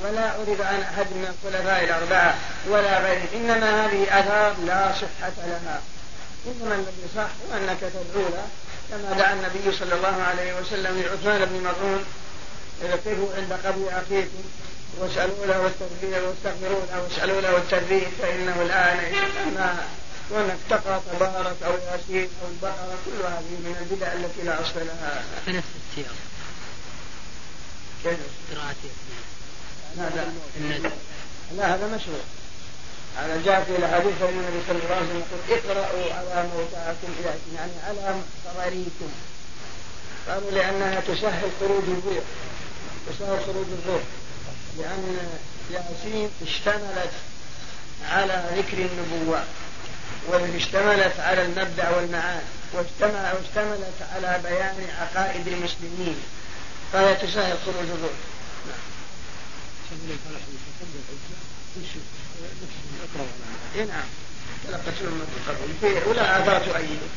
ولا 0.05 0.31
عرف 0.31 0.61
عن 0.61 0.81
أحد 0.81 1.07
من 1.07 1.35
الخلفاء 1.35 1.85
الأربعة 1.85 2.35
ولا 2.69 2.99
غيره 2.99 3.29
إنما 3.35 3.87
هذه 3.87 4.21
آثار 4.21 4.55
لا 4.67 4.93
صحة 4.93 5.33
لها 5.47 5.81
إنما 6.47 6.75
الذي 6.75 7.07
صح 7.17 7.31
وأنك 7.51 7.81
تدعو 7.81 8.29
له 8.29 8.47
كما 8.91 9.19
دعا 9.19 9.33
النبي 9.33 9.77
صلى 9.79 9.95
الله 9.95 10.23
عليه 10.23 10.61
وسلم 10.61 11.03
لعثمان 11.03 11.45
بن 11.45 11.61
مظعون 11.61 12.05
قفوا 12.93 13.29
عند 13.37 13.53
قبر 13.53 13.89
أخيكم 13.89 14.45
واسألوا 14.99 15.47
له 15.47 15.67
التربية 15.67 16.29
واستغفروا 16.29 16.81
له 16.93 17.03
واسألوا 17.03 17.41
له 17.41 17.57
التربية 17.57 18.07
فإنه 18.23 18.63
الآن 18.63 19.13
ما 19.55 19.87
وانك 20.31 20.57
تقرا 20.71 21.03
تبارك 21.13 21.57
أو 21.67 21.73
ياسين 21.73 22.29
أو 22.43 22.49
البقره 22.49 22.99
كل 23.05 23.27
هذه 23.27 23.55
من 23.65 23.77
البدع 23.81 24.13
التي 24.13 24.43
لا 24.43 24.61
أصل 24.61 24.81
لها. 24.87 25.23
نفس 25.49 25.69
السياق. 25.91 26.15
لا 31.57 31.75
هذا 31.75 31.87
مشروع. 31.87 32.21
هذا 33.17 33.43
جاء 33.45 33.65
في 33.65 33.77
الحديث 33.77 34.23
أن 34.23 34.29
النبي 34.29 34.61
صلى 34.69 34.79
الله 34.79 34.95
عليه 34.95 35.07
وسلم 35.07 35.23
يقول 35.51 35.59
اقرأوا 35.59 36.15
على 36.15 36.49
موتاكم 36.49 37.13
يعني 37.55 37.73
على 37.87 38.21
قراريكم 38.47 39.09
قالوا 40.29 40.51
لأنها 40.51 41.01
تسهل 41.01 41.51
خروج 41.61 41.83
الروح 41.89 42.25
تسهل 43.09 43.45
خروج 43.47 43.67
الروح 43.83 44.03
لأن 44.79 45.19
ياسين 45.71 46.31
اشتملت 46.43 47.13
على 48.11 48.45
ذكر 48.57 48.79
النبوة 48.79 49.45
واشتملت 50.29 51.21
على 51.21 51.43
المبدأ 51.43 51.91
والمعاد 51.97 52.43
واشتملت 52.75 53.99
على 54.15 54.41
بيان 54.43 54.89
عقائد 55.01 55.49
المسلمين. 55.49 56.17
فهي 56.95 57.15
تسهل 57.15 57.59
خروج 57.67 57.89
الروح 57.91 58.13
نعم. 63.77 63.89
نعم. 63.89 64.05
ولا 66.07 66.43
آثار 66.43 66.61
تؤيده 66.61 67.09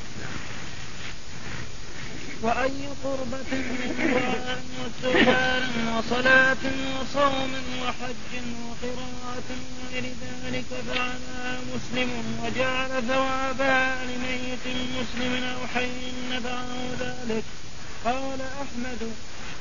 وأي 2.42 2.88
قربة 3.04 3.52
من 3.52 3.96
دعاء 4.00 4.64
وسؤال 4.80 5.70
وصلاة 5.98 6.64
وصوم 7.00 7.54
وحج 7.82 8.34
وقراءة 8.68 9.50
وغير 9.84 10.04
ذلك 10.44 10.66
فعلى 10.94 11.58
مسلم 11.76 12.10
وجعل 12.44 12.90
ثوابها 13.08 14.06
لميت 14.06 14.66
مسلم 15.00 15.44
أو 15.44 15.68
حي 15.68 16.12
نفعه 16.32 16.68
ذلك. 17.00 17.44
قال 18.06 18.42
أحمد 18.42 19.12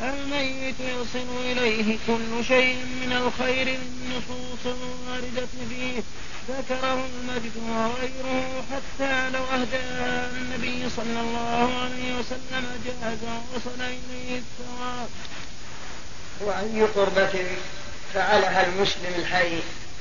الميت 0.03 0.81
يصل 0.81 1.27
إليه 1.45 1.99
كل 2.07 2.45
شيء 2.49 2.77
من 2.77 3.13
الخير 3.13 3.67
النصوص 3.69 4.67
الواردة 4.67 5.47
فيه. 5.69 6.03
ذكره 6.49 6.95
المجد 6.95 7.53
وغيره 7.57 8.65
حتى 8.73 9.31
لو 9.31 9.45
أهدى 9.45 9.77
النبي 9.77 10.91
صلى 10.97 11.21
الله 11.21 11.79
عليه 11.83 12.19
وسلم 12.19 12.67
جاز 12.87 13.19
وصل 13.55 13.81
إليه 13.81 14.39
الثواب 14.39 15.09
وأي 16.41 16.83
قربة 16.83 17.47
فعلها 18.15 18.67
المسلم 18.67 19.15
الحي 19.19 19.55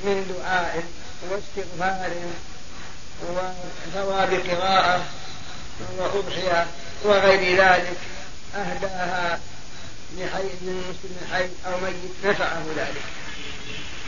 من 0.04 0.36
دعاء 0.38 0.84
واستغفار 1.30 2.12
وثواب 3.22 4.34
قراءة 4.34 5.06
وأضحية 5.98 6.68
وغير 7.04 7.58
ذلك 7.58 7.98
أهداها 8.56 9.40
لحي 10.18 10.44
من 10.62 10.84
مسلم 10.90 11.34
حي 11.34 11.50
أو 11.66 11.80
ميت 11.80 11.96
نفعه 12.24 12.64
ذلك. 12.78 13.02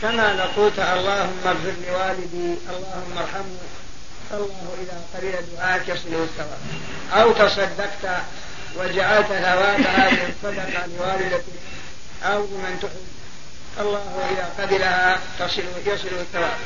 كما 0.02 0.34
نقول 0.34 0.72
اللهم 0.80 1.38
اغفر 1.46 1.74
لوالدي 1.88 2.54
اللهم 2.70 3.18
ارحمه 3.18 3.58
الله 4.32 4.74
إذا 4.82 5.02
قبل 5.14 5.32
دعاءك 5.56 5.88
يصله 5.88 6.22
الثواب 6.24 6.58
أو 7.12 7.32
تصدقت 7.32 8.22
وجعلت 8.76 9.26
ثواب 9.26 9.80
هذه 9.80 10.28
الصدقة 10.28 10.86
لوالدتك 10.86 11.58
أو 12.22 12.44
لمن 12.44 12.78
تحب 12.82 13.06
الله 13.80 14.28
إذا 14.30 14.64
قبلها 14.64 15.20
تصل 15.38 15.62
يصل 15.86 16.08
الثواب. 16.08 16.58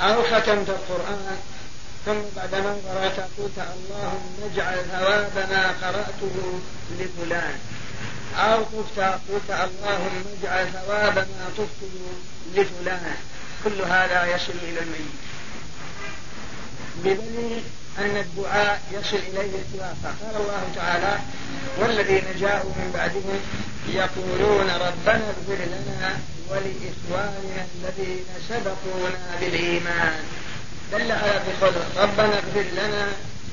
أو 0.00 0.22
ختمت 0.22 0.68
القرآن 0.68 1.38
ثم 2.06 2.20
بعدما 2.36 2.76
قرأت 2.88 3.20
قلت 3.38 3.58
اللهم 3.58 4.50
اجعل 4.52 4.84
ثواب 4.92 5.46
ما 5.50 5.74
قرأته 5.82 6.60
لفلان. 6.98 7.58
أو 8.36 8.62
طفت 8.62 9.00
قلت 9.00 9.50
اللهم 9.50 10.24
اجعل 10.42 10.66
ثواب 10.72 11.16
ما 11.16 11.48
طفت 11.58 11.90
لفلان. 12.54 13.14
كل 13.64 13.82
هذا 13.82 14.34
يصل 14.34 14.52
إلى 14.62 14.80
الميت. 14.80 15.20
بدليل 17.04 17.62
أن 17.98 18.16
الدعاء 18.16 18.82
يصل 18.92 19.16
إليه 19.16 19.50
اتفاقا 19.58 20.14
قال 20.22 20.36
الله 20.36 20.72
تعالى 20.76 21.18
والذين 21.78 22.24
جاءوا 22.40 22.70
من 22.70 22.90
بعدهم 22.94 23.40
يقولون 23.88 24.70
ربنا 24.70 25.24
اغفر 25.28 25.64
لنا 25.64 26.18
ولإخواننا 26.48 27.66
الذين 27.74 28.24
سبقونا 28.48 29.36
بالإيمان. 29.40 30.24
دل 30.92 31.12
على 31.12 31.42
بقوله 31.46 31.86
ربنا 31.96 32.34
اغفر 32.34 32.64
لنا 32.72 33.08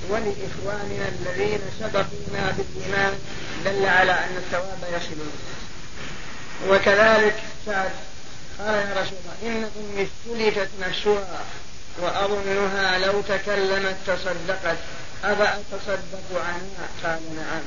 ولإخواننا 0.10 1.08
الذين 1.08 1.60
سبقونا 1.80 2.56
بالإيمان 2.58 3.20
دل 3.66 3.86
على 3.86 4.12
أن 4.12 4.38
الثواب 4.38 4.78
يصل 4.94 5.18
وكذلك 6.70 7.36
سعد 7.66 7.92
قال 8.60 8.76
يا 8.76 9.02
رسول 9.02 9.18
الله 9.24 9.58
إن 9.58 9.70
أمي 9.80 10.08
استلفت 10.08 10.70
نفسها 10.82 11.46
وأظنها 12.02 12.98
لو 12.98 13.22
تكلمت 13.22 13.96
تصدقت 14.08 14.78
أفأتصدق 15.24 16.30
عنها؟ 16.34 16.88
قال 17.04 17.20
نعم. 17.36 17.62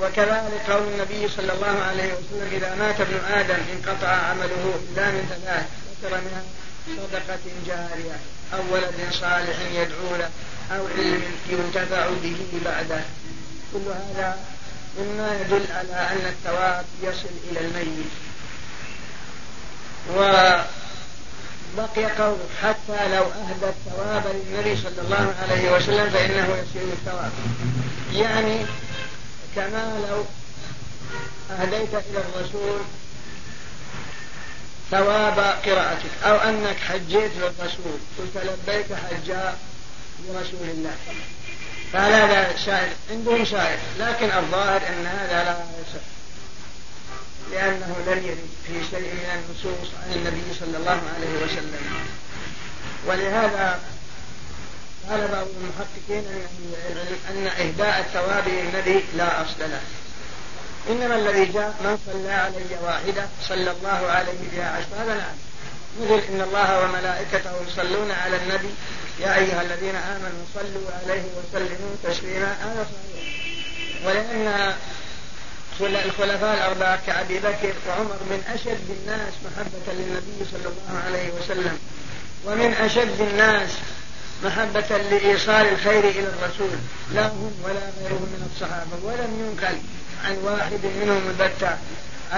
وكذلك 0.00 0.70
قول 0.70 0.82
النبي 0.82 1.28
صلى 1.28 1.52
الله 1.52 1.82
عليه 1.82 2.12
وسلم 2.12 2.48
إذا 2.52 2.74
مات 2.74 3.00
ابن 3.00 3.24
آدم 3.24 3.62
انقطع 3.72 4.08
عمله 4.08 4.74
إلا 4.90 5.10
من 5.10 5.26
ثلاث 5.28 5.66
ذكر 6.02 6.20
منها 6.20 6.42
صدقة 6.86 7.38
جارية 7.66 8.16
أو 8.54 8.74
ولد 8.74 8.94
صالح 9.12 9.56
يدعو 9.72 10.16
له. 10.16 10.30
أو 10.76 10.86
علم 10.98 11.22
ينتفع 11.48 12.08
به 12.22 12.36
بعده. 12.64 13.00
كل 13.72 13.78
هذا 13.88 14.38
مما 14.98 15.40
يدل 15.40 15.72
على 15.72 16.10
أن 16.12 16.26
الثواب 16.26 16.84
يصل 17.02 17.28
إلى 17.50 17.60
الميت. 17.60 18.12
وبقي 20.10 22.04
قول 22.04 22.38
حتى 22.62 23.08
لو 23.08 23.24
أهدى 23.24 23.66
الثواب 23.66 24.24
للنبي 24.34 24.76
صلى 24.76 25.00
الله 25.04 25.34
عليه 25.42 25.76
وسلم 25.76 26.10
فإنه 26.10 26.46
يصير 26.46 26.82
الثواب 26.92 27.32
يعني 28.12 28.66
كما 29.56 30.06
لو 30.10 30.24
أهديت 31.50 31.94
إلى 31.94 32.18
الرسول 32.18 32.80
ثواب 34.90 35.38
قراءتك 35.38 36.10
أو 36.24 36.36
أنك 36.36 36.76
حجيت 36.76 37.30
للرسول 37.36 37.98
قلت 38.18 38.36
لبيك 38.36 38.86
حجاء 38.94 39.58
لرسول 40.28 40.68
الله 40.68 40.96
فهل 41.92 42.12
هذا 42.12 42.56
شاهد 42.56 42.96
عندهم 43.10 43.44
شاهد 43.44 43.78
لكن 43.98 44.30
الظاهر 44.30 44.76
أن 44.88 45.06
هذا 45.06 45.44
لا 45.44 45.56
يصح 45.80 46.04
لأنه 47.52 47.96
لم 48.06 48.26
يرد 48.26 48.48
في 48.66 48.90
شيء 48.90 49.14
من 49.14 49.28
النصوص 49.34 49.88
عن 50.04 50.12
النبي 50.12 50.42
صلى 50.60 50.76
الله 50.76 51.00
عليه 51.16 51.44
وسلم. 51.44 52.04
ولهذا 53.06 53.80
قال 55.10 55.28
بعض 55.28 55.46
المحققين 55.60 56.24
أن 57.30 57.46
إهداء 57.46 58.00
الثواب 58.00 58.48
للنبي 58.48 59.04
لا 59.16 59.42
أصل 59.42 59.60
له. 59.60 59.80
إنما 60.90 61.14
الذي 61.14 61.44
جاء 61.44 61.74
من 61.80 61.98
صلى 62.06 62.32
علي 62.32 62.76
واحدة 62.82 63.28
صلى 63.48 63.70
الله 63.70 64.10
عليه 64.10 64.38
بها 64.52 64.70
عشر 64.70 65.02
هذا 65.02 65.14
نعم 65.14 65.36
مثل 66.00 66.22
إن 66.28 66.40
الله 66.40 66.84
وملائكته 66.84 67.50
يصلون 67.68 68.10
على 68.10 68.36
النبي. 68.36 68.70
يا 69.20 69.38
أيها 69.38 69.62
الذين 69.62 69.96
آمنوا 69.96 70.44
صلوا 70.54 70.90
عليه 71.02 71.22
وسلموا 71.22 71.96
تسليما. 72.04 72.56
هذا 72.60 72.86
صحيح. 72.92 74.06
ولأن 74.06 74.74
الخلفاء 75.80 76.54
الأربعة 76.54 77.00
كأبي 77.06 77.38
بكر 77.38 77.72
وعمر 77.88 78.16
من 78.30 78.42
أشد 78.54 78.90
الناس 79.00 79.32
محبة 79.44 79.92
للنبي 79.92 80.50
صلى 80.52 80.68
الله 80.72 81.02
عليه 81.06 81.30
وسلم. 81.30 81.78
ومن 82.44 82.74
أشد 82.74 83.20
الناس 83.20 83.70
محبة 84.44 84.96
لإيصال 85.10 85.66
الخير 85.66 86.04
إلى 86.08 86.28
الرسول. 86.28 86.70
لا 87.14 87.26
هم 87.26 87.52
ولا 87.64 87.90
غيرهم 88.00 88.22
من 88.22 88.50
الصحابة. 88.54 88.96
ولم 89.02 89.32
ينقل 89.40 89.78
عن 90.24 90.36
واحد 90.42 90.80
منهم 91.02 91.22
البتة. 91.28 91.76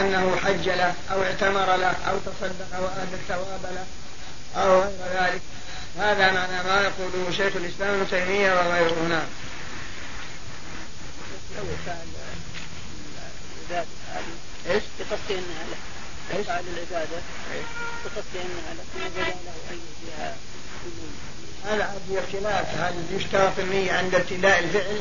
أنه 0.00 0.36
حج 0.36 0.68
له 0.68 0.94
أو 1.12 1.22
اعتمر 1.22 1.76
له 1.76 1.94
أو 2.08 2.18
تصدق 2.18 2.80
وأهدى 2.80 3.14
الثواب 3.14 3.60
له 3.62 3.86
أو 4.62 4.80
غير 4.80 5.22
ذلك. 5.22 5.40
هذا 5.98 6.32
معنى 6.32 6.62
ما 6.62 6.82
يقوله 6.82 7.30
شيخ 7.30 7.56
الإسلام 7.56 7.94
ابن 7.94 8.10
تيمية 8.10 8.52
وغيره. 8.52 9.06
نعم. 9.08 9.26
إيش؟ 14.70 14.82
بقصد 15.00 15.30
انها 15.30 15.64
له 15.70 16.40
يفعل 16.40 16.64
العبادة. 16.74 17.18
بقصد 18.04 18.34
انها 18.34 18.74
له 18.74 18.84
ثم 18.94 19.00
بدا 19.00 19.26
له 19.26 19.54
ان 19.70 19.80
فيها. 20.00 20.34
هذا 21.66 21.84
عاد 21.84 22.22
خلاف 22.32 22.66
هل 22.78 22.94
يشترط 23.10 23.58
النية 23.58 23.92
عند 23.92 24.14
ابتداء 24.14 24.58
الفعل 24.58 25.00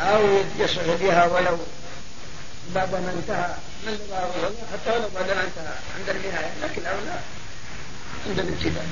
أو 0.00 0.42
يصح 0.58 0.82
بها 1.00 1.26
ولو 1.26 1.58
بعد 2.74 2.92
ما 2.92 3.12
انتهى. 3.18 3.54
من 3.86 3.98
حتى 4.72 4.90
ولو 4.98 5.08
بعد 5.14 5.26
ما 5.26 5.44
انتهى 5.44 5.74
عند 5.98 6.08
النهاية. 6.08 6.52
لكن 6.62 6.86
أو 6.86 6.96
لا 7.06 7.18
عند 8.28 8.38
الابتداء. 8.38 8.86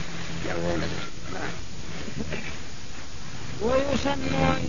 نعم. 1.33 1.53
ويسن 3.61 4.35
أن 4.35 4.63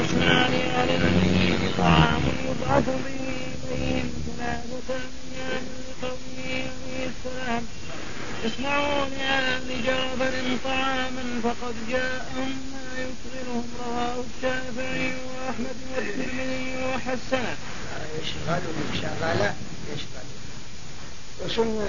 يصنع 0.00 0.46
لأهل 0.46 0.90
الميت 0.90 1.76
طعام 1.78 2.22
يبعث 2.48 2.84
به 2.84 3.36
إليهم 3.72 4.10
ثلاثة 4.38 5.00
أيام 5.34 5.64
لقوله 6.02 6.64
عليه 6.84 7.10
السلام 7.10 7.62
يصنعون 8.44 9.10
لآل 9.10 9.84
جعفر 9.86 10.34
طعاما 10.64 11.40
فقد 11.42 11.74
جاءهم 11.90 12.52
ما 12.72 12.86
يشغلهم 13.02 13.64
رواه 13.86 14.24
الشافعي 14.36 15.12
وأحمد 15.12 15.76
والترمذي 15.96 16.76
وحسنه. 16.86 17.56
يشغلهم 18.22 19.00
شغلة 19.02 19.54
يشغل. 19.92 20.28
وسن 21.44 21.88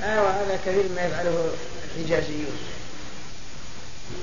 آه 0.00 0.22
وهذا 0.22 0.58
كثير 0.66 0.84
ما 0.96 1.02
يفعله 1.02 1.50
الحجازيون 1.84 2.58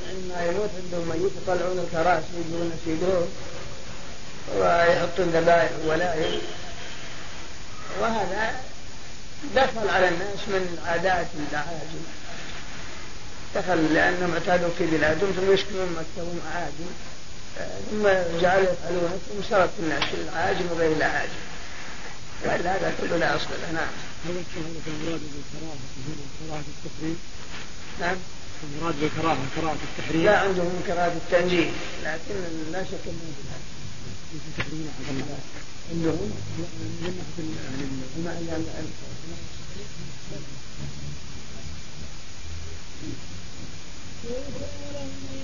عندما 0.09 0.45
يموت 0.45 0.69
عندهم 0.83 1.09
ميت 1.09 1.31
يطلعون 1.43 1.79
الكراسي 1.79 2.27
يجون 2.47 2.71
يسيدون 2.81 3.27
ويحطون 4.57 5.29
ذبائح 5.29 5.71
ولايم 5.85 6.41
وهذا 8.01 8.53
دخل 9.55 9.89
على 9.89 10.07
الناس 10.07 10.39
من 10.47 10.83
عادات 10.85 11.27
الأعاجم 11.49 12.03
دخل 13.55 13.93
لأنهم 13.93 14.33
اعتادوا 14.33 14.69
في 14.77 14.85
بلادهم 14.85 15.31
ثم 15.31 15.53
يسكنون 15.53 15.89
مكة 15.91 16.23
وهم 16.23 16.39
أعاجم 16.53 16.91
ثم 17.91 18.07
جعلوا 18.41 18.71
يفعلون 18.71 19.19
ثم 19.29 19.49
صارت 19.49 19.69
الناس 19.79 20.03
العاجم 20.13 20.65
وغير 20.71 20.91
الأعاجم 20.91 21.41
وإلا 22.45 22.75
هذا 22.75 22.93
كله 23.01 23.17
لا 23.17 23.35
أصل 23.35 23.45
له 23.61 23.71
نعم. 23.71 23.93
هل 24.25 24.43
المراد 24.87 25.21
بالكراهة 25.21 25.77
كراهة 26.39 26.63
التحريم؟ 26.85 27.17
نعم. 27.99 28.17
المراد 28.63 28.95
بالكراهة 29.01 29.37
كراهة 29.55 29.77
التحريم؟ 29.83 30.25
لا 30.25 30.39
عندهم 30.39 30.81
كراهة 30.87 31.13
التنجيل 31.13 31.71
لكن 32.03 32.35
لا 32.71 32.83
شك 32.83 33.05
أنه 33.07 33.33
تحريم 34.57 34.91
عندهم 35.91 36.31
من 37.01 38.23
ناحية 38.25 38.57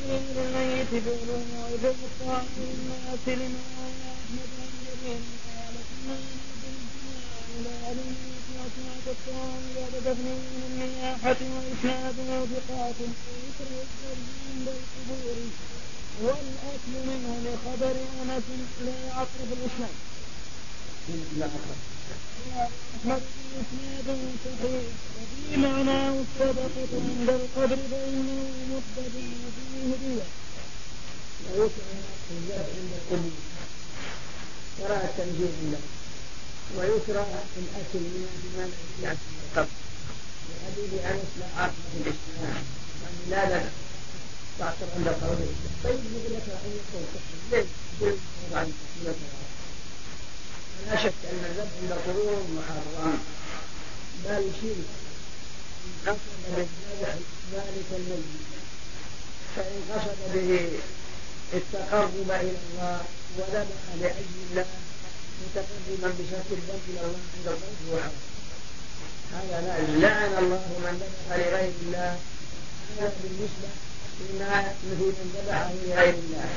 الميت 0.10 0.91
بالرموع 1.06 1.69
بالطعام 1.84 2.45
الناس 2.57 3.23
لما 3.27 3.64
أحمد 4.15 4.51
عن 4.60 4.72
جميع 4.85 5.19
قالت 5.45 5.89
ما 6.07 6.15
إلى 7.60 7.91
الميت 7.91 8.45
وأسماء 8.56 8.97
الطعام 9.07 9.64
بعد 9.76 9.93
دفنه 10.06 10.38
من 10.56 10.64
النياحة 10.72 11.39
وإسناده 11.56 12.45
ثقات 12.45 12.95
ويكره 12.99 13.81
الزرع 13.84 14.23
عند 14.49 14.68
والأكل 16.23 16.93
منه 17.07 17.31
لخبر 17.45 17.95
أنس 18.22 18.43
لا 18.85 18.95
يعقب 19.07 19.49
الإسلام. 19.57 19.95
لا 21.38 21.45
أحمد 21.45 21.98
إسناد 23.02 23.22
صحيح 24.45 24.84
وفي 25.22 25.57
معناه 25.57 26.10
الصدقة 26.10 26.88
عند 26.94 27.30
القبر 27.30 27.73
الزرع 27.73 28.03
عند 32.31 32.52
القبور 32.91 33.31
كراهة 34.77 35.06
التنزيل 35.10 35.52
عنده 35.64 35.77
ويكره 36.77 37.27
الأكل 37.57 37.99
من 37.99 38.27
المال 38.44 38.72
في 39.02 39.06
القبر 39.45 39.69
لحديث 40.49 41.06
أنس 41.06 41.30
لا 41.40 41.45
عاقبة 41.61 41.76
الإسلام 41.95 42.64
يعني 43.03 43.30
لا 43.30 43.49
لا 43.49 43.69
تعصر 44.60 44.86
عند 44.95 45.07
القبر 45.07 45.38
طيب 45.84 45.99
يقول 46.14 46.34
لك 46.38 46.44
أن 46.49 46.72
يكون 46.80 47.03
ليش؟ 47.52 47.68
لا 50.88 50.95
شك 51.03 51.14
أن 51.31 51.41
الذبح 51.49 51.72
عند 51.81 51.91
القبور 51.91 52.43
محرم. 52.56 53.19
بل 54.26 54.43
شرك 54.61 54.89
قصد 56.07 56.31
بالذبح 56.56 57.15
ذلك 57.53 57.89
الميت 57.91 58.26
فإن 59.56 59.80
قصد 59.91 60.19
به 60.34 60.69
التقرب 61.53 62.31
إلى 62.31 62.57
الله 62.72 63.01
وذبح 63.38 63.81
لأجل 64.01 64.35
الله 64.51 64.65
متقربا 65.41 66.10
بشرك 66.19 66.49
الذنب 66.51 66.84
إلى 66.89 67.01
الله. 67.01 67.19
عند 67.35 67.47
الله 67.47 67.72
هو 67.91 67.99
هذا 69.34 69.57
لا 69.61 69.73
لعن 70.07 70.43
الله 70.43 70.64
من 70.80 70.95
ذبح 71.01 71.38
لغير 71.38 71.73
الله. 71.81 72.19
هذا 72.99 73.14
بالنسبة 73.23 73.69
لما 74.19 74.73
مثل 74.84 75.01
من 75.01 75.27
ذبحه 75.35 75.72
لغير 75.88 76.14
الله. 76.14 76.49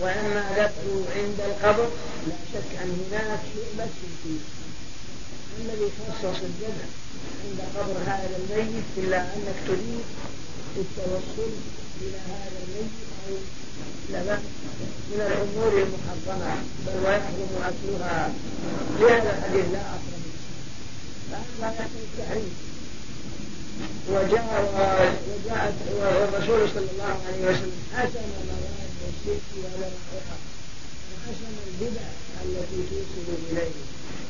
وأما 0.00 0.40
ذبحه 0.56 1.16
عند 1.16 1.40
القبر 1.40 1.88
لا 2.28 2.34
شك 2.52 2.70
أن 2.82 3.06
هناك 3.10 3.40
شيء 3.54 3.68
بس 3.78 3.94
فيه. 4.22 4.38
الذي 5.60 5.90
خصص 5.98 6.42
الذبح 6.42 6.88
عند 7.44 7.60
قبر 7.76 7.98
هذا 8.06 8.36
الميت 8.36 8.84
إلا 8.96 9.20
أنك 9.20 9.56
تريد 9.66 10.04
التوصل 10.76 11.50
إلى 12.02 12.18
هذا 12.28 12.58
الميت 12.62 12.96
أو 13.28 13.34
لبن 14.10 14.42
من 15.10 15.20
الأمور 15.20 15.72
المحرمة 15.82 16.54
بل 16.86 17.06
ويحرم 17.06 17.50
أكلها 17.62 18.32
لهذا 19.00 19.38
الحديث 19.38 19.72
لا 19.72 19.80
أصل 19.80 20.16
فهذا 21.30 21.74
يحصل 21.74 21.98
التحريم 22.12 22.54
وجاء 24.10 24.48
وجاءت 25.28 25.74
والرسول 25.98 26.68
صلى 26.74 26.88
الله 26.92 27.14
عليه 27.26 27.42
وسلم 27.48 27.72
حسن 27.96 28.24
مواد 28.48 28.96
الشرك 29.08 29.42
ونوعها 29.56 30.36
وحسن 31.12 31.52
البدع. 31.66 32.06
التي 32.44 32.82
توصل 32.90 33.28
اليه 33.50 33.70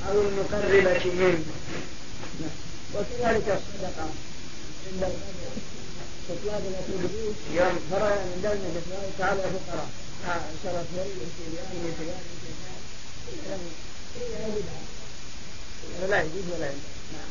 أو 0.08 0.20
المقربه 0.20 1.04
منه 1.14 1.44
وكذلك 2.94 3.48
الصدقه 3.58 4.08
عند 4.86 5.02
القدر 5.02 5.52
تطلب 6.28 6.62
الأسود 6.70 7.10
يوم 7.54 7.78
فرع 7.90 8.14
من 8.14 8.40
دلنا 8.42 8.68
الله 8.86 9.10
تعالى 9.18 9.42
فقراء 9.42 9.88
شرف 10.64 10.86
ولي 10.96 11.26
سريان 11.36 11.94
سريان 11.98 12.24
سريان 13.26 13.60
هي 14.20 14.50
بدعة 14.50 16.06
لا 16.10 16.22
يجوز 16.22 16.44
ولا 16.54 16.66
يجوز 16.66 16.80
نعم. 17.12 17.30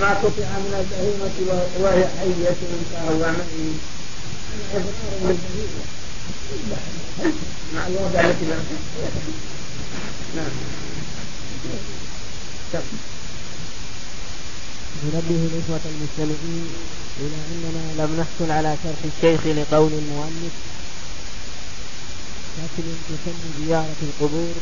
ما 0.00 0.10
قطع 0.14 0.48
من 0.64 0.72
البهيمة 0.80 1.36
وهي 1.80 2.04
حية 2.18 2.54
فهو 2.92 3.32
ميت 3.32 3.80
إضرار 4.74 5.14
بالبهيمة 5.22 5.84
مع 7.74 7.86
الوضع 7.86 8.20
التي 8.20 8.44
نعم 10.36 10.52
ننبه 15.04 15.40
الإخوة 15.52 15.80
المستمعين 15.84 16.68
إلى 17.20 17.36
أننا 17.52 18.02
لم 18.02 18.10
نحصل 18.20 18.50
على 18.52 18.76
شرح 18.84 19.00
الشيخ 19.16 19.46
لقول 19.46 19.92
المؤلف 19.92 20.52
لكن 22.58 22.84
تسن 23.08 23.66
زيارة 23.66 23.96
القبور. 24.02 24.54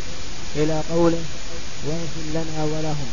إلى 0.56 0.82
قوله 0.90 1.24
واغفر 1.86 2.24
لنا 2.34 2.64
ولهم 2.64 3.10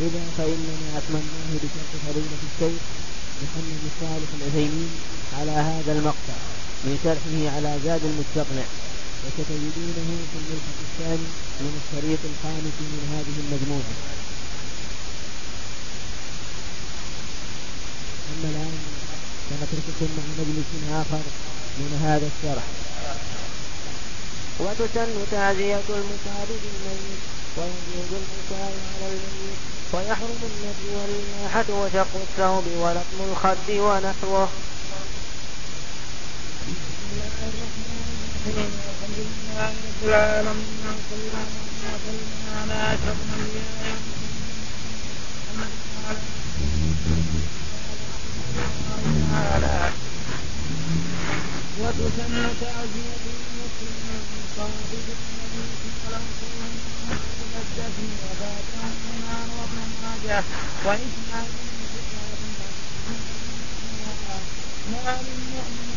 لذا 0.00 0.24
فإننا 0.38 0.98
أتمناه 0.98 1.50
بشرح 1.62 1.90
فضيلة 2.06 2.42
الشيخ 2.48 2.82
محمد 3.42 3.82
الصالح 3.90 4.30
العثيمين 4.38 4.90
على 5.38 5.50
هذا 5.50 5.92
المقطع 5.92 6.38
من 6.84 6.98
شرحه 7.04 7.56
على 7.56 7.78
زاد 7.84 8.00
المستقنع 8.04 8.66
وستجدونه 9.24 10.10
في 10.30 10.36
الملحق 10.42 10.78
الثاني 10.88 11.28
من 11.60 11.72
الشريط 11.80 12.18
الخامس 12.30 12.76
من 12.92 13.02
هذه 13.14 13.36
المجموعة. 13.44 13.94
أما 18.32 18.48
الآن 18.50 18.74
سنترككم 19.50 20.08
مع 20.16 20.24
مجلس 20.38 20.70
آخر 20.92 21.22
من 21.78 22.00
هذا 22.04 22.26
الشرح. 22.32 22.64
وتسن 24.58 25.26
تعزية 25.30 25.80
المصاب 25.88 26.48
بالميت 26.48 27.22
ويجوز 27.56 28.10
البكاء 28.12 28.72
على 28.94 29.06
الميت 29.06 29.58
ويحرم 29.92 30.40
النبي 30.42 30.88
والناحة 30.96 31.64
وشق 31.70 32.12
الثوب 32.14 32.66
ولطم 32.78 33.18
الخد 33.30 33.70
ونحوه. 33.70 34.48
الحمد 38.46 39.14
لله 39.18 39.72
رب 40.46 41.10
العالمين 41.12 41.54
على 42.56 42.96
تعالى 49.34 49.90
وتسن 51.80 52.34
تعزية 52.60 53.24
الميت 54.58 55.84
ولو 56.04 56.24
كان 56.40 56.60
من 57.08 57.18
الدفن 57.62 58.08
وفاته 58.24 58.82
الإمام 58.94 59.48
وابن 59.58 59.88
ماجه 60.02 60.40
وإسماعيل 60.84 61.52
ما 64.92 65.12
للمؤمن 65.26 65.90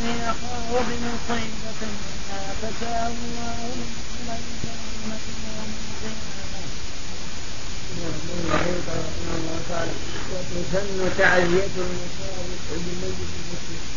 أن 0.00 0.06
يخاف 0.20 0.70
بمصيبة 0.88 1.82
ما 2.30 2.40
كساه 2.62 3.06
الله 3.06 3.58
من 3.66 4.28
الإنسان 4.28 4.78
يوم 5.00 5.12
القيامة 8.48 9.86
وتسن 10.32 11.18
تعزية 11.18 11.74
المصاب 11.76 12.48
بميت 12.70 13.04
المسلم 13.04 13.93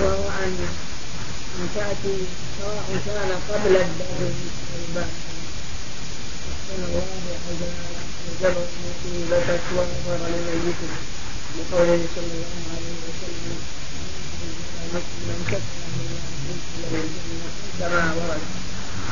وهو 0.00 0.28
أن 0.44 0.52
تأتي 1.74 2.16
سواء 2.60 2.86
كان 3.06 3.30
قبل 3.50 3.76
أو 3.76 3.86
بعد 4.94 5.06
أحسن 6.52 6.84
الله 6.84 7.06
عز 7.48 7.62
وجل 8.30 8.56
مصيبتك 8.84 9.60
وغفر 9.76 10.20
لميتك 10.28 10.94
لقوله 11.58 12.00
صلى 12.16 12.24
الله 12.24 12.64
عليه 12.74 12.96
وسلم 13.08 13.58
من 15.28 15.40
له 15.50 15.62
الجنة 16.92 17.48
كما 17.80 18.14
ورد 18.14 18.40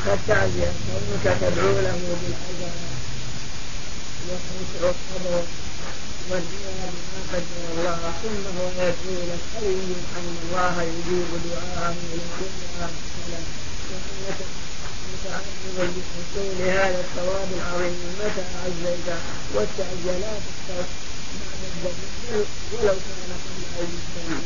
فالتعزية 0.06 0.72
كونك 0.86 1.36
تدعو 1.40 1.72
له 1.80 1.98
بالعزاء 2.20 2.74
وخشع 4.28 4.90
الصبر 4.90 5.42
والدعاء 6.30 6.90
بما 6.94 7.20
قدر 7.32 7.58
الله 7.72 8.12
ثم 8.22 8.42
هو 8.58 8.66
يدعو 8.78 9.22
لك 9.30 9.42
حي 9.54 9.66
ان 10.18 10.36
الله 10.42 10.82
يجيب 10.82 11.30
دعاءه 11.46 11.94
لكل 12.12 12.52
السلام 12.62 12.94
وانك 13.90 14.40
متعلم 15.12 15.90
بحصول 15.96 16.68
هذا 16.68 17.00
الثواب 17.00 17.48
العظيم 17.56 17.96
متى 18.20 18.44
لا 20.20 20.32
تختص 20.46 20.88
بعد 21.40 21.60
الدفن 21.68 22.44
ولو 22.72 22.96
كان 23.06 23.30
قبل 23.78 23.98
سنه 24.14 24.40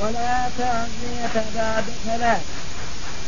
ولا 0.00 0.48
تعزية 0.58 1.44
بعد 1.54 1.84
ثلاث 2.04 2.42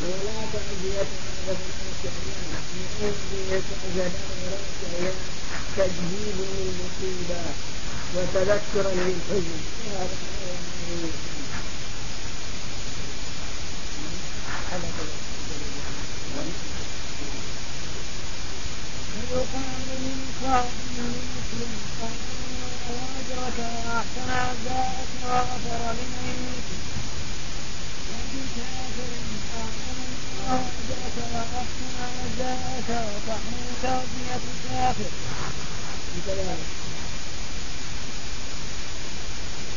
ولا 0.03 0.37
تعزية 0.53 1.07
بعد 1.47 1.57
ثلاث 2.03 3.17
من 3.33 3.43
يتعزى 3.51 3.99
بعد 3.99 4.13
ثلاث 4.41 4.65
أيام 5.01 5.15
تجديد 5.77 6.37
للمصيبة 6.39 7.41
وتذكرا 8.15 8.91
للحزن 8.95 9.61
ويقال 19.15 19.89
من 20.05 20.19
صاحب 20.43 20.97
مسلم 20.99 21.73
واجرك 22.91 23.59
واحسن 23.87 24.31
عزاءك 24.31 25.11
وغفر 25.25 25.83
لميتك 25.99 26.83
وبكافر 28.11 29.13
اعظم 29.59 29.99
واجرك 30.49 31.17
واحسن 31.35 31.95
عزاءك 32.01 32.89
وتحمي 32.89 33.67
توفية 33.83 34.45
كافر 34.71 35.11
كذلك 36.27 36.59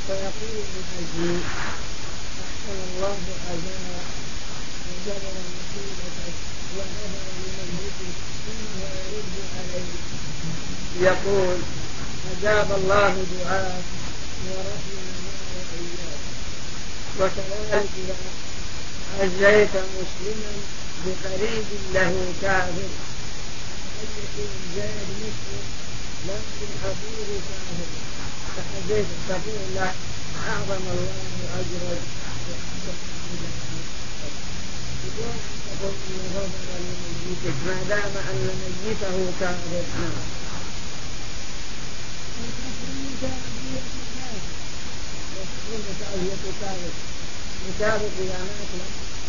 فيقول 0.07 0.63
الحزين 0.77 1.43
احسن 2.43 2.77
الله 2.87 3.17
عزاء 3.49 4.03
وجبر 4.87 5.33
مصيبتك 5.57 6.37
وغفر 6.77 7.11
لميتك 7.43 8.15
ثم 8.45 8.79
يرد 8.81 9.35
عليه 9.57 9.93
يقول 11.07 11.57
أجاب 12.31 12.71
الله 12.71 13.25
دعاءك 13.33 13.83
ورحمنا 14.47 15.31
وإياك 15.55 16.21
وكذلك 17.19 18.15
عزيت 19.19 19.69
مسلما 19.69 20.53
بقريب 21.05 21.65
له 21.93 22.33
كافر. 22.41 22.89
أن 23.97 24.07
يكون 24.17 24.49
زاد 24.75 25.07
مسلم 25.21 25.86
لكن 26.27 26.69
أبوه 26.83 27.29
كافر 27.47 27.89
فحزيت 28.55 29.05
تقول 29.29 29.59
له 29.75 29.93
أعظم 30.49 30.83
الله 30.91 31.27
لميتك 37.27 37.57
ما 37.65 37.75
دام 37.89 38.13
أن 38.29 38.49
ميته 38.85 39.31
كافر 39.39 39.83
نعم 40.01 40.21
تعزية 46.01 46.51
كافر 46.61 46.91
مكافر 47.69 48.09
إذا 48.19 48.37
مات 48.39 48.71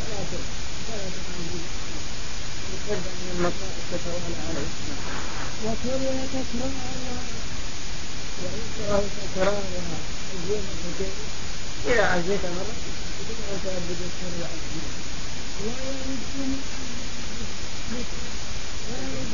فلا 0.08 0.20
فلا 0.88 1.04
تفعل 1.10 1.50
لقرب 2.72 3.02
من 3.02 3.30
المصائب 3.34 3.82
تتوالى 3.92 4.36
عليه 4.48 5.37
وكره 5.64 6.26
تكرارها 6.34 7.16
ويكره 8.42 9.04
تكرارها 9.18 9.98
الزين 10.34 10.62
الحكيم 10.72 11.14
إذا 11.86 12.04
عزيت 12.06 12.44
مرة 12.44 12.74
بدون 13.18 13.40
أن 13.52 13.58
تردد 13.64 14.00
الشر 14.08 14.34
وعزيز 14.40 14.92
ويرد 15.64 16.58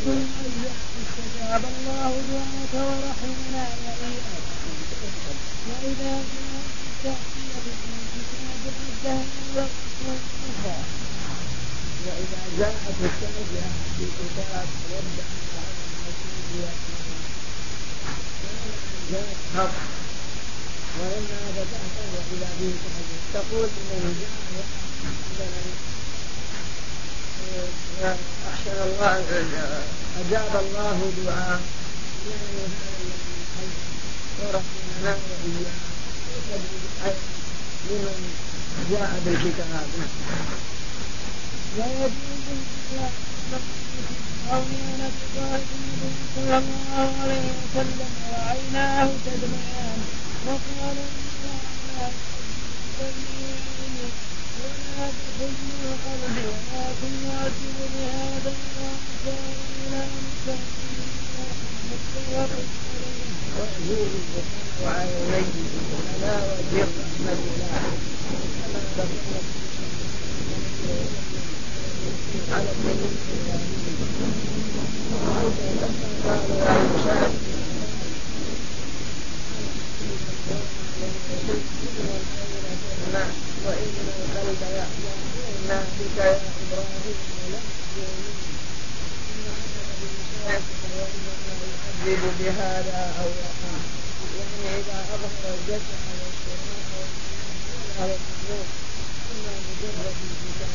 ويرد 0.06 0.72
استجاب 1.02 1.62
الله 1.64 2.12
دعاك 2.30 2.74
ورحمنا 2.74 3.64
وإياك 3.84 4.46
وإذا 5.68 6.14
جاءت 7.05 7.24
التحية 7.44 7.66
من 7.90 8.02
كتاب 8.14 8.62
ردها 8.66 9.22
وقت 9.56 9.78
وإذا 12.06 12.40
جاءت 12.59 12.96
التحية 13.01 13.66
في 13.98 14.05
كتاب 14.18 14.66
ردها 14.90 15.28
على 15.56 15.72
المسيح 15.86 16.05
جاءت 16.05 16.05
حق 16.05 16.34
تقول 23.35 23.68
إنه 23.93 24.14
جاء 28.01 28.18
أحسن 28.52 28.82
الله 28.82 29.12
أجاب 30.20 30.62
الله 30.62 31.12
دعاء 31.24 31.60
يعني 32.31 32.64
ورحمنا 34.40 35.16
وإياه 35.31 37.14
لمن 37.90 38.35
جاء 38.90 39.20
بالكتاب 39.26 39.86
ويجوز 41.78 42.12
أولينا 44.53 45.09
بظاهر 45.16 45.61
النبي 45.77 46.12
صلى 46.37 46.59
الله 46.59 47.09
عليه 47.23 47.47
وسلم 47.61 48.11
وعيناه 48.33 49.09
تدمعان 49.27 50.01
وقال 50.47 50.97
ولا 50.97 52.09
بحزن 52.15 53.97
القلب 55.85 56.35
ولكن 56.73 57.12
يعجب 57.27 57.77
بهذا 57.95 58.53
وأشار 58.81 59.49
إلى 59.87 60.01
متفق 60.15 60.85
عليه 62.35 62.73
وعليه 64.83 65.55
على 66.11 66.33
وجه 66.47 66.83
رحمة 66.83 67.33
الله 67.33 67.83
كما 68.57 69.19
على 72.53 72.71
النبي 72.71 73.15
وإن 83.65 83.95
القلب 84.09 84.62
يحزن 84.77 85.19
إنا 85.55 85.79
بك 85.99 86.16
يا 86.19 86.37
إبراهيم 86.62 87.19
لم 87.53 87.66
يؤمن 87.97 88.37
وإنما 90.47 90.85
يعذب 92.05 92.23
بهذا 92.41 93.01
أو 93.21 93.29
يقع 93.43 93.75
يعني 94.39 94.81
إذا 94.81 94.99
أظهر 95.15 95.55
الجزع 95.55 95.99
والشراء 96.21 96.75
ولا 97.99 98.12
والممنوع 98.12 98.66
إما 99.31 99.53
مجرد 99.66 100.16
الكتاب 100.25 100.73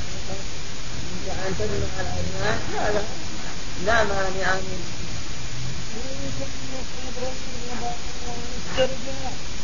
أن 1.48 1.56
تجمع 1.60 1.94
الأبناء 2.02 2.58
هذا 2.78 3.04
لا 3.86 4.04
مانع 4.04 4.54
منه 4.56 4.90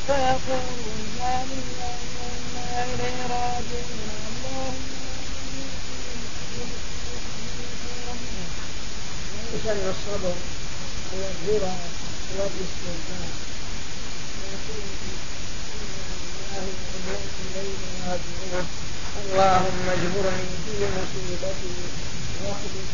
فيقول 0.08 0.62
يا 1.20 1.46
لله 1.50 1.96
وإنا 2.20 2.84
إليه 2.84 3.20
راجعون 3.30 4.76
اللهم 9.54 9.90
الصبر 9.90 10.36
هو 11.14 11.22
الرضا 11.32 11.76
هو 12.38 12.44
الاسترجاع 12.44 13.28
اللهم 19.24 19.90
اجبرني 19.90 20.48
في 20.66 20.86
مصيبتي 20.96 21.76
واخلف 22.44 22.90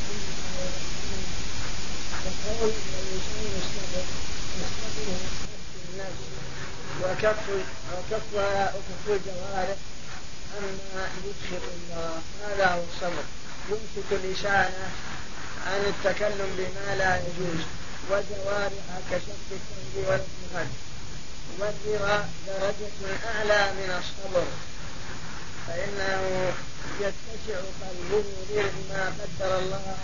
وقول 2.26 2.74
الإنسان 3.00 3.52
الصبر 3.62 4.06
الصبر 4.62 5.18
النفس 5.90 6.22
وكف 7.02 7.46
وكفها 7.94 8.74
وكف 8.76 9.06
الجوارح 9.08 9.78
عما 10.58 11.08
يدخل 11.26 11.64
الله 11.74 12.22
هذا 12.48 12.68
هو 12.68 12.84
الصبر 12.94 13.24
يمسك 13.70 14.24
لسانه 14.24 14.90
عن 15.68 15.82
التكلم 15.94 16.50
بما 16.58 16.96
لا 16.96 17.16
يجوز 17.18 17.62
وجوارح 18.10 19.00
كشف 19.12 19.38
الثوب 19.52 20.06
والمهد 20.08 20.70
والرضا 21.60 22.30
درجة 22.48 23.20
أعلى 23.36 23.72
من 23.74 24.00
الصبر 24.00 24.46
فإنه 25.68 26.54
يتسع 27.00 27.60
لما 28.12 29.14
قدر 29.20 29.60
الله 29.60 29.96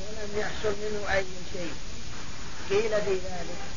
ولم 0.00 0.38
يحصل 0.38 0.74
منه 0.82 1.12
أي 1.12 1.24
شيء. 1.52 1.72
قيل 2.70 3.02
في 3.02 3.14
ذلك 3.14 3.67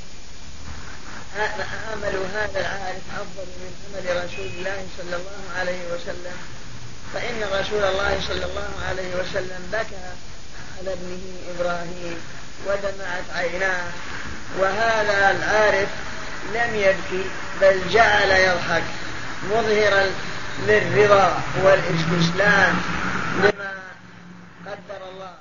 عمل 1.38 2.16
هذا 2.34 2.60
العارف 2.60 3.04
أفضل 3.16 3.48
من 3.62 3.72
عمل 3.96 4.26
رسول 4.26 4.46
الله 4.46 4.88
صلى 4.98 5.16
الله 5.16 5.60
عليه 5.60 5.94
وسلم. 5.94 6.38
فإن 7.14 7.60
رسول 7.60 7.84
الله 7.84 8.20
صلى 8.28 8.46
الله 8.46 8.72
عليه 8.90 9.16
وسلم 9.16 9.70
بكى 9.72 10.08
على 10.80 10.94
ابنه 10.94 11.24
إبراهيم 11.56 12.18
ودمعت 12.68 13.24
عيناه 13.36 13.84
وهذا 14.60 15.32
العارف 15.32 15.90
لم 16.54 16.76
يبكي 16.76 17.30
بل 17.62 17.90
جعل 17.90 18.32
يضحك 18.32 18.84
مظهرا 19.50 20.06
للرضا 20.68 21.42
والاستسلام 21.64 22.82
لما 23.44 23.74
قدر 24.66 25.10
الله. 25.12 25.41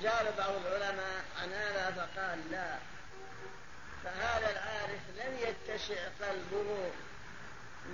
اجاب 0.00 0.34
بعض 0.38 0.52
العلماء 0.66 1.24
عن 1.42 1.52
هذا 1.52 1.90
فقال 1.96 2.38
لا 2.50 2.76
فهذا 4.04 4.50
العارف 4.50 5.00
لم 5.16 5.38
يتسع 5.38 6.00
قلبه 6.20 6.90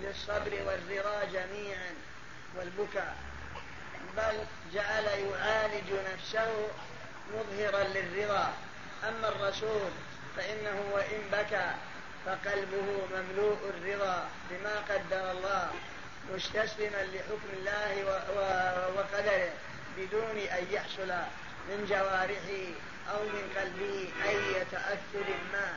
للصبر 0.02 0.62
والرضا 0.66 1.24
جميعا 1.24 1.94
والبكاء 2.56 3.16
بل 4.16 4.38
جعل 4.74 5.04
يعالج 5.04 5.92
نفسه 6.12 6.68
مظهرا 7.34 7.84
للرضا. 7.84 8.52
أما 9.08 9.28
الرسول 9.28 9.90
فإنه 10.36 10.90
وإن 10.92 11.20
بكى 11.32 11.70
فقلبه 12.26 13.06
مملوء 13.10 13.58
الرضا 13.68 14.28
بما 14.50 14.76
قدر 14.90 15.30
الله 15.30 15.70
مستسلما 16.34 17.02
لحكم 17.02 17.48
الله 17.52 18.04
وقدره 18.96 19.50
بدون 19.96 20.38
أن 20.38 20.66
يحصل 20.70 21.12
من 21.68 21.86
جوارحه 21.90 22.74
أو 23.10 23.24
من 23.24 23.52
قلبه 23.56 24.12
أي 24.28 24.64
تأثر 24.64 25.28
ما 25.52 25.74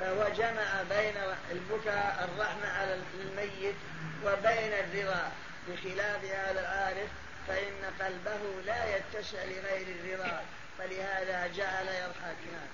فهو 0.00 0.28
جمع 0.28 0.82
بين 0.82 1.14
البكاء 1.50 2.28
الرحمة 2.28 2.68
على 2.68 2.98
الميت 3.20 3.76
وبين 4.24 4.72
الرضا. 4.72 5.32
بخلاف 5.68 6.24
هذا 6.24 6.60
العارف 6.60 7.10
فإن 7.48 7.92
قلبه 8.00 8.60
لا 8.66 8.96
يتسع 8.96 9.44
لغير 9.44 9.86
الرضا 9.88 10.44
فلهذا 10.78 11.46
جعل 11.46 11.86
يضحك 11.88 12.36
نعم 12.52 12.68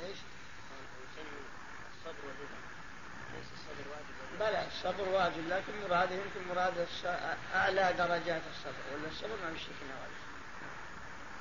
إيش؟ 0.00 0.18
الصبر 1.94 2.26
والرضا. 2.26 2.61
بلى 4.42 4.66
الصبر 4.66 5.08
واجب 5.08 5.48
لكن 5.48 5.72
مراد 5.88 6.08
يمكن 6.10 6.54
مراد 6.54 6.86
أعلى 7.54 7.94
درجات 7.98 8.42
الصبر 8.54 8.82
ولا 8.92 9.08
الصبر 9.10 9.36
ما 9.44 9.50
واجب. 10.02 10.22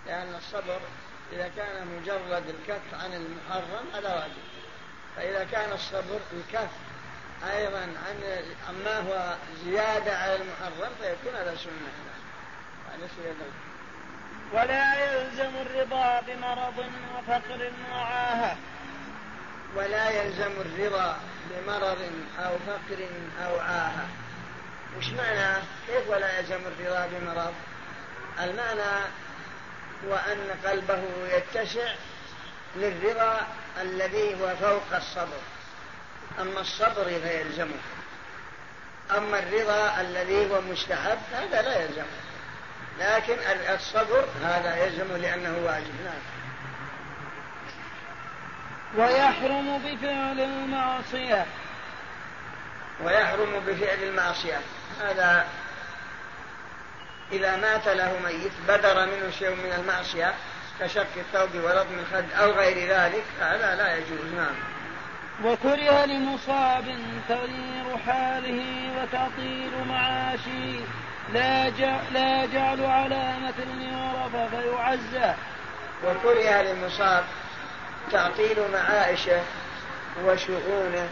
لأن 0.08 0.36
الصبر 0.36 0.80
إذا 1.34 1.52
كان 1.58 1.88
مجرد 1.88 2.44
الكف 2.50 3.04
عن 3.04 3.14
المحرم 3.14 3.86
هذا 3.94 4.16
واجب. 4.16 4.44
فإذا 5.16 5.48
كان 5.52 5.72
الصبر 5.72 6.20
الكف 6.34 6.70
أيضا 7.52 7.80
عن 7.80 8.44
عما 8.70 9.00
هو 9.00 9.36
زيادة 9.66 10.18
على 10.18 10.36
المحرم 10.36 10.92
فيكون 11.02 11.36
هذا 11.36 11.56
سنة. 11.56 12.12
يعني 12.92 13.36
ولا 14.54 14.96
يلزم 14.96 15.52
الرضا 15.62 16.22
بمرض 16.28 16.86
وفقر 17.18 17.72
وعاهة 17.92 18.58
ولا 19.76 20.10
يلزم 20.10 20.52
الرضا 20.62 21.20
بمرض 21.50 21.98
أو 22.40 22.52
فقر 22.68 23.08
أو 23.46 23.60
عاهة. 23.60 24.08
وش 24.98 25.08
معنى؟ 25.10 25.64
كيف 25.88 26.08
ولا 26.08 26.40
يلزم 26.40 26.60
الرضا 26.68 27.10
بمرض؟ 27.12 27.54
المعنى 28.40 29.06
هو 30.08 30.16
أن 30.16 30.70
قلبه 30.70 31.04
يتسع 31.34 31.94
للرضا 32.76 33.48
الذي 33.82 34.42
هو 34.42 34.56
فوق 34.56 34.96
الصبر. 34.96 35.42
أما 36.40 36.62
الصبر 36.62 37.20
فيلزمه 37.24 37.80
أما 39.18 39.40
الرضا 39.40 40.02
الذي 40.02 40.52
هو 40.52 40.62
مستحب 40.62 41.18
هذا 41.34 41.62
لا 41.62 41.84
يلزمه. 41.84 42.06
لكن 43.00 43.38
الصبر 43.76 44.26
هذا 44.44 44.86
يلزم 44.86 45.18
لأنه 45.18 45.58
واجب. 45.66 45.94
نعم. 46.06 46.41
ويحرم 48.98 49.78
بفعل 49.86 50.40
المعصية. 50.40 51.46
ويحرم 53.04 53.60
بفعل 53.68 54.04
المعصية. 54.04 54.60
هذا 55.02 55.48
إذا 57.32 57.56
مات 57.56 57.88
له 57.88 58.20
ميت 58.24 58.52
بدر 58.68 59.06
منه 59.06 59.32
شيء 59.40 59.50
من 59.50 59.74
المعصية 59.80 60.34
كشق 60.80 61.08
الثوب 61.18 61.64
ولطم 61.64 62.00
الخد 62.00 62.26
أو 62.42 62.52
غير 62.52 62.90
ذلك 62.90 63.24
هذا 63.42 63.76
لا 63.76 63.96
يجوز. 63.96 64.34
نعم. 64.36 64.56
وكره 65.46 66.06
لمصاب 66.06 66.86
تغيير 67.30 67.98
حاله 68.06 68.64
وتعطيل 68.98 69.72
معاشه 69.90 70.80
لا 71.34 71.70
لا 72.14 72.44
يجعل 72.44 72.86
علامة 72.86 73.54
يعرف 73.82 74.56
فيعزى 74.56 75.34
وكره 76.04 76.62
للمصاب 76.62 77.24
تعطيل 78.12 78.72
معائشه 78.74 79.42
وشؤونه. 80.26 81.10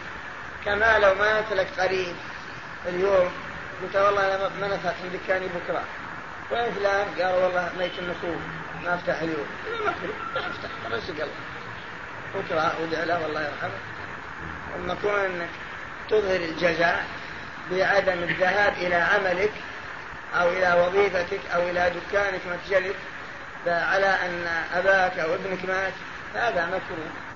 كما 0.66 1.00
لو 1.00 1.14
مات 1.14 1.52
لك 1.52 1.68
قريب. 1.80 2.16
اليوم 2.86 3.32
قلت 3.82 3.96
والله 3.96 4.36
أنا 4.36 4.50
ما 4.62 4.68
نفعت 4.68 4.96
دكاني 5.14 5.48
بكره 5.48 5.84
وين 6.52 6.72
فلان؟ 6.72 7.08
قال 7.22 7.44
والله 7.44 7.72
ميت 7.80 8.00
النخول 8.00 8.40
ما 8.84 8.96
أفتح 8.96 9.22
اليوم. 9.22 9.48
ما 9.86 9.94
ما 10.36 10.48
أفتح. 10.48 10.70
خلاص 10.90 11.10
قلب 11.10 11.32
بكره 12.36 12.82
ودع 12.82 13.04
له 13.04 13.24
والله 13.24 13.42
يرحمه. 13.42 13.80
اما 14.76 14.96
كون 15.02 15.20
انك 15.20 15.50
تظهر 16.10 16.36
الجزاء 16.36 17.06
بعدم 17.72 18.24
الذهاب 18.24 18.74
إلى 18.74 18.96
عملك 18.96 19.52
أو 20.36 20.50
إلى 20.50 20.82
وظيفتك 20.82 21.40
أو 21.56 21.62
إلى 21.62 21.92
دكانك 21.96 22.42
متجرك 22.46 22.96
على 23.68 24.06
أن 24.06 24.48
أباك 24.74 25.20
أو 25.20 25.36
ابنك 25.36 25.66
مات. 25.66 25.94
هذا 26.36 26.66
مكروه 26.68 27.29